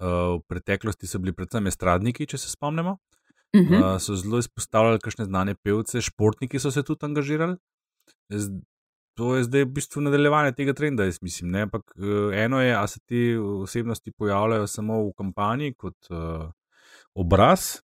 v 0.00 0.40
preteklosti 0.48 1.06
so 1.06 1.18
bili 1.20 1.34
predvsem 1.36 1.66
estradniki, 1.66 2.26
če 2.26 2.38
se 2.38 2.50
spomnimo. 2.50 2.98
Uh 3.52 3.60
-huh. 3.60 3.94
uh, 3.94 4.00
so 4.00 4.14
zelo 4.14 4.38
izpostavljali 4.38 4.98
kakšne 4.98 5.24
znane 5.24 5.54
pevce, 5.54 6.00
športniki 6.00 6.58
so 6.58 6.70
se 6.70 6.82
tudi 6.82 7.04
angažirali. 7.06 7.56
Z, 8.28 8.50
to 9.14 9.36
je 9.36 9.44
zdaj 9.44 9.64
v 9.64 9.72
bistvu 9.74 10.00
nadaljevanje 10.00 10.52
tega 10.52 10.72
trenda, 10.72 11.04
jaz 11.04 11.18
mislim. 11.22 11.50
Ne? 11.50 11.62
Ampak 11.62 11.82
uh, 11.96 12.34
eno 12.34 12.60
je, 12.60 12.74
a 12.76 12.86
se 12.86 13.00
ti 13.06 13.36
osebnosti 13.36 14.12
pojavljajo 14.12 14.66
samo 14.66 15.02
v 15.02 15.12
kampanji 15.18 15.74
kot 15.74 15.96
uh, 16.10 16.50
obraz, 17.14 17.80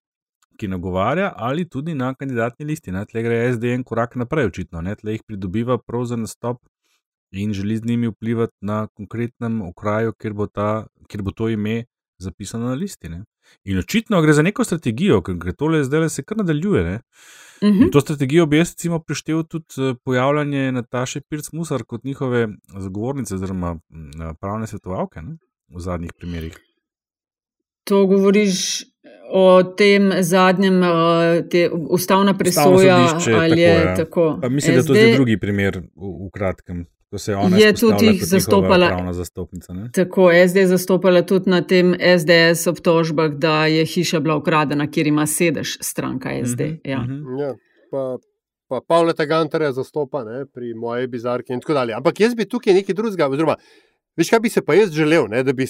ki 0.59 0.69
nagovarja, 0.69 1.33
ali 1.37 1.69
tudi 1.69 1.95
na 1.95 2.15
kandidatni 2.15 2.67
listi. 2.67 2.93
Tle 3.11 3.23
gre 3.23 3.53
SD 3.53 3.65
en 3.65 3.85
korak 3.85 4.17
naprej, 4.17 4.47
očitno. 4.47 4.83
Tle 5.01 5.13
jih 5.13 5.23
pridobiva 5.27 5.79
prav 5.79 6.05
za 6.05 6.17
nastop 6.17 6.59
in 7.31 7.53
želi 7.53 7.77
z 7.77 7.85
njimi 7.85 8.09
vplivati 8.09 8.57
na 8.61 8.87
konkretnem 8.87 9.63
okraju, 9.63 10.13
kjer 10.13 10.33
bo, 10.33 10.47
ta, 10.47 10.87
kjer 11.09 11.23
bo 11.23 11.31
to 11.31 11.49
ime 11.49 11.85
zapisano 12.23 12.69
na 12.69 12.75
listi. 12.75 13.09
Ne? 13.09 13.25
In 13.65 13.79
očitno 13.79 14.23
gre 14.23 14.33
za 14.33 14.43
neko 14.43 14.65
strategijo, 14.65 15.21
ker 15.23 15.55
tole 15.59 15.85
zdaj 15.85 16.09
se 16.09 16.23
kar 16.23 16.37
nadaljuje. 16.43 17.01
Uh 17.63 17.69
mhm. 17.69 17.79
-huh. 17.79 17.93
To 17.93 18.01
strategijo 18.01 18.47
bi 18.47 18.59
jaz 18.59 18.71
recimo 18.71 18.99
prištel 18.99 19.43
tudi 19.45 19.67
eh, 19.79 19.95
pojavljanje 20.05 20.73
Nataše 20.73 21.21
Pirc-Musar 21.21 21.85
kot 21.85 22.05
njihove 22.05 22.49
zagovornice 22.79 23.35
oziroma 23.35 23.79
pravne 24.41 24.67
svetovalke 24.67 25.23
ne? 25.23 25.37
v 25.75 25.81
zadnjih 25.81 26.13
primerih. 26.19 26.59
To 27.85 28.07
govoriš 28.07 28.83
o 29.33 29.63
tem 29.63 30.13
zadnjem, 30.21 30.83
eh, 30.83 31.49
te 31.51 31.71
ustavna 31.71 32.35
presoja 32.39 33.09
ali 33.41 33.61
je 33.61 33.75
tako. 33.75 33.89
Ja. 33.89 33.97
tako. 33.97 34.39
Pa 34.43 34.49
mislim, 34.49 34.83
SD... 34.83 34.89
da 34.89 34.95
to 34.95 34.95
je 34.95 35.15
drugi 35.15 35.39
primer 35.41 35.79
v, 35.79 36.27
v 36.27 36.31
kratkem. 36.35 36.87
Je 37.59 37.73
tudi 37.75 38.07
jih 38.07 38.25
zastopala. 38.25 38.89
Tako, 39.93 40.31
SD 40.49 40.57
je 40.57 40.67
zastopala 40.67 41.23
tudi 41.23 41.51
na 41.51 41.61
tem 41.63 41.95
SDS 42.19 42.67
obtožbah, 42.67 43.31
da 43.31 43.67
je 43.67 43.85
hiša 43.85 44.21
bila 44.21 44.37
ukradena, 44.41 44.87
kjer 44.91 45.07
ima 45.07 45.27
sedež 45.27 45.77
stranka 45.81 46.31
SD. 46.45 46.61
Uh 46.61 46.67
-huh, 46.67 46.91
ja. 46.91 46.99
Uh 46.99 47.07
-huh. 47.07 47.41
ja, 47.41 47.55
pa, 47.91 48.17
pa 48.69 48.81
Pavla 48.89 49.13
Tagantarja 49.13 49.73
zastopa 49.73 50.25
ne, 50.25 50.47
pri 50.47 50.75
moje 50.75 51.09
bizarki 51.09 51.53
in 51.53 51.61
tako 51.61 51.75
dalje. 51.75 51.95
Ampak 51.95 52.21
jaz 52.21 52.35
bi 52.35 52.49
tukaj 52.49 52.75
nekaj 52.75 52.95
drugega, 52.95 53.29
oziroma 53.29 53.57
Veš, 54.17 54.31
kaj 54.31 54.41
bi 54.41 54.49
se 54.49 54.61
pa 54.65 54.75
jaz 54.75 54.91
želel, 54.93 55.25
ne, 55.29 55.43
da, 55.43 55.53
bi, 55.53 55.67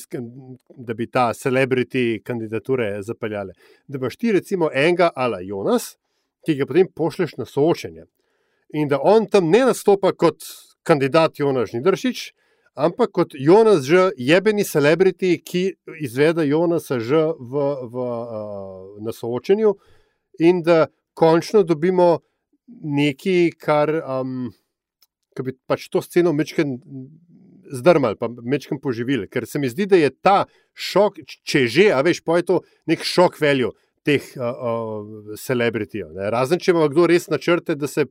da 0.76 0.94
bi 0.94 1.06
ta 1.10 1.32
celebrity 1.34 2.22
kandidature 2.22 3.02
zapeljale? 3.02 3.52
Da 3.86 3.98
imaš 3.98 4.16
ti 4.16 4.32
recimo 4.32 4.70
enega 4.74 5.10
ala 5.14 5.38
Jonas, 5.40 5.96
ki 6.46 6.56
ga 6.58 6.66
potem 6.66 6.88
pošleš 6.96 7.36
na 7.36 7.44
soočenje. 7.44 8.04
In 8.74 8.88
da 8.88 8.98
on 9.02 9.28
tam 9.30 9.50
ne 9.50 9.60
nastopa 9.68 10.12
kot 10.12 10.42
kandidat 10.82 11.38
Jonas 11.38 11.70
Žnidršič, 11.70 12.32
ampak 12.74 13.12
kot 13.12 13.34
Jonas 13.34 13.84
že 13.84 14.10
jebeni 14.16 14.64
celebrity, 14.64 15.36
ki 15.38 15.76
izvede 16.00 16.46
Jonasa 16.48 16.98
že 17.00 17.32
v, 17.38 17.52
v, 17.92 17.96
uh, 17.96 18.98
na 19.04 19.12
soočenju 19.12 19.76
in 20.40 20.62
da 20.62 20.86
končno 21.14 21.62
dobimo 21.62 22.20
nekaj, 22.66 23.52
kar, 23.60 23.92
um, 24.00 24.50
kar 25.36 25.44
bi 25.44 25.52
pač 25.68 25.88
to 25.92 26.00
sceno 26.02 26.32
mečken 26.32 26.78
zdrmali, 27.72 28.16
pa 28.20 28.28
mečkam 28.28 28.80
poživili. 28.80 29.28
Ker 29.28 29.46
se 29.46 29.58
mi 29.58 29.68
zdi, 29.68 29.86
da 29.88 29.96
je 29.96 30.10
ta 30.10 30.44
šok, 30.72 31.20
če 31.44 31.66
že, 31.68 31.88
a 31.92 32.00
veš, 32.04 32.22
pa 32.24 32.40
je 32.40 32.48
to 32.48 32.60
nek 32.88 33.04
šok 33.04 33.40
veljo 33.40 33.72
teh 34.04 34.24
celebritijev. 35.38 36.10
Uh, 36.10 36.16
uh, 36.16 36.30
Razen 36.34 36.60
če 36.60 36.72
ima 36.72 36.88
kdo 36.90 37.06
res 37.10 37.28
načrte, 37.32 37.76
da 37.78 37.88
se 37.88 38.08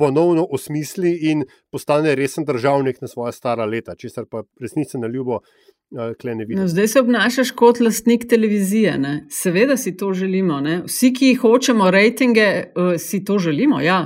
ponovno 0.00 0.46
osmisli 0.50 1.10
in 1.30 1.44
postane 1.70 2.14
resen 2.16 2.44
državnik 2.48 3.00
na 3.00 3.08
svoje 3.08 3.32
stara 3.36 3.64
leta, 3.68 3.94
česar 3.94 4.24
pa 4.30 4.42
resnici 4.60 4.98
na 4.98 5.06
ljubo. 5.06 5.42
No, 6.56 6.68
zdaj 6.68 6.88
se 6.88 7.00
obnašaš 7.00 7.50
kot 7.50 7.80
lastnik 7.80 8.28
televizije. 8.28 8.98
Ne? 8.98 9.26
Seveda 9.30 9.76
si 9.76 9.96
to 9.96 10.12
želimo. 10.14 10.60
Ne? 10.60 10.82
Vsi, 10.86 11.12
ki 11.14 11.34
hočemo 11.34 11.90
rejtinge, 11.90 12.48
uh, 12.76 12.94
si 12.98 13.24
to 13.24 13.38
želimo. 13.38 13.80
Ja. 13.80 14.00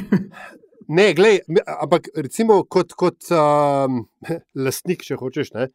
Ne, 0.90 1.12
glej, 1.14 1.36
ampak 1.70 2.08
recimo 2.16 2.64
kot, 2.66 2.96
kot 2.98 3.28
um, 3.30 4.00
lastnik, 4.58 5.04
če 5.06 5.20
hočeš, 5.20 5.52
ne, 5.54 5.68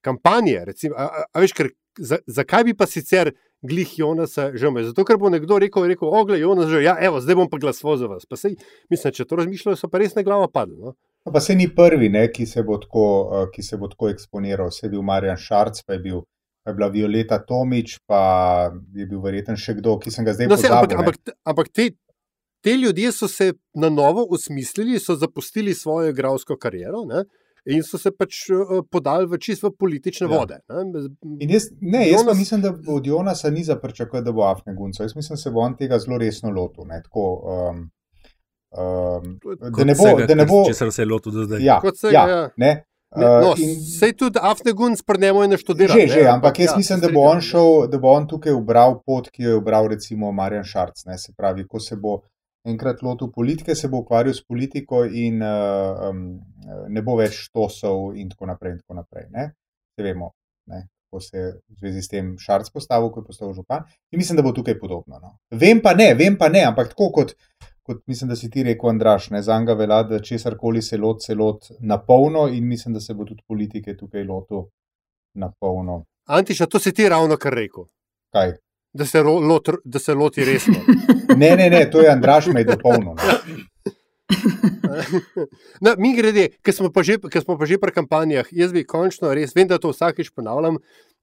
kampanje. 0.00 0.62
Recimo, 0.64 0.96
a, 0.96 1.26
a 1.28 1.42
veš, 1.42 1.52
ker, 1.58 1.68
za, 2.00 2.22
zakaj 2.24 2.64
bi 2.70 2.72
pa 2.78 2.86
sicer 2.88 3.34
glih 3.62 3.98
Jonasa 3.98 4.50
že 4.54 4.68
imel? 4.68 4.84
Zato, 4.90 5.04
ker 5.06 5.18
bo 5.18 5.30
nekdo 5.32 5.58
rekel, 5.62 5.86
rekel 5.90 6.10
ogle, 6.10 6.38
Jonas 6.40 6.70
že, 6.70 6.82
ja, 6.82 6.96
evo, 7.00 7.22
zdaj 7.22 7.38
bom 7.38 7.48
pa 7.50 7.60
glasoval 7.62 7.96
za 8.00 8.10
vas. 8.10 8.26
Pa 8.26 8.36
sej, 8.36 8.58
mislim, 8.90 9.14
če 9.14 9.26
to 9.28 9.38
razmišljajo, 9.40 9.78
so 9.78 9.90
pa 9.90 10.02
res 10.02 10.16
na 10.18 10.26
glavo 10.26 10.50
padli. 10.50 10.76
No? 10.78 10.96
Pa 11.22 11.40
se 11.40 11.54
ni 11.54 11.68
prvi, 11.70 12.10
ne, 12.10 12.26
ki, 12.34 12.46
se 12.46 12.64
tako, 12.66 13.06
ki 13.54 13.62
se 13.62 13.78
bo 13.78 13.88
tako 13.88 14.10
eksponiral. 14.10 14.70
Se 14.74 14.86
je 14.86 14.90
bil 14.90 15.02
Marjan 15.06 15.38
Šarc, 15.38 15.84
pa 15.86 15.94
je 15.98 16.02
bil. 16.02 16.22
Pa 16.62 16.70
je 16.70 16.78
bila 16.78 16.88
Violeta 16.94 17.40
Tomič, 17.42 17.96
pa 18.06 18.70
je 18.94 19.06
bil 19.10 19.18
verjeten 19.22 19.58
še 19.58 19.74
kdo, 19.80 19.96
ki 19.98 20.12
sem 20.14 20.26
ga 20.26 20.34
zdaj 20.34 20.46
no, 20.46 20.58
pozabil. 20.58 20.94
Ampak, 20.94 20.98
ampak, 20.98 21.38
ampak 21.42 21.70
te, 21.74 21.88
te 22.62 22.74
ljudje 22.78 23.10
so 23.14 23.26
se 23.30 23.48
na 23.74 23.90
novo 23.90 24.22
usmislili, 24.30 25.00
so 25.02 25.16
zapustili 25.18 25.74
svojo 25.74 26.12
igralsko 26.14 26.54
kariero 26.62 27.02
ne? 27.06 27.24
In 27.66 27.82
so 27.86 27.98
se 27.98 28.10
pač 28.10 28.48
uh, 28.50 28.82
podali 28.90 29.26
v 29.30 29.38
čisto 29.38 29.70
politične 29.70 30.26
ja. 30.26 30.38
vode. 30.38 30.58
Ne, 30.68 31.46
jaz, 31.46 31.70
ne, 31.80 32.04
jaz 32.10 32.22
Jonas... 32.22 32.38
mislim, 32.38 32.62
da 32.62 32.74
od 32.88 33.06
Jonasa 33.06 33.50
ni 33.50 33.64
za 33.64 33.76
pričakovati, 33.76 34.24
da 34.24 34.32
bo 34.32 34.46
Afne 34.46 34.74
Gunco. 34.74 35.02
Jaz 35.02 35.16
mislim, 35.16 35.36
da 35.36 35.42
se 35.42 35.50
bo 35.50 35.60
on 35.60 35.76
tega 35.76 35.98
zelo 35.98 36.18
resno 36.18 36.50
lotil. 36.50 36.84
Ne? 36.86 37.02
Tako, 37.02 37.26
um, 37.70 37.90
um, 38.70 39.36
da 39.76 39.84
ne 39.84 39.94
bo, 39.94 40.04
vsega, 40.04 40.26
da 40.26 40.34
ne 40.34 40.46
bo, 40.46 40.64
če 40.66 40.90
se 40.90 41.02
je 41.02 41.06
lotil 41.06 41.32
do 41.32 41.44
zdaj. 41.44 41.62
Ja, 41.62 41.78
vsega, 41.84 42.12
ja, 42.12 42.26
ja. 42.28 42.48
Ne, 42.56 42.72
no, 43.16 43.54
in, 43.60 43.76
sej 43.84 44.14
tudi 44.16 44.40
Afnegun 44.42 44.96
sprnemo 44.96 45.44
in 45.44 45.52
naštudiramo. 45.52 46.00
Že, 46.00 46.08
že, 46.08 46.26
ampak 46.28 46.58
jaz 46.58 46.72
ja, 46.72 46.76
mislim, 46.76 47.00
da 47.00 47.12
bo, 47.12 47.28
šel, 47.40 47.86
da 47.92 47.98
bo 47.98 48.12
on 48.16 48.28
tukaj 48.28 48.54
ubral 48.56 49.02
pot, 49.06 49.28
ki 49.30 49.42
jo 49.44 49.50
je 49.50 49.56
ubral 49.60 49.88
recimo 49.92 50.32
Marjan 50.32 50.64
Šarc. 50.64 51.04
Ne, 51.06 51.18
se 51.18 51.34
pravi, 51.36 51.66
ko 51.68 51.80
se 51.80 51.96
bo 51.96 52.22
enkrat 52.68 53.02
lotil 53.02 53.30
politike, 53.34 53.74
se 53.74 53.88
bo 53.88 54.02
ukvarjal 54.02 54.34
s 54.34 54.44
politiko 54.46 55.04
in 55.04 55.42
uh, 55.42 56.08
um, 56.08 56.24
ne 56.88 57.02
bo 57.02 57.16
več 57.18 57.48
tosov 57.50 58.16
in 58.16 58.30
tako 58.30 58.50
naprej. 58.52 58.76
In 58.76 58.82
tako 58.84 58.98
naprej 59.02 59.28
ne? 59.30 59.50
Se 59.96 60.06
vemo, 60.06 60.32
ne? 60.70 60.86
ko 61.12 61.20
se 61.20 61.36
je 61.36 61.48
v 61.52 61.76
zvezi 61.76 62.02
s 62.02 62.08
tem 62.08 62.28
šarc 62.40 62.70
postavil, 62.72 63.10
ko 63.12 63.20
je 63.20 63.26
postal 63.26 63.52
župan. 63.52 63.84
In 64.12 64.22
mislim, 64.22 64.38
da 64.38 64.44
bo 64.46 64.54
tukaj 64.56 64.78
podobno. 64.80 65.18
No? 65.20 65.34
Vem 65.52 65.82
pa 65.84 65.92
ne, 65.94 66.14
vem 66.16 66.38
pa 66.40 66.48
ne, 66.48 66.64
ampak 66.64 66.94
tako 66.94 67.10
kot. 67.18 67.34
Kot 67.82 67.98
mislim, 68.06 68.30
da 68.30 68.36
si 68.38 68.46
ti 68.50 68.62
rekel, 68.62 68.92
Andraš, 68.92 69.32
ne 69.34 69.40
za 69.42 69.56
njega 69.58 69.74
velja, 69.74 70.02
da 70.06 70.20
česar 70.22 70.54
koli 70.56 70.80
se 70.86 70.96
lot, 71.02 71.24
se 71.24 71.34
lot 71.34 71.66
na 71.80 71.98
polno, 71.98 72.46
in 72.48 72.68
mislim, 72.68 72.94
da 72.94 73.00
se 73.02 73.14
bo 73.14 73.26
tudi 73.26 73.42
politike 73.48 73.96
tukaj 73.98 74.22
lotil 74.24 74.68
na 75.34 75.50
polno. 75.60 76.04
Antiša, 76.30 76.68
to 76.70 76.78
si 76.78 76.92
ti 76.94 77.08
ravno 77.10 77.36
kar 77.36 77.58
rekel. 77.58 77.88
Kaj? 78.32 78.54
Da 78.92 79.06
se, 79.06 79.22
ro, 79.22 79.38
lot, 79.40 79.68
da 79.84 79.98
se 79.98 80.14
loti 80.14 80.44
resno. 80.44 80.74
ne, 81.42 81.56
ne, 81.56 81.70
ne, 81.70 81.90
to 81.90 82.00
je 82.00 82.10
Andraš, 82.10 82.46
me 82.46 82.60
je 82.60 82.64
dopolnil. 82.64 83.14
No, 85.80 85.94
mi 86.02 86.14
grede, 86.16 86.48
ker 86.62 86.74
smo, 86.74 86.90
smo 86.92 87.58
pa 87.58 87.66
že 87.66 87.78
pri 87.80 87.92
kampanjah, 87.92 88.48
jaz 88.52 88.72
bi 88.72 88.84
končno 88.84 89.32
res, 89.34 89.56
vem, 89.56 89.68
da 89.68 89.78
to 89.78 89.92
vsakeč 89.92 90.32
ponavljam, 90.36 90.78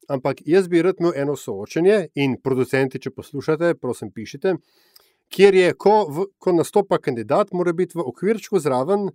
ampak 0.09 0.41
jaz 0.45 0.67
bi 0.67 0.81
rad 0.81 0.99
imel 0.99 1.13
eno 1.15 1.35
soočenje 1.37 2.07
in 2.15 2.37
producenti, 2.41 2.99
če 2.99 3.13
poslušate, 3.13 3.75
prosim, 3.81 4.11
pišite, 4.11 4.55
kjer 5.29 5.55
je, 5.55 5.73
ko, 5.77 5.95
v, 6.09 6.29
ko 6.41 6.53
nastopa 6.57 6.97
kandidat, 6.97 7.53
mora 7.53 7.73
biti 7.73 7.99
v 7.99 8.05
okvirčku 8.09 8.61
zraven 8.61 9.11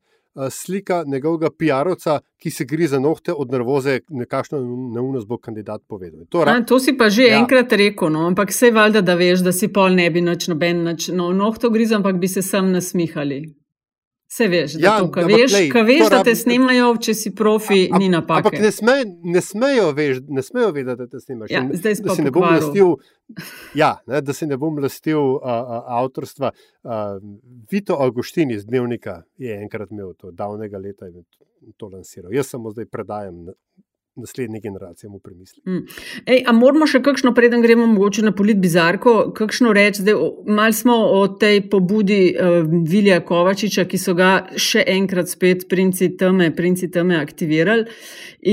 slika 0.50 1.04
njegovega 1.06 1.50
PR-ovca, 1.50 2.18
ki 2.38 2.50
se 2.50 2.64
grize 2.64 3.00
nohte 3.00 3.32
od 3.32 3.50
nervoze, 3.52 4.00
nekakšno 4.08 4.60
neumnost 4.94 5.26
bo 5.26 5.38
kandidat 5.38 5.82
povedal. 5.88 6.26
To, 6.28 6.44
A, 6.46 6.60
to 6.66 6.78
si 6.80 6.96
pa 6.98 7.08
že 7.08 7.28
ja. 7.28 7.38
enkrat 7.38 7.72
rekel, 7.72 8.10
no? 8.10 8.26
ampak 8.26 8.50
vse 8.50 8.70
valjda, 8.70 9.00
da 9.00 9.14
veš, 9.14 9.44
da 9.46 9.52
si 9.52 9.72
pol 9.72 9.94
ne 9.94 10.10
bi 10.10 10.20
noč 10.20 10.48
noben 10.48 10.82
noč, 10.84 11.08
no, 11.08 11.32
nohto 11.32 11.70
grizel, 11.70 12.02
ampak 12.02 12.18
bi 12.18 12.28
se 12.28 12.42
sam 12.42 12.72
nasmihali. 12.72 13.44
Vse 14.34 14.48
veš, 14.48 14.72
da, 14.72 14.86
ja, 14.86 14.92
to, 14.98 15.10
ka 15.14 15.22
veš, 15.28 15.52
lej, 15.52 15.68
ka 15.70 15.82
veš 15.86 16.08
da 16.10 16.18
te 16.26 16.32
snimajo, 16.34 16.88
če 17.06 17.12
si 17.14 17.30
profi, 17.38 17.84
a, 17.86 18.00
ni 18.02 18.08
napak. 18.10 18.40
Ampak 18.40 18.56
ne, 18.58 18.72
sme, 18.74 18.96
ne, 19.06 19.38
smejo 19.38 19.92
veš, 19.94 20.24
ne 20.26 20.42
smejo 20.42 20.72
vedeti, 20.74 21.04
da 21.04 21.06
te 21.06 21.20
snimaš. 21.22 21.52
Ja, 21.54 21.60
in, 21.62 21.68
zdaj 21.78 21.94
da, 22.02 22.16
si 22.18 22.32
lastil, 22.34 22.90
ja, 23.78 23.92
ne, 24.10 24.22
da 24.26 24.34
si 24.34 24.48
ne 24.50 24.58
bom 24.58 24.80
lastil 24.82 25.20
uh, 25.20 25.38
uh, 25.38 25.92
avtorstva. 26.00 26.50
Uh, 26.82 27.22
Vito 27.70 27.94
Augustin 28.02 28.50
iz 28.50 28.66
Dnevnika 28.66 29.20
je 29.38 29.54
enkrat 29.54 29.94
imel 29.94 30.16
to 30.18 30.34
davnega 30.34 30.82
leta 30.82 31.06
in 31.06 31.22
to 31.78 31.92
lansiral. 31.94 32.34
Jaz 32.34 32.50
samo 32.56 32.74
zdaj 32.74 32.90
predajam 32.90 33.52
naslednji 34.16 34.60
generaciji 34.60 35.10
mu 35.10 35.18
premisli. 35.18 35.62
Mm. 35.66 35.86
Ej, 36.26 36.42
a 36.46 36.52
moramo 36.52 36.86
še 36.86 37.00
kakšno, 37.02 37.32
preden 37.34 37.62
gremo 37.64 37.86
mogoče 37.90 38.22
na 38.22 38.32
polit 38.36 38.60
bizarko, 38.62 39.32
kakšno 39.34 39.72
reči, 39.74 40.04
da 40.06 40.14
mal 40.46 40.72
smo 40.72 40.94
o 41.18 41.26
tej 41.40 41.64
pobudi 41.70 42.20
uh, 42.30 42.62
Vilija 42.88 43.20
Kovačiča, 43.26 43.86
ki 43.90 43.98
so 43.98 44.14
ga 44.14 44.30
še 44.56 44.84
enkrat 44.94 45.32
spet 45.32 45.66
princi 45.70 46.12
teme, 46.18 46.52
princi 46.54 46.90
teme 46.94 47.18
aktivirali 47.18 47.88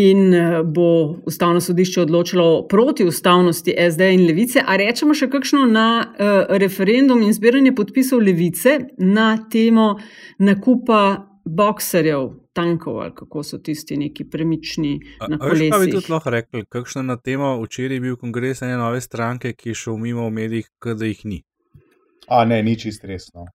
in 0.02 0.34
uh, 0.34 0.60
bo 0.66 1.22
ustavno 1.30 1.62
sodišče 1.62 2.06
odločilo 2.08 2.50
proti 2.72 3.06
ustavnosti 3.06 3.78
SD 3.78 4.12
in 4.18 4.26
levice. 4.26 4.66
A 4.66 4.80
rečemo 4.82 5.14
še 5.14 5.30
kakšno 5.30 5.68
na 5.70 5.88
uh, 6.02 6.44
referendum 6.58 7.22
in 7.22 7.38
zbiranje 7.38 7.76
podpisov 7.78 8.24
levice 8.26 8.80
na 8.98 9.36
temo 9.52 9.94
nakupa 10.42 11.04
bokserjev 11.46 12.41
tankov, 12.54 13.00
ali 13.02 13.16
kako 13.16 13.44
so 13.44 13.58
tisti 13.58 13.98
neki 13.98 14.30
premični 14.30 15.00
na 15.30 15.38
kolesih. 15.38 15.72
Kaj 15.72 15.86
bi 15.86 15.92
tudi 15.92 16.12
lahko 16.12 16.30
rekli, 16.30 16.66
kakšna 16.70 17.02
na 17.02 17.18
temo 17.18 17.56
včeraj 17.64 17.96
je 17.96 18.02
bil 18.02 18.16
kongres 18.16 18.62
ene 18.62 18.78
nove 18.78 19.02
stranke, 19.02 19.54
ki 19.54 19.70
je 19.70 19.76
šel 19.76 19.98
mimo 19.98 20.28
v 20.28 20.32
medijih, 20.32 20.70
da 20.96 21.06
jih 21.06 21.26
ni? 21.26 21.44
A 22.28 22.46
ne, 22.46 22.64
ni 22.64 22.78
čist 22.80 23.04
resno. 23.04 23.46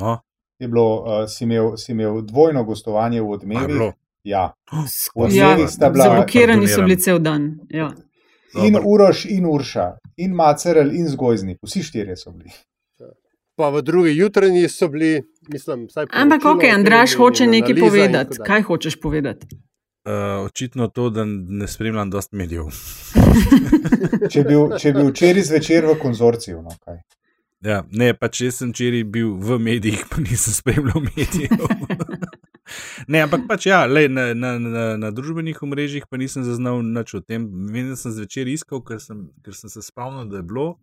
No. 0.00 0.20
Je 0.58 0.68
bilo, 0.68 0.86
uh, 1.00 1.24
si, 1.28 1.44
imel, 1.44 1.76
si 1.76 1.92
imel 1.92 2.22
dvojno 2.22 2.64
gostovanje 2.64 3.20
v 3.20 3.30
odmevi. 3.30 3.92
Ja, 4.24 4.52
ja 5.40 5.56
zablokirani 5.66 6.68
so 6.68 6.82
bili 6.82 7.00
cel 7.00 7.18
dan. 7.18 7.58
Ja. 7.68 7.92
In 8.66 8.76
Uroš, 8.84 9.24
in 9.30 9.46
Urša, 9.46 9.92
in 10.16 10.34
Macerel, 10.34 10.90
in 10.94 11.08
Zgojzni, 11.08 11.56
vsi 11.62 11.82
štirje 11.82 12.16
so 12.16 12.32
bili 12.34 12.50
pa 13.60 13.68
v 13.68 13.82
drugi 13.82 14.16
jutranji 14.16 14.68
so 14.68 14.88
bili, 14.88 15.20
mislim, 15.48 15.86
vsaj 15.86 16.06
poročilo, 16.06 16.22
Ampak, 16.22 16.44
ok, 16.44 16.64
Andraš 16.74 17.16
hoče 17.16 17.46
nekaj 17.46 17.74
povedati. 17.80 18.38
Kaj 18.46 18.62
hočeš 18.62 19.00
povedati? 19.00 19.46
Uh, 20.04 20.44
očitno 20.46 20.88
to, 20.88 21.10
da 21.10 21.24
ne 21.24 21.68
spremljam 21.68 22.10
dosti 22.10 22.36
medijev. 22.36 22.64
če 24.32 24.44
bi 24.44 24.92
bil 24.96 25.10
včeraj 25.10 25.42
zvečer 25.42 25.86
v 25.86 25.98
konzorciju. 26.00 26.62
No, 26.62 26.72
ja, 27.60 27.82
ne, 27.92 28.14
pa 28.16 28.30
če 28.32 28.48
sem 28.54 28.70
včeraj 28.72 29.04
bil 29.04 29.34
v 29.36 29.58
medijih, 29.60 30.06
pa 30.10 30.22
nisem 30.24 30.56
spremljal 30.56 31.04
medijev. 31.04 31.66
ne, 33.12 33.20
ampak 33.26 33.44
pač 33.48 33.68
ja, 33.68 33.84
lej, 33.84 34.08
na, 34.08 34.30
na, 34.32 34.54
na, 34.58 34.86
na 34.96 35.10
družbenih 35.12 35.60
omrežjih 35.62 36.08
pa 36.08 36.16
nisem 36.16 36.48
zaznal 36.48 36.80
nič 36.80 37.14
o 37.14 37.20
tem. 37.20 37.44
Vem, 37.68 37.92
da 37.92 38.00
sem 38.00 38.16
zvečer 38.16 38.48
iskal, 38.48 38.80
ker 38.80 39.04
sem, 39.04 39.26
ker 39.44 39.56
sem 39.56 39.68
se 39.72 39.84
spomnil, 39.84 40.30
da 40.32 40.40
je 40.40 40.48
bilo 40.48 40.78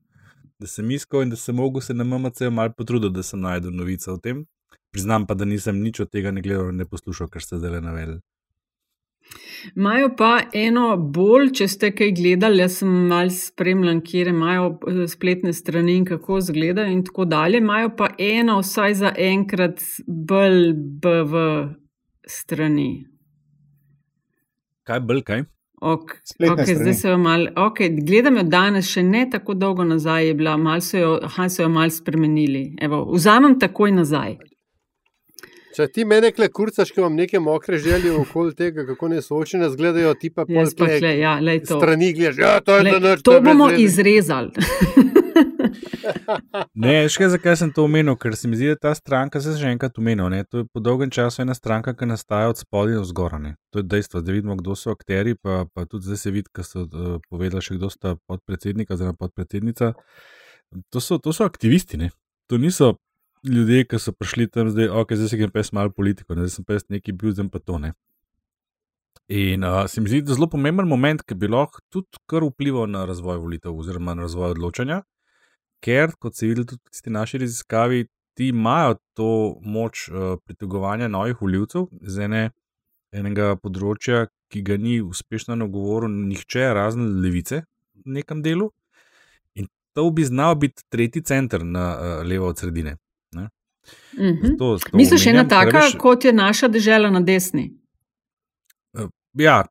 da 0.60 0.68
sem 0.68 0.92
iskal 0.92 1.22
in 1.22 1.30
da 1.30 1.36
sem 1.36 1.56
mogel 1.56 1.82
se 1.82 1.94
na 1.94 2.04
MMC 2.04 2.50
malo 2.52 2.74
potruditi, 2.78 3.14
da 3.14 3.24
sem 3.24 3.40
najdel 3.40 3.72
novice 3.72 4.12
o 4.12 4.18
tem. 4.18 4.46
Priznam 4.92 5.28
pa, 5.28 5.36
da 5.36 5.46
nisem 5.46 5.82
nič 5.84 6.00
od 6.00 6.10
tega 6.12 6.32
ne 6.32 6.42
gledal 6.42 6.72
in 6.72 6.82
ne 6.82 6.86
poslušal, 6.86 7.30
kar 7.30 7.44
ste 7.44 7.60
zdaj 7.60 7.82
navedli. 7.82 8.20
Imajo 9.76 10.10
pa 10.18 10.32
eno 10.54 10.86
bolj, 10.98 11.50
če 11.60 11.68
ste 11.68 11.90
kaj 11.96 12.14
gledali, 12.16 12.62
jaz 12.64 12.80
sem 12.82 12.94
mal 13.10 13.30
spremljal, 13.34 14.00
kje 14.06 14.30
imajo 14.32 14.70
eh, 14.88 15.02
spletne 15.12 15.54
strani 15.54 15.98
in 16.00 16.06
kako 16.08 16.40
izgledajo 16.44 16.94
in 16.94 17.04
tako 17.06 17.26
dalje. 17.26 17.62
Imajo 17.62 17.92
pa 17.98 18.10
eno, 18.18 18.60
vsaj 18.64 18.96
za 19.02 19.12
enkrat, 19.18 19.84
bolj 20.08 20.72
BV 21.04 21.44
strani. 22.40 22.90
Kaj 24.88 25.04
bolj 25.04 25.24
kaj? 25.28 25.46
Ok, 25.82 26.12
okay, 26.40 26.76
zdaj 26.76 26.94
se 26.94 27.10
jo 27.10 27.18
malo, 27.18 27.52
okay, 27.56 28.06
gledam 28.06 28.38
jo 28.38 28.44
danes, 28.44 28.88
še 28.90 29.04
ne 29.06 29.28
tako 29.30 29.54
dolgo 29.54 29.84
nazaj 29.86 30.28
je 30.28 30.34
bila, 30.34 30.56
malo 30.58 30.82
so 30.82 30.98
jo, 30.98 31.12
aha, 31.24 31.46
so 31.50 31.62
jo 31.62 31.70
malo 31.70 31.94
spremenili. 31.94 32.72
Evo, 32.82 33.04
vzamem 33.14 33.60
takoj 33.62 33.94
nazaj. 33.94 34.40
Če 35.78 35.86
ti 35.94 36.08
mene 36.10 36.32
kle 36.34 36.48
kurcaš, 36.50 36.90
ki 36.90 37.04
imam 37.04 37.14
neke 37.14 37.38
mokre 37.40 37.78
želje 37.78 38.16
okoli 38.18 38.56
tega, 38.58 38.88
kako 38.88 39.12
ne 39.12 39.22
soočene 39.22 39.70
zgledajo, 39.70 40.16
ti 40.18 40.32
pa 40.34 40.48
pol 40.50 40.72
kle, 40.80 41.14
ja, 41.20 41.36
lej 41.38 41.62
to. 41.68 41.78
Strani 41.78 42.10
gledaš, 42.18 42.42
ja, 42.42 42.56
to 42.66 42.80
je 42.80 42.88
Lej, 42.88 42.98
za 42.98 43.04
noč. 43.04 43.22
To 43.30 43.38
bomo 43.46 43.70
izrezali. 43.78 44.50
Ne, 46.84 46.94
še 47.12 47.30
zakaj 47.34 47.58
sem 47.62 47.72
to 47.74 47.86
omenil, 47.88 48.16
ker 48.20 48.36
se 48.38 48.50
mi 48.50 48.58
zdi, 48.60 48.70
da 48.74 48.80
ta 48.88 48.94
stranka, 48.98 49.42
se 49.44 49.56
že 49.60 49.72
enkrat 49.72 49.98
omenil, 50.02 50.30
ne, 50.34 50.44
to 50.46 50.64
je 50.64 50.68
po 50.74 50.82
dolgem 50.84 51.12
času 51.14 51.44
ena 51.44 51.56
stranka, 51.58 51.94
ki 51.98 52.10
nastaja 52.10 52.52
od 52.52 52.62
spodaj 52.62 53.00
do 53.00 53.04
zgora. 53.08 53.40
Ne. 53.42 53.56
To 53.74 53.82
je 53.82 53.88
dejstvo, 53.88 54.22
da 54.22 54.36
vidimo, 54.36 54.58
kdo 54.60 54.76
so 54.76 54.94
akteri, 54.96 55.36
pa, 55.36 55.66
pa 55.74 55.86
tudi 55.86 56.10
zdaj 56.10 56.22
se 56.24 56.34
vidi, 56.36 56.52
ker 56.54 56.68
so 56.68 56.86
uh, 56.86 57.18
povedali 57.30 57.64
še 57.64 57.80
kdo 57.80 57.92
sta 57.94 58.16
podpredsednika 58.30 58.98
oziroma 58.98 59.18
podpredsednica. 59.20 59.94
To 60.94 61.04
so, 61.04 61.20
to 61.22 61.34
so 61.36 61.48
aktivisti, 61.48 62.00
ne. 62.02 62.12
to 62.48 62.58
niso 62.58 62.96
ljudje, 63.44 63.86
ki 63.92 64.00
so 64.00 64.12
prišli 64.16 64.50
tam 64.52 64.72
zdaj, 64.72 64.90
ok, 64.90 65.16
zdaj 65.20 65.32
se 65.32 65.40
grem 65.40 65.52
pes 65.54 65.72
malo 65.76 65.94
politiko, 65.96 66.36
ne, 66.36 66.48
zdaj 66.48 66.56
sem 66.60 66.68
pes 66.68 66.88
neki 66.92 67.16
bil, 67.16 67.34
zdaj 67.36 67.52
pa 67.54 67.60
to 67.64 67.80
ne. 67.80 67.94
In 69.28 69.64
uh, 69.68 69.84
se 69.92 70.00
mi 70.02 70.08
zdi, 70.08 70.22
da 70.24 70.32
je 70.32 70.38
zelo 70.40 70.48
pomemben 70.48 70.88
moment, 70.88 71.22
ki 71.28 71.36
bi 71.36 71.50
lahko 71.52 71.84
tudi 71.92 72.20
kar 72.32 72.46
vplival 72.48 72.88
na 72.88 73.04
razvoj 73.06 73.42
volitev 73.44 73.76
oziroma 73.76 74.16
na 74.16 74.24
razvoj 74.24 74.56
odločanja 74.56 75.02
ker, 75.84 76.14
kot 76.20 76.36
se 76.36 76.48
vidi 76.48 76.66
tudi 76.66 77.04
v 77.06 77.14
naši 77.16 77.42
raziskavi, 77.44 78.08
ti 78.38 78.48
imajo 78.54 78.98
to 79.18 79.30
moč 79.62 80.08
uh, 80.10 80.38
pritegovanja 80.46 81.08
novih 81.08 81.42
voljivcev 81.42 81.88
z 82.02 82.28
ene, 82.28 82.44
enega 83.12 83.56
področja, 83.58 84.28
ki 84.54 84.62
ga 84.64 84.78
ni 84.78 85.00
uspešno 85.02 85.58
nagovoril 85.58 86.12
nihče, 86.30 86.68
razen 86.78 87.18
levice 87.24 87.64
v 88.06 88.20
nekem 88.20 88.44
delu. 88.46 88.70
In 89.58 89.68
to 89.98 90.06
bi 90.14 90.28
znal 90.28 90.56
biti 90.62 90.86
tretji 90.94 91.26
center 91.26 91.66
na 91.66 91.88
uh, 91.96 92.16
levo 92.28 92.54
od 92.54 92.62
sredine. 92.62 92.98
Mm 94.18 94.34
-hmm. 94.42 94.94
Misliš, 94.94 95.28
ena 95.28 95.48
taka, 95.48 95.80
veš, 95.80 95.96
kot 96.00 96.26
je 96.26 96.34
naša 96.34 96.68
država 96.68 97.10
na 97.10 97.20
desni? 97.20 97.74
Uh, 98.94 99.10
ja. 99.34 99.66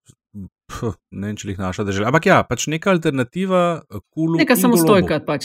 Puh, 0.66 0.94
ne 1.11 1.26
vem, 1.26 1.36
če 1.36 1.48
jih 1.48 1.59
naša 1.59 1.84
država. 1.84 2.09
Ampak 2.09 2.26
ja, 2.26 2.42
pač 2.42 2.66
neka 2.66 2.90
alternativa, 2.90 3.82
kul. 4.11 4.36
Neka 4.36 4.57
samostojka, 4.57 5.20
pač 5.26 5.44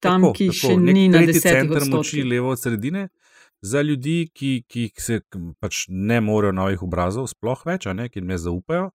tam, 0.00 0.22
tako, 0.22 0.32
ki 0.36 0.48
tako, 0.50 0.58
še 0.60 0.76
ni 0.76 1.08
na 1.08 1.24
desetih 1.26 1.60
center 1.60 1.86
moči 1.90 2.24
levo 2.24 2.54
od 2.54 2.60
sredine. 2.60 3.08
Za 3.60 3.82
ljudi, 3.84 4.30
ki, 4.32 4.62
ki 4.64 4.86
se 4.96 5.20
pač 5.60 5.84
ne 5.88 6.20
morejo 6.24 6.54
novih 6.56 6.82
obrazov, 6.86 7.28
sploh 7.28 7.60
več, 7.68 7.84
ne, 7.92 8.08
ki 8.08 8.22
ne 8.24 8.38
zaupajo, 8.40 8.88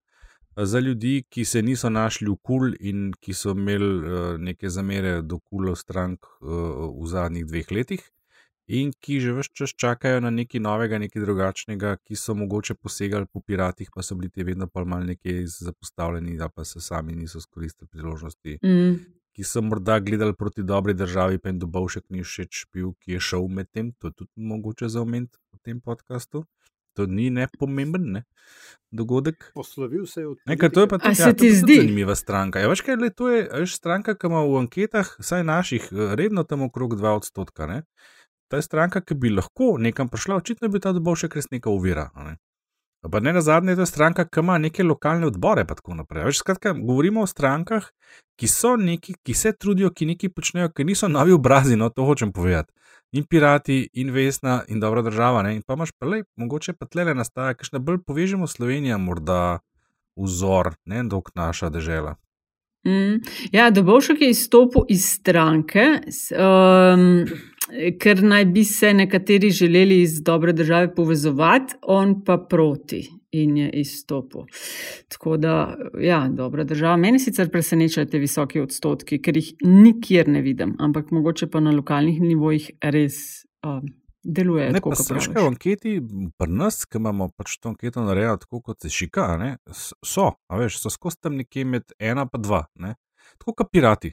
za 0.57 0.79
ljudi, 0.79 1.19
ki 1.29 1.45
se 1.45 1.61
niso 1.61 1.91
našli 1.93 2.31
v 2.31 2.37
kul 2.41 2.73
in 2.79 3.11
ki 3.21 3.35
so 3.37 3.53
imeli 3.53 3.85
uh, 3.85 4.27
neke 4.41 4.71
zamere 4.73 5.19
do 5.21 5.37
kulov 5.39 5.75
strank 5.77 6.25
uh, 6.25 6.89
v 6.95 7.09
zadnjih 7.11 7.45
dveh 7.45 7.71
letih, 7.77 8.05
in 8.65 8.89
ki 8.89 9.19
že 9.21 9.35
vse 9.35 9.53
čas 9.53 9.75
čakajo 9.77 10.23
na 10.25 10.31
nekaj 10.33 10.63
novega, 10.63 10.97
nekaj 10.97 11.21
drugačnega, 11.21 11.97
ki 12.01 12.17
so 12.17 12.33
mogoče 12.33 12.73
posegali 12.73 13.29
po 13.29 13.43
piratih, 13.45 13.91
pa 13.93 14.01
so 14.01 14.15
bili 14.15 14.31
ti 14.31 14.47
vedno 14.47 14.67
pa 14.67 14.85
malo 14.85 15.05
nekaj 15.05 15.43
zapostavljeni, 15.59 16.37
da 16.37 16.49
pa 16.49 16.65
se 16.65 16.81
sami 16.81 17.15
niso 17.15 17.37
izkoristili 17.37 17.91
priložnosti. 17.91 18.57
Mm 18.63 19.14
ki 19.35 19.43
so 19.43 19.61
morda 19.61 19.99
gledali 19.99 20.33
proti 20.33 20.63
dobri 20.63 20.93
državi, 20.93 21.39
pa 21.39 21.49
jim 21.49 21.59
dobovšek 21.59 22.05
ni 22.09 22.23
všeč 22.23 22.65
bil, 22.73 22.93
ki 22.99 23.17
je 23.17 23.19
šel 23.19 23.47
med 23.51 23.71
tem. 23.71 23.91
To 23.99 24.07
je 24.07 24.21
tudi 24.21 24.31
mogoče 24.51 24.89
za 24.89 25.01
omeniti 25.01 25.37
v 25.53 25.59
tem 25.63 25.81
podkastu. 25.81 26.45
To 26.95 27.05
ni 27.05 27.27
nepomemben 27.29 28.11
ne? 28.11 28.23
dogodek. 28.95 29.51
Poslovil 29.55 30.05
se 30.05 30.21
je 30.21 30.27
od 30.27 30.37
tega. 30.47 30.69
To 30.69 30.81
je 30.81 30.87
pa 30.87 30.97
tudi, 30.97 31.21
ja, 31.21 31.27
je 31.27 31.35
tudi 31.35 31.51
zanimiva 31.51 32.15
stranka. 32.15 32.59
Ja, 32.59 32.69
veš, 32.71 32.81
kaj, 32.87 32.95
le, 32.95 33.09
to 33.11 33.29
je 33.29 33.41
veš, 33.51 33.75
stranka, 33.75 34.15
ki 34.15 34.29
ima 34.31 34.45
v 34.47 34.61
anketah, 34.63 35.15
vsaj 35.19 35.43
naših, 35.43 35.89
redno 36.15 36.45
tam 36.47 36.63
okrog 36.69 36.95
2 36.95 37.17
odstotka. 37.19 37.67
Ne? 37.67 37.81
Ta 38.47 38.61
je 38.61 38.67
stranka, 38.67 39.01
ki 39.01 39.17
bi 39.19 39.33
lahko 39.33 39.75
nekam 39.81 40.09
prišla, 40.09 40.39
očitno 40.39 40.69
bi 40.71 40.79
ta 40.79 40.93
dobovšek 40.95 41.35
res 41.35 41.51
neka 41.51 41.73
uvira. 41.73 42.07
Ne? 42.15 42.37
Pa 43.11 43.19
ne 43.19 43.33
na 43.33 43.41
zadnje, 43.41 43.71
je 43.71 43.75
to 43.75 43.85
stranka, 43.85 44.25
ki 44.25 44.39
ima 44.39 44.57
neke 44.57 44.83
lokalne 44.83 45.27
odbore, 45.27 45.61
in 45.61 45.67
tako 45.67 45.93
naprej. 45.93 46.25
Veš, 46.25 46.39
skratka, 46.41 46.73
govorimo 46.73 47.21
o 47.21 47.27
strankah, 47.27 47.89
ki 48.39 48.47
so 48.47 48.75
neki, 48.75 49.15
ki 49.23 49.33
se 49.33 49.53
trudijo, 49.53 49.91
ki 49.93 50.05
nekaj 50.05 50.29
počnejo, 50.33 50.71
ki 50.73 50.83
niso 50.83 51.07
novi 51.07 51.35
obrazi, 51.35 51.75
no 51.75 51.89
to 51.89 52.05
hočem 52.05 52.31
povedati. 52.33 52.73
In 53.11 53.23
pirati, 53.29 53.89
in 53.93 54.11
vesna, 54.11 54.63
in 54.67 54.79
dobra 54.79 55.01
država. 55.01 55.43
Ne? 55.43 55.55
In 55.55 55.61
pa 55.61 55.73
imaš 55.73 55.91
pa 55.99 56.07
le, 56.07 56.23
mogoče 56.35 56.73
pa 56.73 56.85
tle 56.85 57.13
nastaja, 57.13 57.53
kaj 57.53 57.69
še 57.69 57.79
bolj 57.79 58.01
povežemo 58.07 58.47
Slovenijo, 58.47 58.97
morda 58.99 59.59
vzor, 60.15 60.73
ne 60.85 61.03
dok 61.03 61.31
naša 61.35 61.69
država. 61.69 62.15
Mm, 62.85 63.21
ja, 63.51 63.69
Dobovšek 63.69 64.21
je 64.21 64.29
izstopil 64.29 64.81
iz 64.89 65.05
stranke. 65.05 65.85
Um, 66.37 67.25
ker 67.99 68.23
naj 68.23 68.45
bi 68.45 68.63
se 68.63 68.93
nekateri 68.93 69.49
želeli 69.51 70.01
iz 70.01 70.21
dobre 70.21 70.53
države 70.53 70.95
povezovati, 70.95 71.73
on 71.81 72.23
pa 72.25 72.37
proti 72.49 73.09
in 73.31 73.57
je 73.57 73.69
izstopil. 73.69 74.41
Tako 75.07 75.37
da, 75.37 75.77
ja, 75.99 76.27
dobra 76.31 76.63
država. 76.63 76.97
Meni 76.97 77.19
sicer 77.19 77.51
presenečajo 77.51 78.05
te 78.05 78.19
visoke 78.19 78.61
odstotke, 78.61 79.19
ker 79.19 79.37
jih 79.37 79.53
nikjer 79.63 80.27
ne 80.27 80.41
vidim, 80.41 80.75
ampak 80.79 81.11
mogoče 81.11 81.49
pa 81.51 81.59
na 81.59 81.71
lokalnih 81.75 82.21
nivojih 82.21 82.71
res. 82.81 83.45
Um, 83.65 83.93
Deluje 84.25 84.71
tako, 84.73 84.89
kot 84.89 85.05
se 85.05 85.13
reče. 85.13 85.31
V 85.37 85.47
anketi, 85.47 85.91
pri 86.37 86.49
nas, 86.49 86.79
ki 86.89 86.97
imamo 86.97 87.27
pač 87.37 87.59
to 87.61 87.69
anketo 87.69 88.01
narejeno, 88.01 88.39
tako 88.41 88.63
kot 88.65 88.81
se 88.81 88.89
šika, 88.89 89.27
ne, 89.37 89.51
so, 90.01 90.31
veš, 90.49 90.79
so 90.81 90.89
skozi 90.89 91.19
tam 91.21 91.35
nekje 91.37 91.65
med 91.69 91.93
ena 91.99 92.25
in 92.25 92.41
dva, 92.41 92.63
ne, 92.81 92.95
tako 93.37 93.53
kot 93.61 93.69
pirati. 93.69 94.09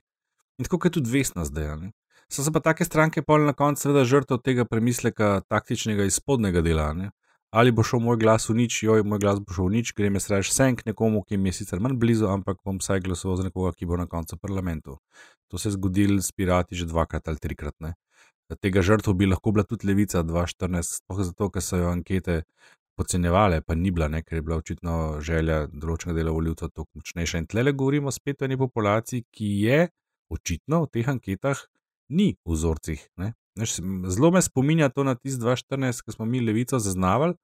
In 0.61 0.69
tako 0.69 0.91
je 0.91 0.99
tudi 0.99 1.15
vesna 1.15 1.47
zdaj. 1.49 1.71
Ne. 1.81 1.93
So 2.33 2.43
se 2.43 2.51
pa 2.53 2.61
take 2.65 2.85
stranke 2.85 3.21
pol 3.23 3.43
na 3.45 3.53
koncu 3.53 3.83
seveda 3.83 4.07
žrtev 4.09 4.39
tega 4.41 4.65
premisleka 4.65 5.43
taktičnega 5.53 6.07
izpodnega 6.09 6.63
dela. 6.65 6.87
Ne? 6.97 7.11
Ali 7.53 7.75
bo 7.77 7.85
šel 7.85 8.01
moj 8.01 8.17
glas 8.23 8.49
v 8.49 8.55
nič, 8.63 8.79
joj, 8.87 9.03
moj 9.05 9.19
glas 9.21 9.41
bo 9.45 9.53
šel 9.53 9.67
v 9.69 9.73
nič, 9.75 9.91
grem 9.99 10.15
jaz 10.17 10.31
reči 10.33 10.55
senk 10.55 10.81
nekomu, 10.89 11.21
ki 11.29 11.37
mi 11.37 11.51
je 11.53 11.59
sicer 11.59 11.83
manj 11.85 11.99
blizu, 12.01 12.31
ampak 12.33 12.63
bom 12.65 12.79
vsaj 12.81 13.03
glasoval 13.05 13.37
za 13.37 13.45
nekoga, 13.51 13.75
ki 13.77 13.89
bo 13.91 13.99
na 14.01 14.07
koncu 14.09 14.39
parlamentu. 14.41 14.97
To 15.53 15.61
se 15.61 15.69
je 15.69 15.75
zgodilo 15.75 16.17
s 16.25 16.33
pirati 16.33 16.79
že 16.79 16.87
dvakrat 16.89 17.29
ali 17.29 17.43
trikrat. 17.43 17.77
Ne? 17.85 17.93
Tega 18.65 18.81
žrtva 18.81 19.13
bi 19.13 19.29
lahko 19.29 19.53
bila 19.53 19.67
tudi 19.69 19.91
levica 19.93 20.25
2014, 20.25 20.97
sploh 21.03 21.21
zato, 21.29 21.51
ker 21.53 21.61
so 21.61 21.83
jo 21.83 21.93
ankete 21.93 22.47
podcenjevale, 22.97 23.61
pa 23.61 23.77
ni 23.77 23.93
bila, 23.93 24.09
ne? 24.09 24.23
ker 24.25 24.41
je 24.41 24.47
bila 24.49 24.57
očitno 24.57 25.21
želja 25.21 25.67
določenega 25.69 26.17
dela 26.23 26.33
voljivcev 26.33 26.73
toliko 26.73 27.03
močnejša. 27.03 27.45
In 27.45 27.53
tle 27.53 27.77
govorimo 27.77 28.09
spet 28.09 28.41
o 28.41 28.49
eni 28.49 28.57
populaciji, 28.57 29.29
ki 29.29 29.53
je 29.67 29.79
očitno 30.33 30.87
v 30.87 30.93
teh 30.97 31.13
anketah 31.13 31.61
ni 32.13 32.35
vzorcih. 32.45 33.01
Zelo 34.09 34.31
me 34.31 34.43
spominja 34.43 34.89
to 34.89 35.05
na 35.05 35.15
tisti 35.15 35.41
2014, 35.43 36.05
ko 36.05 36.13
smo 36.13 36.29
mi 36.29 36.41
levico 36.41 36.79
zaznavali 36.79 37.35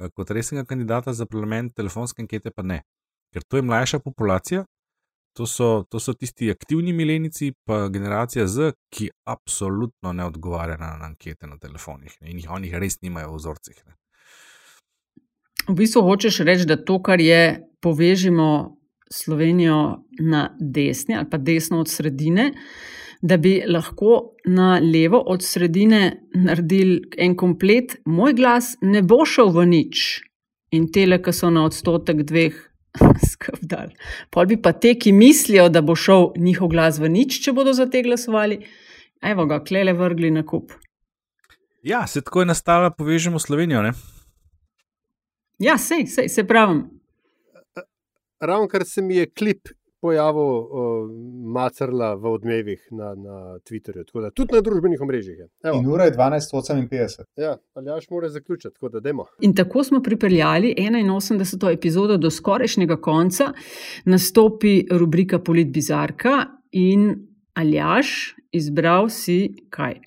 eh, 0.00 0.08
kot 0.14 0.30
resnega 0.30 0.64
kandidata 0.64 1.12
za 1.12 1.26
parlament, 1.26 1.74
telefonske 1.76 2.22
ankete 2.22 2.50
pa 2.50 2.62
ne. 2.62 2.82
Ker 3.32 3.44
to 3.44 3.60
je 3.60 3.62
mlajša 3.62 3.98
populacija, 4.00 4.64
to 5.36 5.46
so, 5.46 5.84
to 5.90 6.00
so 6.00 6.12
tisti 6.12 6.50
aktivni 6.50 6.92
milenici, 6.92 7.52
pa 7.64 7.88
generacija 7.88 8.46
Z, 8.46 8.72
ki 8.90 9.10
absolutno 9.24 10.12
ne 10.12 10.24
odgovarja 10.24 10.76
na, 10.76 10.96
na 10.96 11.04
ankete 11.12 11.46
na 11.46 11.58
telefonih 11.58 12.16
ne? 12.20 12.30
in 12.30 12.40
jih 12.40 12.50
oni 12.50 12.72
res 12.74 12.98
nimajo 13.02 13.32
v 13.32 13.36
vzorcih. 13.36 13.76
Ne? 13.86 13.94
V 15.68 15.76
bistvu 15.78 16.02
hočeš 16.02 16.40
reči, 16.48 16.66
da 16.66 16.78
to, 16.80 16.98
kar 17.02 17.20
je 17.20 17.60
povežimo 17.84 18.78
Slovenijo 19.12 20.04
na 20.20 20.56
desni 20.60 21.16
ali 21.16 21.30
pa 21.30 21.38
desno 21.38 21.80
od 21.80 21.88
sredine, 21.88 22.50
da 23.22 23.36
bi 23.36 23.62
lahko 23.66 24.34
na 24.46 24.78
levo 24.78 25.18
od 25.18 25.42
sredine 25.42 26.28
naredili 26.34 27.02
en 27.18 27.36
komplet, 27.36 27.96
moj 28.04 28.32
glas 28.32 28.76
ne 28.82 29.02
bo 29.02 29.24
šel 29.26 29.50
v 29.54 29.66
nič. 29.66 30.06
In 30.70 30.90
tele, 30.92 31.18
ki 31.22 31.32
so 31.32 31.50
na 31.50 31.64
odstotek 31.64 32.22
dveh, 32.28 32.56
skrbdal. 33.30 33.94
Pol 34.30 34.50
bi 34.50 34.58
pa 34.62 34.72
te, 34.72 34.94
ki 34.94 35.12
mislijo, 35.12 35.68
da 35.72 35.82
bo 35.82 35.96
šel 35.96 36.32
njihov 36.36 36.70
glas 36.74 37.00
v 37.00 37.10
nič, 37.12 37.40
če 37.44 37.56
bodo 37.56 37.72
za 37.72 37.88
te 37.90 38.02
glasovali, 38.04 38.60
evo 39.24 39.48
ga, 39.48 39.62
klele 39.64 39.96
vrgli 39.96 40.30
na 40.30 40.44
kup. 40.46 40.74
Ja, 41.82 42.06
se 42.06 42.20
tako 42.20 42.42
je 42.42 42.52
nastala, 42.52 42.90
povežemo 42.90 43.38
Slovenijo. 43.38 43.82
Ne? 43.82 43.92
Ja, 45.58 45.78
sej, 45.78 46.06
sej, 46.06 46.28
se 46.28 46.44
pravim. 46.46 46.84
Ravno 48.40 48.68
kar 48.68 48.84
se 48.86 49.02
mi 49.02 49.16
je 49.16 49.30
klip 49.30 49.68
pojavil 50.00 50.40
uh, 50.42 51.10
Macerla 51.54 52.14
v 52.14 52.32
odmevih 52.32 52.86
na, 52.90 53.14
na 53.14 53.58
Twitterju, 53.58 54.06
tako 54.06 54.20
da 54.20 54.30
tudi 54.30 54.54
na 54.54 54.60
družbenih 54.60 55.00
omrežjih. 55.00 55.38
In 55.74 55.88
ura 55.90 56.04
je 56.04 56.12
12:58. 56.12 57.24
Ja, 57.36 57.56
ali 57.74 57.86
jaš 57.86 58.10
mora 58.10 58.28
zaključiti, 58.28 58.74
tako 58.74 58.88
da 58.88 59.00
demo. 59.00 59.26
In 59.40 59.54
tako 59.54 59.84
smo 59.84 60.02
pripeljali 60.02 60.74
81. 60.78 61.72
epizodo 61.72 62.16
do 62.16 62.30
skorajšnjega 62.30 62.96
konca, 62.96 63.52
nastopi 64.04 64.86
rubrika 64.90 65.38
Polit 65.38 65.72
Bizarka 65.72 66.46
in 66.72 67.26
Aljaš, 67.54 68.36
izbral 68.52 69.08
si 69.08 69.54
kaj? 69.70 70.00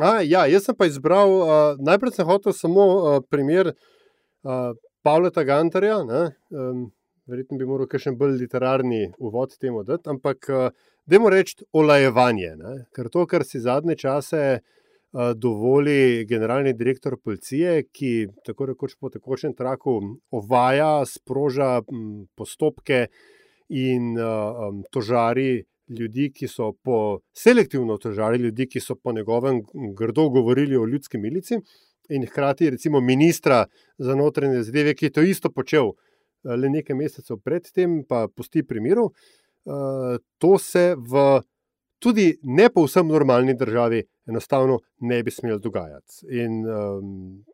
A, 0.00 0.20
ja, 0.24 0.46
jaz 0.46 0.64
sem 0.64 0.76
pa 0.76 0.86
izbral, 0.86 1.30
uh, 1.40 1.48
najprej 1.80 2.12
sem 2.18 2.26
hotel 2.26 2.52
samo 2.52 2.86
uh, 2.96 3.22
primer. 3.30 3.72
Uh, 4.42 4.74
Pavla 5.06 5.30
Gantarja, 5.30 6.00
um, 6.02 6.90
verjetno 7.26 7.58
bi 7.58 7.66
moral 7.66 7.90
še 8.00 8.14
bolj 8.18 8.38
literarni 8.40 9.02
uvod 9.18 9.54
temu 9.60 9.82
dati, 9.86 10.10
ampak 10.12 10.50
uh, 10.52 10.68
dajmo 11.10 11.30
reči 11.32 11.66
olajevanje. 11.76 12.54
Ne? 12.60 12.74
Ker 12.94 13.10
to, 13.12 13.26
kar 13.30 13.44
si 13.46 13.60
zadnje 13.62 13.96
čase 14.02 14.42
uh, 14.56 15.32
dovoli 15.34 16.26
generalni 16.28 16.74
direktor 16.78 17.18
policije, 17.18 17.88
ki 17.90 18.12
tako 18.46 18.70
rekoč 18.72 18.96
po 19.00 19.10
tekočem 19.10 19.56
traku 19.58 19.98
ovaja, 20.30 21.00
sproža 21.06 21.80
m, 21.82 22.26
postopke 22.38 23.06
in 23.74 24.14
uh, 24.18 24.68
um, 24.68 24.84
tožari. 24.92 25.64
Ljudi, 25.86 26.32
ki 26.34 26.48
so 26.50 26.72
po 26.82 27.20
selektivno 27.30 27.94
tožali, 28.02 28.40
ljudi, 28.42 28.64
ki 28.66 28.80
so 28.82 28.96
po 28.98 29.12
njegovem 29.14 29.60
grdo 29.94 30.24
govorili 30.34 30.74
o 30.74 30.82
ljudski 30.82 31.18
milici, 31.22 31.60
in 32.10 32.24
hkrati, 32.26 32.72
recimo, 32.74 32.98
ministra 33.00 33.60
za 33.98 34.16
notranje 34.18 34.64
zadeve, 34.66 34.96
ki 34.98 35.06
je 35.06 35.12
to 35.14 35.22
isto 35.22 35.50
počel 35.54 35.92
Eh, 35.92 36.05
le 36.44 36.68
nekaj 36.70 36.96
mesecev 36.96 37.40
predtem, 37.44 38.02
pa 38.08 38.26
pusti 38.28 38.62
pri 38.62 38.80
miru. 38.80 39.10
Eh, 39.66 40.18
to 40.38 40.58
se 40.58 40.94
v 40.94 41.40
tudi 41.98 42.38
ne 42.42 42.68
povsem 42.70 43.08
normalni 43.08 43.54
državi 43.54 44.02
enostavno 44.26 44.78
ne 45.00 45.22
bi 45.22 45.30
smelo 45.30 45.58
dogajati. 45.58 46.26
In 46.30 46.66
um, 46.66 47.44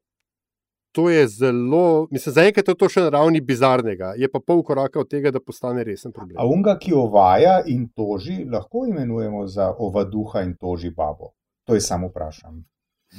to 0.92 1.10
je 1.10 1.28
zelo, 1.28 2.08
mislim, 2.10 2.32
zaenkrat 2.32 2.68
je 2.68 2.74
to 2.74 2.88
še 2.88 3.06
na 3.06 3.12
ravni 3.14 3.40
bizarnega, 3.40 4.12
je 4.20 4.28
pa 4.28 4.40
pol 4.44 4.60
koraka 4.62 5.00
od 5.00 5.08
tega, 5.08 5.30
da 5.32 5.40
postane 5.40 5.84
resen 5.84 6.12
problem. 6.12 6.36
A 6.36 6.44
unga, 6.46 6.76
ki 6.78 6.92
ovaja 6.92 7.62
in 7.66 7.88
toži, 7.96 8.42
lahko 8.44 8.84
imenujemo 8.88 9.46
za 9.46 9.70
ovaduha 9.78 10.44
in 10.44 10.56
toži 10.60 10.90
babo. 10.90 11.32
To 11.64 11.74
je 11.74 11.80
samo 11.80 12.10
vprašanje. 12.12 12.64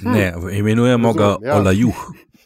Ne, 0.01 0.33
imenujemo 0.51 1.13
ga 1.13 1.37
ja. 1.41 1.57
Olajuh. 1.57 1.95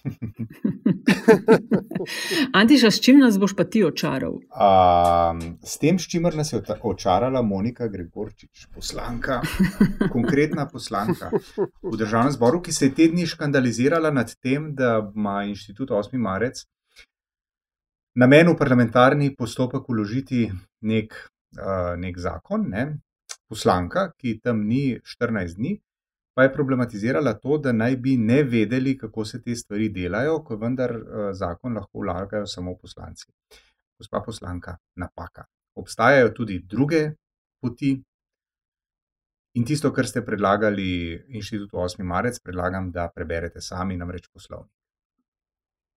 Antiša, 2.53 2.91
s 2.91 3.01
čim 3.01 3.19
nas 3.19 3.39
boš 3.39 3.55
pa 3.55 3.63
ti 3.63 3.83
očaral? 3.83 4.31
Um, 4.31 5.57
s 5.63 5.77
tem, 5.81 5.99
s 5.99 6.07
čimer 6.07 6.35
nas 6.35 6.53
je 6.53 6.61
očarala 6.83 7.41
Monika 7.41 7.87
Gregorčič, 7.87 8.67
poslanka, 8.75 9.41
konkretna 10.15 10.67
poslanka 10.67 11.31
v 11.83 11.97
državnem 11.97 12.31
zboru, 12.31 12.61
ki 12.61 12.71
se 12.71 12.85
je 12.85 12.95
tedni 13.01 13.27
škandalizirala 13.27 14.11
nad 14.11 14.35
tem, 14.41 14.75
da 14.75 15.11
ima 15.15 15.43
inštitut 15.47 15.89
8. 15.89 16.17
marec 16.17 16.65
namen 18.15 18.49
v 18.49 18.57
parlamentarni 18.57 19.35
postopek 19.35 19.89
uložiti 19.89 20.51
nek, 20.81 21.13
uh, 21.59 21.95
nek 21.97 22.19
zakon, 22.19 22.69
ne? 22.69 22.97
poslanka, 23.47 24.11
ki 24.19 24.39
tam 24.43 24.67
ni 24.67 24.99
14 24.99 25.55
dni 25.55 25.79
pa 26.37 26.43
je 26.43 26.53
problematizirala 26.53 27.33
to, 27.33 27.57
da 27.57 27.71
naj 27.73 27.95
bi 27.97 28.11
ne 28.17 28.43
vedeli, 28.43 28.97
kako 28.97 29.25
se 29.25 29.41
te 29.41 29.55
stvari 29.55 29.89
delajo, 29.89 30.43
ko 30.45 30.55
vendar 30.61 30.91
eh, 30.93 30.99
zakon 31.33 31.73
lahko 31.73 32.03
vlagajo 32.03 32.45
samo 32.45 32.75
poslanci. 32.81 33.25
Gospa 33.97 34.21
poslanka, 34.25 34.75
napaka. 34.95 35.47
Obstajajo 35.75 36.29
tudi 36.37 36.59
druge 36.59 36.99
poti. 37.61 38.03
In 39.57 39.65
tisto, 39.65 39.89
kar 39.93 40.05
ste 40.05 40.21
predlagali 40.21 41.17
inštitutu 41.39 41.81
8. 41.81 42.03
marec, 42.05 42.37
predlagam, 42.45 42.91
da 42.91 43.09
preberete 43.15 43.61
sami, 43.61 43.97
namreč 43.97 44.29
poslovnik. 44.29 44.73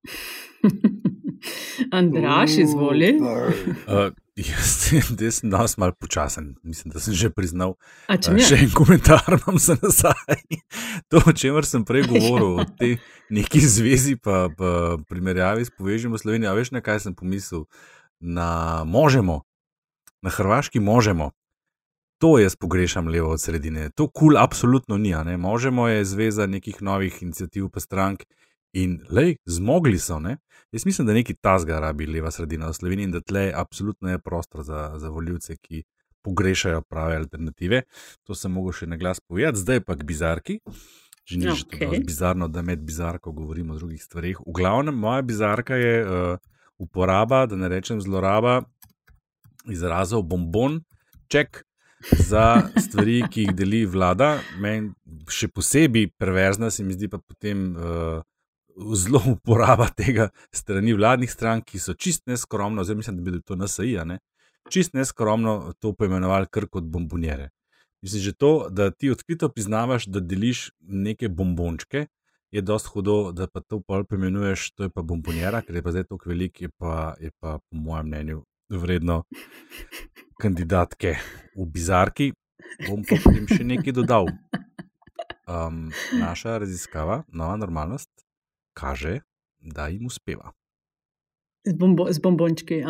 Andraš, 2.00 2.56
izvoli. 2.64 3.12
Uh, 3.20 4.08
jaz, 4.50 4.90
sem 5.34 5.50
danes 5.50 5.76
malo 5.76 5.92
počasen, 6.00 6.54
mislim, 6.62 6.92
da 6.92 7.00
sem 7.00 7.14
že 7.14 7.30
priznal. 7.30 7.74
Uh, 8.08 8.16
še 8.40 8.60
en 8.64 8.72
komentar 8.74 9.22
imam 9.36 9.58
za 9.58 9.76
nazaj. 9.82 10.44
To, 11.10 11.22
o 11.26 11.32
čemer 11.34 11.66
sem 11.66 11.82
prej 11.84 12.06
govoril, 12.06 12.62
o 12.62 12.64
tej 12.64 13.00
neki 13.34 13.60
zvezi, 13.60 14.14
pa, 14.14 14.46
pa 14.54 15.00
primerjavi 15.10 15.66
s 15.66 15.74
povežimo 15.74 16.18
Slovenijo. 16.18 16.54
Veš, 16.54 16.70
na 16.70 16.82
kaj 16.84 17.02
sem 17.06 17.14
pomislil? 17.16 17.66
Na 18.20 18.82
možemo, 18.86 19.42
na 20.22 20.30
Hrvaški 20.30 20.80
možemo. 20.80 21.32
To 22.20 22.36
jaz 22.38 22.54
pogrešam 22.54 23.08
levo 23.08 23.32
od 23.32 23.40
sredine. 23.40 23.88
To 23.96 24.06
kul, 24.06 24.36
cool, 24.36 24.38
absolutno 24.38 25.00
ni. 25.00 25.14
Možemo 25.36 25.88
je 25.88 26.04
zveza 26.04 26.46
nekih 26.46 26.82
novih 26.82 27.22
inicijativ, 27.22 27.72
pa 27.72 27.80
strank. 27.80 28.28
In 28.78 29.00
lej, 29.10 29.34
zmogli 29.50 29.98
so. 29.98 30.20
Ne? 30.22 30.36
Jaz 30.72 30.86
mislim, 30.86 31.06
da 31.06 31.12
neki 31.12 31.34
tasga 31.34 31.80
rabi 31.82 32.06
leva 32.06 32.30
sredina 32.30 32.68
v 32.70 32.74
Sloveniji 32.74 33.08
in 33.10 33.14
da 33.16 33.20
tle 33.20 33.48
apsolutno 33.56 34.10
je 34.10 34.18
prostor 34.18 34.62
za, 34.62 34.92
za 34.98 35.10
voljivce, 35.10 35.56
ki 35.56 35.82
pogrešajo 36.22 36.82
prave 36.82 37.16
alternative. 37.16 37.82
To 38.28 38.34
sem 38.34 38.52
mogel 38.52 38.76
še 38.76 38.86
na 38.86 38.98
glas 39.00 39.20
povedati, 39.20 39.58
zdaj 39.58 39.82
pa 39.86 39.96
k 39.96 40.06
bizarki. 40.06 40.60
Že 41.26 41.38
ni 41.38 41.46
že 41.46 41.64
okay. 41.66 41.78
tako 41.86 42.04
bizarno, 42.06 42.48
da 42.48 42.62
med 42.62 42.84
bizarko 42.86 43.32
govorimo 43.32 43.74
o 43.74 43.78
drugih 43.78 44.02
stvarih. 44.02 44.40
V 44.46 44.54
glavnem, 44.54 44.94
moja 44.94 45.22
bizarka 45.22 45.76
je 45.76 45.94
uh, 46.04 46.36
uporaba, 46.78 47.44
da 47.46 47.56
ne 47.56 47.68
rečem 47.68 48.00
zloraba 48.00 48.62
izrazov 49.68 50.22
bombon, 50.22 50.80
ček. 51.28 51.64
Za 52.00 52.70
stvari, 52.80 53.18
ki 53.28 53.42
jih 53.42 53.50
deli 53.52 53.82
vlada, 53.84 54.38
meni 54.56 54.94
še 55.28 55.50
posebej 55.52 56.06
perverzna, 56.16 56.70
se 56.72 56.80
mi 56.80 56.96
zdi 56.96 57.10
pa 57.12 57.18
potem 57.20 57.74
uh, 57.76 58.22
zelo 58.94 59.22
uporaba 59.34 59.88
tega 59.96 60.28
strani 60.54 60.94
vladnih 60.94 61.30
strank, 61.30 61.66
ki 61.70 61.78
so 61.78 61.94
čist 61.94 62.26
neskromno, 62.26 62.82
oziroma 62.82 63.04
mislim, 63.04 63.16
da 63.16 63.30
bi 63.30 63.42
to 63.42 63.56
NSI, 63.56 63.96
ne, 64.04 64.18
čist 64.70 64.94
neskromno 64.94 65.72
to 65.78 65.92
poimenovali 65.92 66.46
kar 66.50 66.68
kot 66.68 66.84
bombonjere. 66.84 67.50
Mislim, 68.02 68.22
že 68.22 68.32
to, 68.32 68.68
da 68.70 68.90
ti 68.90 69.10
odkrito 69.10 69.48
priznavaš, 69.48 70.06
da 70.06 70.20
deliš 70.20 70.70
neke 70.80 71.28
bombončke, 71.28 72.06
je 72.50 72.62
dost 72.62 72.86
hudo, 72.86 73.32
da 73.32 73.46
pa 73.46 73.60
to 73.60 73.80
pol 73.80 74.04
poimenuješ, 74.04 74.70
to 74.74 74.88
je 74.88 74.90
pa 74.90 75.02
bombonjera, 75.02 75.62
ker 75.62 75.76
je 75.76 75.82
pa 75.82 75.92
zdaj 75.94 76.08
tako 76.08 76.30
velik, 76.32 76.60
je 76.60 76.70
pa, 76.78 77.14
je 77.20 77.30
pa 77.40 77.58
po 77.58 77.76
mojem 77.76 78.06
mnenju 78.06 78.42
vredno 78.70 79.22
kandidatke 80.40 81.16
v 81.56 81.66
bizarki. 81.66 82.32
Bom 82.86 83.02
pa 83.04 83.18
potem 83.22 83.46
še 83.50 83.64
nekaj 83.66 83.94
dodal. 83.94 84.30
Um, 85.50 85.90
naša 86.14 86.60
raziskava, 86.62 87.24
nova 87.34 87.56
normalnost, 87.58 88.10
kaže, 88.80 89.20
da 89.60 89.88
jim 89.92 90.06
uspeva. 90.06 90.52
Z, 91.64 91.74
bombo, 91.76 92.06
z 92.08 92.18
bombončki. 92.24 92.80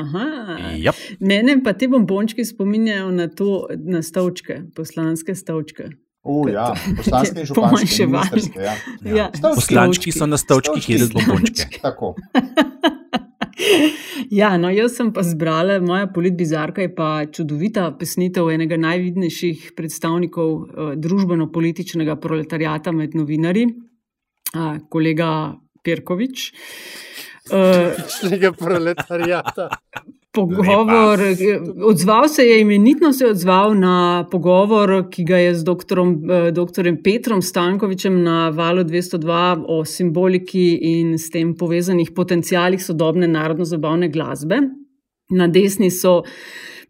Yep. 0.78 0.95
Mene 1.26 1.57
pa 1.64 1.74
te 1.74 1.88
bombončki 1.91 2.45
spominjajo 2.47 3.11
na 3.11 3.26
to, 3.26 3.66
na 3.74 4.03
stavčke, 4.03 4.62
poslanske 4.76 5.34
stavčke. 5.34 5.91
Uh, 6.22 6.51
ja, 6.53 6.68
poslanske 6.97 7.41
in 7.41 7.47
županske. 7.49 8.07
Ja. 8.61 8.76
Ja. 9.03 9.16
Ja. 9.16 9.30
Poslančki 9.43 10.12
so 10.12 10.28
na 10.30 10.38
stavčkih, 10.38 10.84
kjer 10.86 11.07
so 11.09 11.16
bombončke. 11.18 11.80
Tako. 11.86 12.14
Ja, 14.30 14.55
no, 14.57 14.70
jaz 14.70 14.95
sem 14.97 15.11
pa 15.12 15.24
zbrala, 15.26 15.80
moja 15.82 16.07
politbizarka 16.14 16.84
je 16.84 16.91
pa 16.95 17.09
čudovita 17.26 17.88
pesnitev 17.99 18.47
enega 18.53 18.78
najvidnejših 18.80 19.72
predstavnikov 19.76 20.53
uh, 20.55 20.93
družbeno-političnega 20.97 22.14
proletariata 22.22 22.93
med 22.95 23.16
novinarji, 23.18 23.66
uh, 24.55 24.78
kolega 24.88 25.30
Pirkovič. 25.83 26.53
Političnega 27.51 28.51
uh, 28.51 28.57
proletarijata. 28.57 29.68
Pogovor, 30.33 31.18
odzval 31.85 32.28
se 32.28 32.45
je, 32.45 32.61
imenitno 32.61 33.12
se 33.12 33.24
je 33.24 33.31
odzval 33.31 33.74
na 33.74 34.26
pogovor, 34.31 35.11
ki 35.11 35.24
ga 35.24 35.37
je 35.37 35.55
z 35.55 35.64
doktorom, 35.64 36.12
doktorjem 36.53 37.01
Petrom 37.03 37.43
Stankovičem 37.43 38.22
na 38.22 38.49
valu 38.55 38.85
202 38.85 39.64
o 39.68 39.85
simboliki 39.85 40.78
in 40.83 41.18
s 41.18 41.31
tem 41.31 41.57
povezanih 41.59 42.12
potencijalih 42.14 42.85
sodobne 42.85 43.26
narodno-zabavne 43.28 44.09
glasbe. 44.09 44.61
Na 45.31 45.49
desni 45.49 45.91
so 45.91 46.22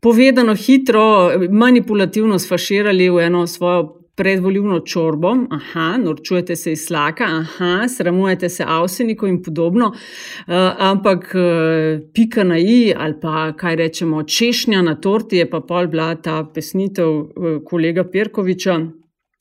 povedano 0.00 0.54
hitro, 0.54 1.32
manipulativno 1.50 2.38
sfaširali 2.38 3.08
v 3.10 3.24
eno 3.24 3.46
svojo 3.46 3.99
predvoljivno 4.20 4.80
čorbo, 4.80 5.30
aha, 5.50 5.96
norčujete 5.96 6.56
se 6.56 6.72
iz 6.72 6.82
slaka, 6.86 7.24
aha, 7.24 7.88
sramujete 7.88 8.48
se 8.48 8.64
avsenikov 8.66 9.28
in 9.28 9.38
podobno, 9.42 9.86
uh, 9.86 10.54
ampak 10.78 11.24
uh, 11.34 12.02
pika 12.14 12.44
na 12.44 12.58
i 12.58 12.92
ali 12.96 13.16
pa 13.22 13.52
kaj 13.56 13.76
rečemo, 13.76 14.22
češnja 14.22 14.82
na 14.82 14.94
torti 15.00 15.40
je 15.40 15.46
pa 15.50 15.60
pol 15.60 15.88
bila 15.88 16.14
ta 16.14 16.42
pesnitev 16.54 17.08
uh, 17.08 17.30
kolega 17.64 18.04
Perkoviča. 18.04 18.76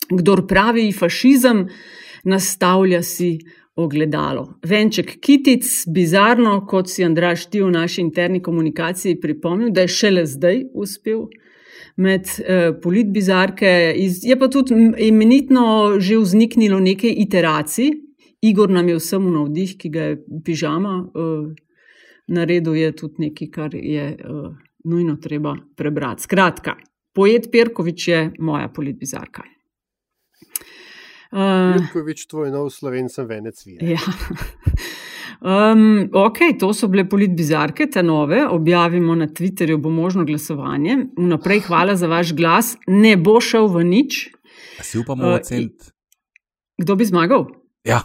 Kdor 0.10 0.46
pravi 0.48 0.92
fašizem, 0.96 1.68
nastavlja 2.24 3.04
si 3.04 3.38
ogledalo. 3.76 4.48
Venček 4.64 5.18
Kitic, 5.20 5.68
bizarno, 5.88 6.66
kot 6.68 6.88
si 6.90 7.04
Andraš 7.04 7.50
ti 7.52 7.62
v 7.62 7.72
naši 7.72 8.02
interni 8.02 8.40
komunikaciji 8.42 9.20
pripomnil, 9.20 9.76
da 9.76 9.82
je 9.82 9.96
šele 10.00 10.26
zdaj 10.26 10.64
uspel 10.74 11.28
med 12.00 12.28
uh, 12.40 12.70
politbizarke. 12.82 13.94
Iz, 13.96 14.22
je 14.24 14.38
pa 14.40 14.48
tudi 14.48 14.78
imenitno 15.08 15.98
že 16.00 16.20
vzniknilo 16.20 16.80
nekaj 16.80 17.14
iteracij. 17.26 17.92
Igor 18.42 18.72
nam 18.72 18.88
je 18.88 18.96
vsem 18.96 19.26
v 19.26 19.34
navdih, 19.36 19.76
ki 19.76 19.90
ga 19.92 20.04
je 20.12 20.20
pižama 20.46 20.94
uh, 21.04 21.50
naredil, 22.32 22.78
je 22.80 22.92
tudi 22.96 23.26
nekaj, 23.28 23.50
kar 23.52 23.76
je 23.76 24.06
uh, 24.16 24.54
nujno 24.88 25.18
treba 25.20 25.58
prebrati. 25.76 26.24
Skratka, 26.24 26.78
poet 27.14 27.50
Perkovič 27.52 28.08
je 28.08 28.22
moja 28.40 28.70
politbizarka. 28.72 29.44
Uh, 31.30 31.76
Perkovič, 31.76 32.26
tvoj 32.32 32.54
nov 32.54 32.72
slovenc, 32.74 33.20
venec 33.28 33.60
vir. 33.68 33.84
Ja. 33.98 34.02
Um, 35.40 36.10
ok, 36.14 36.38
to 36.60 36.74
so 36.74 36.88
bile 36.92 37.06
politbizarke, 37.10 37.88
te 37.88 38.04
nove, 38.04 38.42
objavimo 38.48 39.16
na 39.16 39.28
Twitterju, 39.28 39.78
bo 39.78 39.90
možno 39.90 40.26
glasovanje. 40.26 40.98
Vnaprej 41.18 41.60
hvala 41.60 41.96
za 41.96 42.08
vaš 42.08 42.34
glas, 42.36 42.76
ne 42.88 43.16
bo 43.18 43.40
šel 43.42 43.68
v 43.72 43.84
nič. 43.84 44.28
A 44.80 44.84
si 44.84 45.00
upamo 45.00 45.30
uh, 45.30 45.40
oceniti? 45.40 45.92
Kdo 46.78 46.96
bi 46.96 47.06
zmagal? 47.06 47.46
Ja. 47.88 48.02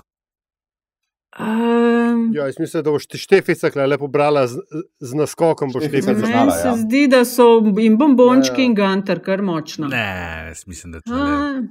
Um, 1.39 2.31
ja, 2.35 2.47
jaz 2.47 2.59
mislim, 2.59 2.83
da 2.83 2.91
boš 2.91 3.09
štefica 3.15 3.71
lepo 3.87 4.07
brala 4.07 4.47
z, 4.47 4.59
z 5.01 5.15
naskokom. 5.15 5.73
Meni 5.75 6.03
znala, 6.03 6.51
se 6.51 6.69
ja. 6.69 6.77
zdi, 6.77 7.09
da 7.11 7.25
so 7.25 7.59
in 7.83 7.99
bombončki 7.99 8.61
ja, 8.61 8.63
ja. 8.63 8.67
in 8.67 8.75
gantar 8.75 9.19
kar 9.19 9.43
močno. 9.43 9.89
Ne, 9.89 10.53
mislim, 10.67 10.93
da 10.93 11.01
to 11.01 11.15
je 11.15 11.63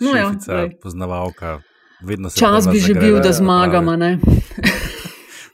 no, 0.00 0.10
štefica, 0.10 0.52
ja, 0.52 0.68
poznavalka. 0.82 1.60
Čas 2.38 2.66
bi 2.66 2.78
že 2.78 2.94
bil, 2.94 3.20
da 3.22 3.32
zmagamo. 3.32 3.94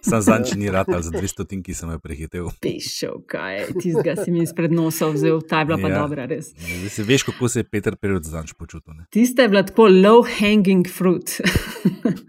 Sam 0.05 0.23
zanj, 0.23 0.45
če 0.53 0.59
ni 0.61 0.71
rad 0.71 0.87
za 0.89 1.11
200 1.11 1.47
tin, 1.51 1.63
ki 1.67 1.75
sem 1.75 1.91
jo 1.91 1.99
prehitel. 2.03 2.49
Pišel, 2.63 3.19
kaj 3.31 3.65
ti 3.81 3.93
zga 3.97 4.15
si 4.21 4.31
mi 4.35 4.45
izpred 4.47 4.73
nosa 4.75 5.11
vzel, 5.11 5.41
ta 5.43 5.63
je 5.63 5.71
bila 5.71 5.79
pa 5.83 5.91
ja. 5.91 6.03
dobra, 6.03 6.27
res. 6.31 6.53
Ja, 6.63 7.05
veš, 7.09 7.27
kako 7.29 7.51
se 7.51 7.65
je 7.65 7.69
Peter 7.69 7.97
Perot 7.99 8.29
zanj 8.29 8.55
počutil. 8.59 8.95
Tiste 9.15 9.47
je 9.47 9.53
bila 9.53 9.65
tako 9.67 9.89
low 9.91 10.23
hanging 10.23 10.87
fruit. 10.87 11.41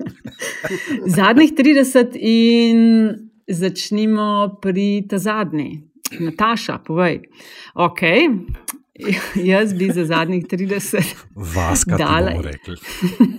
Zadnjih 1.19 1.53
30 1.57 2.17
in 2.17 2.81
začnimo 3.47 4.59
pri 4.61 5.05
ta 5.09 5.21
zadnji. 5.21 5.85
Nataša, 6.19 6.79
povej. 6.85 7.21
Ok, 7.77 8.01
jaz 9.51 9.73
bi 9.73 9.91
za 9.91 10.05
zadnjih 10.05 10.45
30 10.45 11.15
vas, 11.35 11.83
kaj 11.83 11.97
dala. 11.97 12.31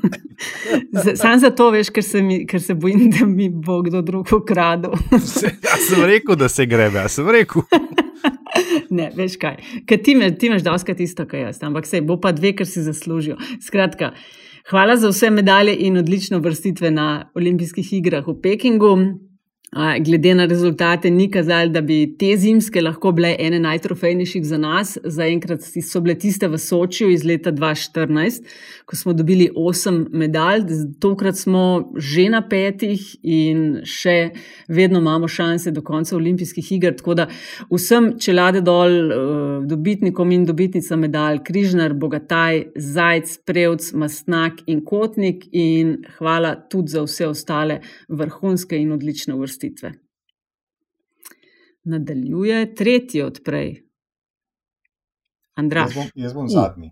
Sam 1.23 1.39
zato 1.39 1.71
veš, 1.71 1.91
ker 1.91 2.05
se, 2.05 2.23
mi, 2.23 2.47
ker 2.47 2.63
se 2.63 2.75
bojim, 2.75 3.11
da 3.11 3.27
mi 3.27 3.49
bo 3.49 3.83
kdo 3.83 4.03
drug 4.03 4.33
ukradel. 4.33 4.93
Jaz 5.13 5.89
sem 5.89 6.05
rekel, 6.05 6.37
da 6.37 6.49
se 6.49 6.67
grebe, 6.67 6.99
jaz 6.99 7.19
sem 7.19 7.29
rekel. 7.31 7.63
Ne, 8.91 9.11
veš 9.17 9.37
kaj. 9.41 9.57
Ti, 9.87 10.15
me, 10.15 10.31
ti 10.39 10.49
imaš 10.49 10.65
dosti 10.67 10.97
isto, 10.99 11.27
kot 11.29 11.41
jaz, 11.41 11.61
ampak 11.63 11.87
se 11.87 12.01
bo 12.01 12.17
pa 12.21 12.33
dve, 12.33 12.55
ker 12.57 12.67
si 12.67 12.83
zaslužijo. 12.83 13.37
Skratka, 13.63 14.15
hvala 14.71 14.97
za 14.97 15.13
vse 15.13 15.31
medalje 15.31 15.77
in 15.87 15.99
odlično 16.01 16.39
vrstitve 16.39 16.91
na 16.91 17.31
olimpijskih 17.35 17.93
igrah 18.01 18.27
v 18.27 18.41
Pekingu. 18.43 18.97
Glede 19.77 20.35
na 20.35 20.45
rezultate, 20.47 21.11
ni 21.11 21.29
kazalo, 21.31 21.71
da 21.71 21.81
bi 21.81 22.17
te 22.19 22.33
zimske 22.37 22.81
lahko 22.83 23.13
bile 23.15 23.37
ene 23.39 23.61
najtrofejnejših 23.63 24.43
za 24.45 24.57
nas. 24.59 24.97
Zaenkrat 25.05 25.63
so 25.63 26.01
bile 26.03 26.17
tiste 26.19 26.49
v 26.51 26.59
Sočiju 26.59 27.13
iz 27.15 27.23
leta 27.25 27.53
2014, 27.55 28.49
ko 28.85 28.97
smo 28.97 29.13
dobili 29.15 29.47
osem 29.55 30.09
medalj, 30.11 30.65
tokrat 30.99 31.39
smo 31.39 31.93
že 31.95 32.25
na 32.35 32.41
petih 32.43 33.05
in 33.23 33.85
še 33.87 34.33
vedno 34.67 34.99
imamo 34.99 35.29
šanse 35.29 35.71
do 35.71 35.85
konca 35.87 36.17
olimpijskih 36.17 36.73
iger. 36.73 36.99
Tako 36.99 37.15
da 37.15 37.29
vsem 37.71 38.17
čelade 38.19 38.65
dol, 38.67 38.91
eh, 38.91 39.15
dobitnikom 39.71 40.33
in 40.33 40.49
dobitnicam 40.51 41.07
medalj, 41.07 41.45
Križnar, 41.47 41.95
Bogataj, 41.95 42.65
Zajc, 42.75 43.39
Prevc, 43.47 43.93
Mastnak 43.95 44.67
in 44.67 44.83
Kotnik, 44.85 45.47
in 45.53 46.03
hvala 46.19 46.57
tudi 46.57 46.91
za 46.91 47.07
vse 47.07 47.31
ostale 47.31 47.81
vrhunske 48.09 48.75
in 48.77 48.91
odlične 48.99 49.39
vrste 49.39 49.60
uvrstitve. 49.61 49.93
Nadaljuje 51.85 52.75
tretji 52.75 53.23
odprej. 53.23 53.83
Andraš. 55.55 55.95
Jaz 55.95 55.95
bom, 55.95 56.11
jaz 56.15 56.35
bom 56.35 56.49
zadnji. 56.49 56.91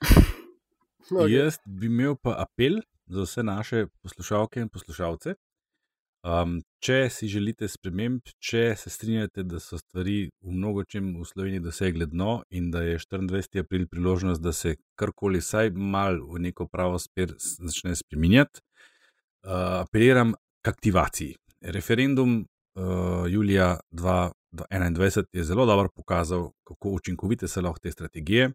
jaz 1.38 1.58
bi 1.66 1.86
imel 1.86 2.16
pa 2.22 2.36
apel 2.38 2.80
za 3.06 3.22
vse 3.22 3.42
naše 3.42 3.86
poslušalke 4.02 4.60
in 4.60 4.68
poslušalce. 4.68 5.34
Um, 6.26 6.58
če 6.82 7.08
si 7.14 7.28
želite 7.30 7.68
sprememb, 7.70 8.20
če 8.42 8.74
se 8.76 8.90
strinjate, 8.90 9.44
da 9.46 9.60
so 9.62 9.78
stvari 9.78 10.28
v 10.42 10.52
mnogo 10.52 10.82
čem 10.84 11.14
v 11.14 11.24
Sloveniji 11.24 11.62
dosegle 11.62 12.08
dno 12.10 12.42
in 12.50 12.72
da 12.74 12.82
je 12.82 12.98
24. 12.98 13.62
april 13.62 13.86
priložnost, 13.86 14.42
da 14.42 14.52
se 14.52 14.74
karkoli, 14.98 15.38
vsaj 15.38 15.70
malo 15.70 16.26
v 16.34 16.42
neko 16.50 16.66
pravo 16.66 16.98
smer 16.98 17.36
začne 17.38 17.94
spremenjati, 17.96 18.60
uh, 19.46 19.86
apeliram 19.86 20.34
k 20.60 20.74
aktivaciji 20.74 21.38
referendum 21.60 22.46
uh, 22.74 23.30
julija 23.30 23.80
2021 23.92 25.24
je 25.32 25.44
zelo 25.44 25.66
dobro 25.66 25.88
pokazal, 25.96 26.50
kako 26.64 26.90
učinkovite 26.90 27.48
so 27.48 27.60
lahko 27.60 27.78
te 27.78 27.92
strategije. 27.92 28.50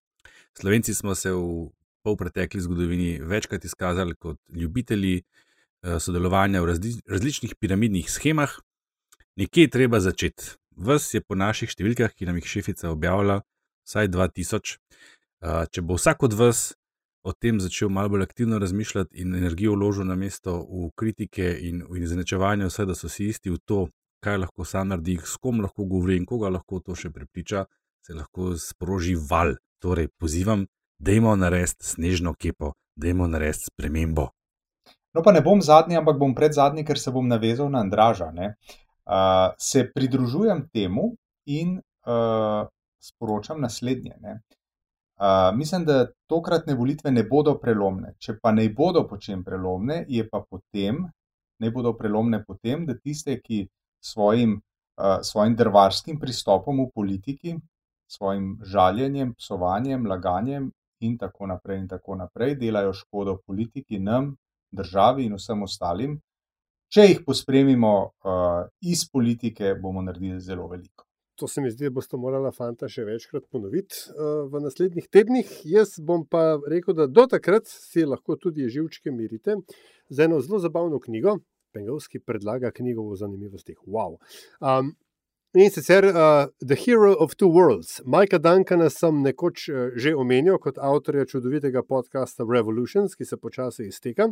Slovenci 0.57 0.93
smo 0.93 1.15
se 1.15 1.31
v 1.31 1.69
polpretekli 2.03 2.61
zgodovini 2.61 3.19
večkrat 3.21 3.65
izkazali 3.65 4.15
kot 4.15 4.37
ljubitelji 4.49 5.21
uh, 5.21 5.97
sodelovanja 5.99 6.61
v 6.61 6.65
razli 6.65 6.93
različnih 7.07 7.55
piramidnih 7.59 8.11
schemah. 8.11 8.51
Nekje 9.35 9.61
je 9.61 9.69
treba 9.69 9.99
začeti. 9.99 10.43
Ves 10.77 11.13
je 11.13 11.21
po 11.21 11.35
naših 11.35 11.69
številkah, 11.69 12.13
ki 12.13 12.25
nam 12.25 12.37
jih 12.37 12.47
šefica 12.49 12.89
objavlja, 12.89 13.41
vsaj 13.85 14.09
2000. 14.09 14.77
Uh, 15.43 15.65
če 15.69 15.81
bo 15.81 15.97
vsak 15.99 16.23
od 16.23 16.33
vas 16.33 16.73
o 17.23 17.33
tem 17.33 17.59
začel 17.59 17.89
malo 17.89 18.09
bolj 18.09 18.23
aktivno 18.23 18.59
razmišljati 18.59 19.21
in 19.21 19.35
energijo 19.35 19.73
vložil 19.73 20.05
na 20.05 20.15
mesto 20.15 20.57
v 20.59 20.89
kritike 20.95 21.57
in 21.61 21.83
v 21.89 22.03
izenačevanje, 22.03 22.67
vse 22.67 22.85
da 22.85 22.95
so 22.95 23.09
si 23.09 23.29
isti 23.31 23.49
v 23.49 23.57
to, 23.65 23.87
kaj 24.23 24.37
lahko 24.37 24.65
sam 24.65 24.91
naredi, 24.91 25.17
s 25.23 25.37
kom 25.37 25.61
lahko 25.61 25.85
govori 25.85 26.17
in 26.17 26.25
koga 26.25 26.49
lahko 26.49 26.79
to 26.79 26.95
še 26.95 27.11
prepriča, 27.15 27.65
se 28.05 28.13
lahko 28.13 28.53
sproži 28.59 29.15
val. 29.15 29.55
Torej, 29.83 30.07
pozivam, 30.19 30.65
dajmo 30.99 31.35
narediti 31.35 31.85
snežno 31.85 32.33
kepo, 32.39 32.71
dajmo 32.95 33.27
narediti 33.27 33.67
spremembo. 33.71 34.29
No, 35.13 35.21
pa 35.23 35.31
ne 35.31 35.41
bom 35.45 35.61
zadnji, 35.61 35.97
ampak 35.99 36.17
bom 36.19 36.31
pred 36.35 36.55
zadnji, 36.55 36.85
ker 36.87 36.99
se 36.99 37.11
bom 37.11 37.27
navezal 37.27 37.69
na 37.71 37.83
Andraža. 37.83 38.31
Uh, 38.33 39.51
se 39.59 39.83
pridružujem 39.95 40.69
temu 40.73 41.11
in 41.45 41.75
uh, 41.77 42.63
sporočam 43.03 43.61
naslednje. 43.61 44.15
Ne? 44.21 44.39
Mislim, 45.55 45.85
da 45.85 46.07
tokratne 46.27 46.73
volitve 46.75 47.11
ne 47.11 47.23
bodo 47.23 47.55
prelomne. 47.59 48.15
Če 48.19 48.37
pa 48.41 48.51
ne 48.51 48.67
bodo 48.69 49.05
po 49.07 49.17
čem 49.17 49.43
prelomne, 49.43 50.03
je 50.09 50.25
pa 50.29 50.43
potem, 50.49 51.03
ne 51.59 51.71
bodo 51.71 51.93
prelomne 51.97 52.43
potem, 52.43 52.85
da 52.85 52.97
tiste, 52.97 53.37
ki 53.41 53.67
svojim, 54.03 54.57
uh, 54.99 55.21
svojim 55.23 55.55
drvarskim 55.55 56.19
pristopom 56.19 56.83
v 56.83 56.89
politiki, 56.95 57.55
svojim 58.11 58.57
žaljenjem, 58.63 59.33
psovanjem, 59.39 60.05
laganjem 60.07 60.71
in 60.99 61.17
tako 61.17 61.47
naprej, 61.47 61.79
in 61.79 61.87
tako 61.87 62.19
naprej 62.19 62.57
delajo 62.59 62.93
škodo 62.93 63.37
politiki, 63.47 63.99
nam, 63.99 64.35
državi 64.71 65.25
in 65.25 65.39
vsem 65.39 65.63
ostalim. 65.63 66.19
Če 66.93 67.07
jih 67.07 67.23
pospremimo 67.25 67.93
uh, 68.03 68.67
iz 68.81 69.07
politike, 69.09 69.73
bomo 69.81 70.01
naredili 70.01 70.39
zelo 70.41 70.67
veliko. 70.67 71.07
To 71.35 71.47
se 71.47 71.61
mi 71.61 71.71
zdi, 71.71 71.87
da 71.89 71.93
boste 71.93 72.17
morali 72.17 72.51
fanta 72.53 72.85
še 72.89 73.07
večkrat 73.07 73.47
ponoviti 73.49 74.03
uh, 74.13 74.43
v 74.53 74.61
naslednjih 74.61 75.07
tednih. 75.09 75.49
Jaz 75.65 75.95
bom 75.97 76.27
pa 76.29 76.59
rekel, 76.69 76.93
da 76.93 77.07
do 77.09 77.25
takrat 77.29 77.65
si 77.69 78.05
lahko 78.05 78.37
tudi 78.37 78.69
živčke 78.69 79.11
mirite 79.11 79.57
z 80.13 80.27
eno 80.27 80.41
zelo 80.45 80.61
zabavno 80.61 81.01
knjigo. 81.01 81.39
Pengovski 81.73 82.21
predlaga 82.21 82.69
knjigo 82.71 83.07
o 83.09 83.17
zanimivostih. 83.17 83.79
Wow. 83.89 84.19
Um, 84.61 84.93
in 85.57 85.73
sicer 85.73 86.05
uh, 86.05 86.45
The 86.61 86.77
Hero 86.77 87.15
of 87.17 87.33
Two 87.33 87.49
Worlds. 87.49 88.03
Majka 88.05 88.37
Dankana 88.37 88.93
sem 88.93 89.25
nekoč 89.25 89.69
uh, 89.73 89.89
že 89.97 90.13
omenil 90.13 90.61
kot 90.61 90.77
avtorja 90.77 91.25
čudovitega 91.25 91.81
podcasta 91.81 92.45
Revolutions, 92.45 93.17
ki 93.17 93.25
se 93.25 93.41
počasi 93.41 93.89
izteka. 93.89 94.29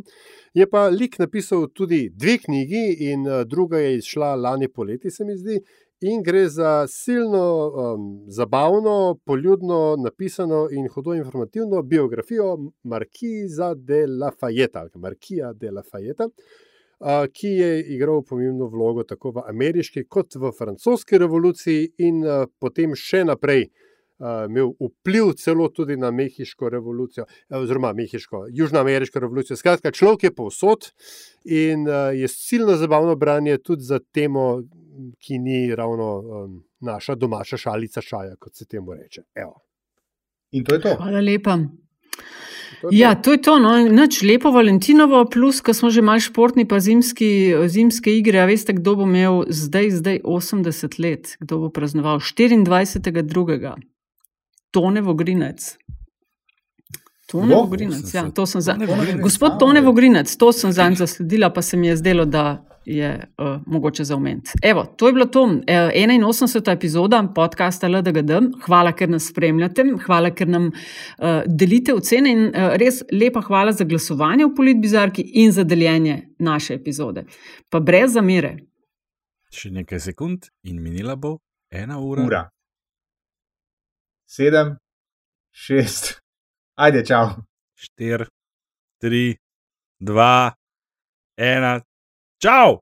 Je 0.54 0.70
pa 0.70 0.86
lik 0.86 1.18
napisal 1.18 1.66
tudi 1.74 2.12
dve 2.14 2.38
knjigi, 2.46 3.10
in 3.10 3.26
uh, 3.26 3.42
druga 3.42 3.82
je 3.82 3.96
izšla 3.98 4.36
lani 4.38 4.70
poleti, 4.70 5.10
se 5.10 5.26
mi 5.26 5.34
zdi. 5.34 5.64
In 6.04 6.22
gre 6.22 6.48
za 6.48 6.86
silno, 6.88 7.70
um, 7.70 8.24
zabavno, 8.26 9.18
poljudno 9.24 9.96
napisano 10.04 10.66
in 10.70 10.88
hudo 10.88 11.14
informativno 11.14 11.82
biografijo 11.82 12.72
Markiza 12.82 13.74
de 13.74 14.06
Lafayette, 14.06 14.78
ali 14.78 14.90
Markija 14.94 15.52
de 15.52 15.70
Lafayette, 15.70 16.24
uh, 16.24 17.06
ki 17.32 17.48
je 17.48 17.94
igral 17.94 18.24
pomembno 18.28 18.66
vlogo 18.66 19.04
tako 19.04 19.30
v 19.30 19.44
ameriški 19.54 20.04
kot 20.08 20.34
v 20.34 20.50
francoski 20.58 21.18
revoluciji 21.22 21.92
in 21.98 22.18
uh, 22.26 22.48
potem 22.58 22.98
še 22.98 23.22
naprej. 23.24 23.68
Uh, 24.22 24.44
imel 24.46 24.68
vpliv 24.78 25.32
celo 25.34 25.64
tudi 25.74 25.96
na 25.98 26.12
Mehiško 26.14 26.68
revolucijo, 26.70 27.24
oziroma 27.50 27.92
Mehiško, 27.92 28.44
Južnoameriško 28.54 29.18
revolucijo. 29.18 29.56
Skratka, 29.56 29.90
človek 29.90 30.28
je 30.28 30.34
povsod 30.34 30.92
in 31.44 31.88
uh, 31.88 32.14
je 32.14 32.28
silno 32.30 32.76
zabavno 32.78 33.16
branje 33.18 33.58
tudi 33.58 33.82
za 33.82 33.98
temo, 33.98 34.62
ki 35.18 35.38
ni 35.38 35.74
ravno 35.74 36.18
um, 36.18 36.64
naša 36.80 37.14
domača 37.14 37.56
šalica 37.56 38.00
šaja, 38.00 38.36
kot 38.38 38.54
se 38.54 38.64
temu 38.64 38.94
reče. 38.94 39.22
Evo. 39.34 39.58
In 40.52 40.64
to 40.64 40.74
je 40.74 40.80
to. 40.80 40.94
Hvala 40.96 41.20
lepa. 41.20 41.58
To 42.80 42.88
je 42.90 42.98
ja, 42.98 43.14
to 43.14 43.32
je 43.32 43.42
to. 43.42 43.58
No. 43.58 43.74
Noč 43.88 44.22
lepo 44.22 44.50
Valentinovo, 44.50 45.24
plus, 45.24 45.60
ko 45.60 45.74
smo 45.74 45.90
že 45.90 46.02
malo 46.02 46.22
športni, 46.22 46.64
pa 46.68 46.80
zimski, 46.80 47.54
zimske 47.66 48.14
igre. 48.18 48.38
A 48.42 48.46
veste, 48.46 48.72
kdo 48.72 48.96
bo 49.02 49.06
imel 49.06 49.44
zdaj, 49.48 49.90
zdaj 49.98 50.20
80 50.24 50.98
let, 51.02 51.36
kdo 51.40 51.58
bo 51.58 51.70
praznoval 51.70 52.22
24.2. 52.22 53.91
Tone 54.72 55.00
Vogrinec. 55.00 55.76
Tone 57.30 57.54
Vogrinec, 57.54 58.14
ja, 58.14 58.30
to 58.30 58.46
sem 58.46 58.60
za. 58.60 58.76
Gospod 59.22 59.58
Tone 59.60 59.80
Vogrinec, 59.80 60.36
to 60.36 60.52
sem 60.52 60.72
za 60.72 60.88
njega 60.88 61.06
zasledila, 61.06 61.52
pa 61.52 61.62
se 61.62 61.76
mi 61.76 61.86
je 61.86 61.96
zdelo, 61.96 62.24
da 62.24 62.64
je 62.84 63.32
uh, 63.38 63.60
mogoče 63.66 64.04
za 64.04 64.16
omeniti. 64.16 64.50
Evo, 64.62 64.84
to 64.84 65.06
je 65.06 65.12
bila 65.12 65.26
to 65.26 65.42
uh, 65.42 65.52
81. 65.52 66.72
epizoda 66.72 67.32
podcasta 67.34 67.88
LDGD. 67.88 68.30
Hvala, 68.64 68.92
ker 68.92 69.10
nas 69.10 69.28
spremljate, 69.28 69.84
hvala, 70.06 70.30
ker 70.30 70.48
nam 70.48 70.66
uh, 70.66 71.26
delite 71.46 71.94
ocene 71.94 72.32
in 72.32 72.44
uh, 72.46 72.74
res 72.76 73.02
lepa 73.12 73.40
hvala 73.40 73.72
za 73.72 73.84
glasovanje 73.84 74.46
v 74.46 74.54
Politbizarki 74.56 75.22
in 75.22 75.52
za 75.52 75.64
deljenje 75.64 76.34
naše 76.38 76.74
epizode. 76.74 77.24
Pa 77.68 77.80
brez 77.80 78.12
zamere. 78.12 78.56
Še 79.52 79.70
nekaj 79.70 80.00
sekund 80.00 80.50
in 80.64 80.82
minila 80.82 81.16
bo 81.16 81.38
ena 81.70 82.00
ura. 82.00 82.26
ura. 82.26 82.42
Sedem, 84.32 84.78
šest, 85.52 86.06
ajde, 86.80 87.02
čau. 87.04 87.26
Štir, 87.76 88.24
tri, 88.96 89.36
dva, 90.00 90.56
ena. 91.36 91.72
Čau! 92.40 92.80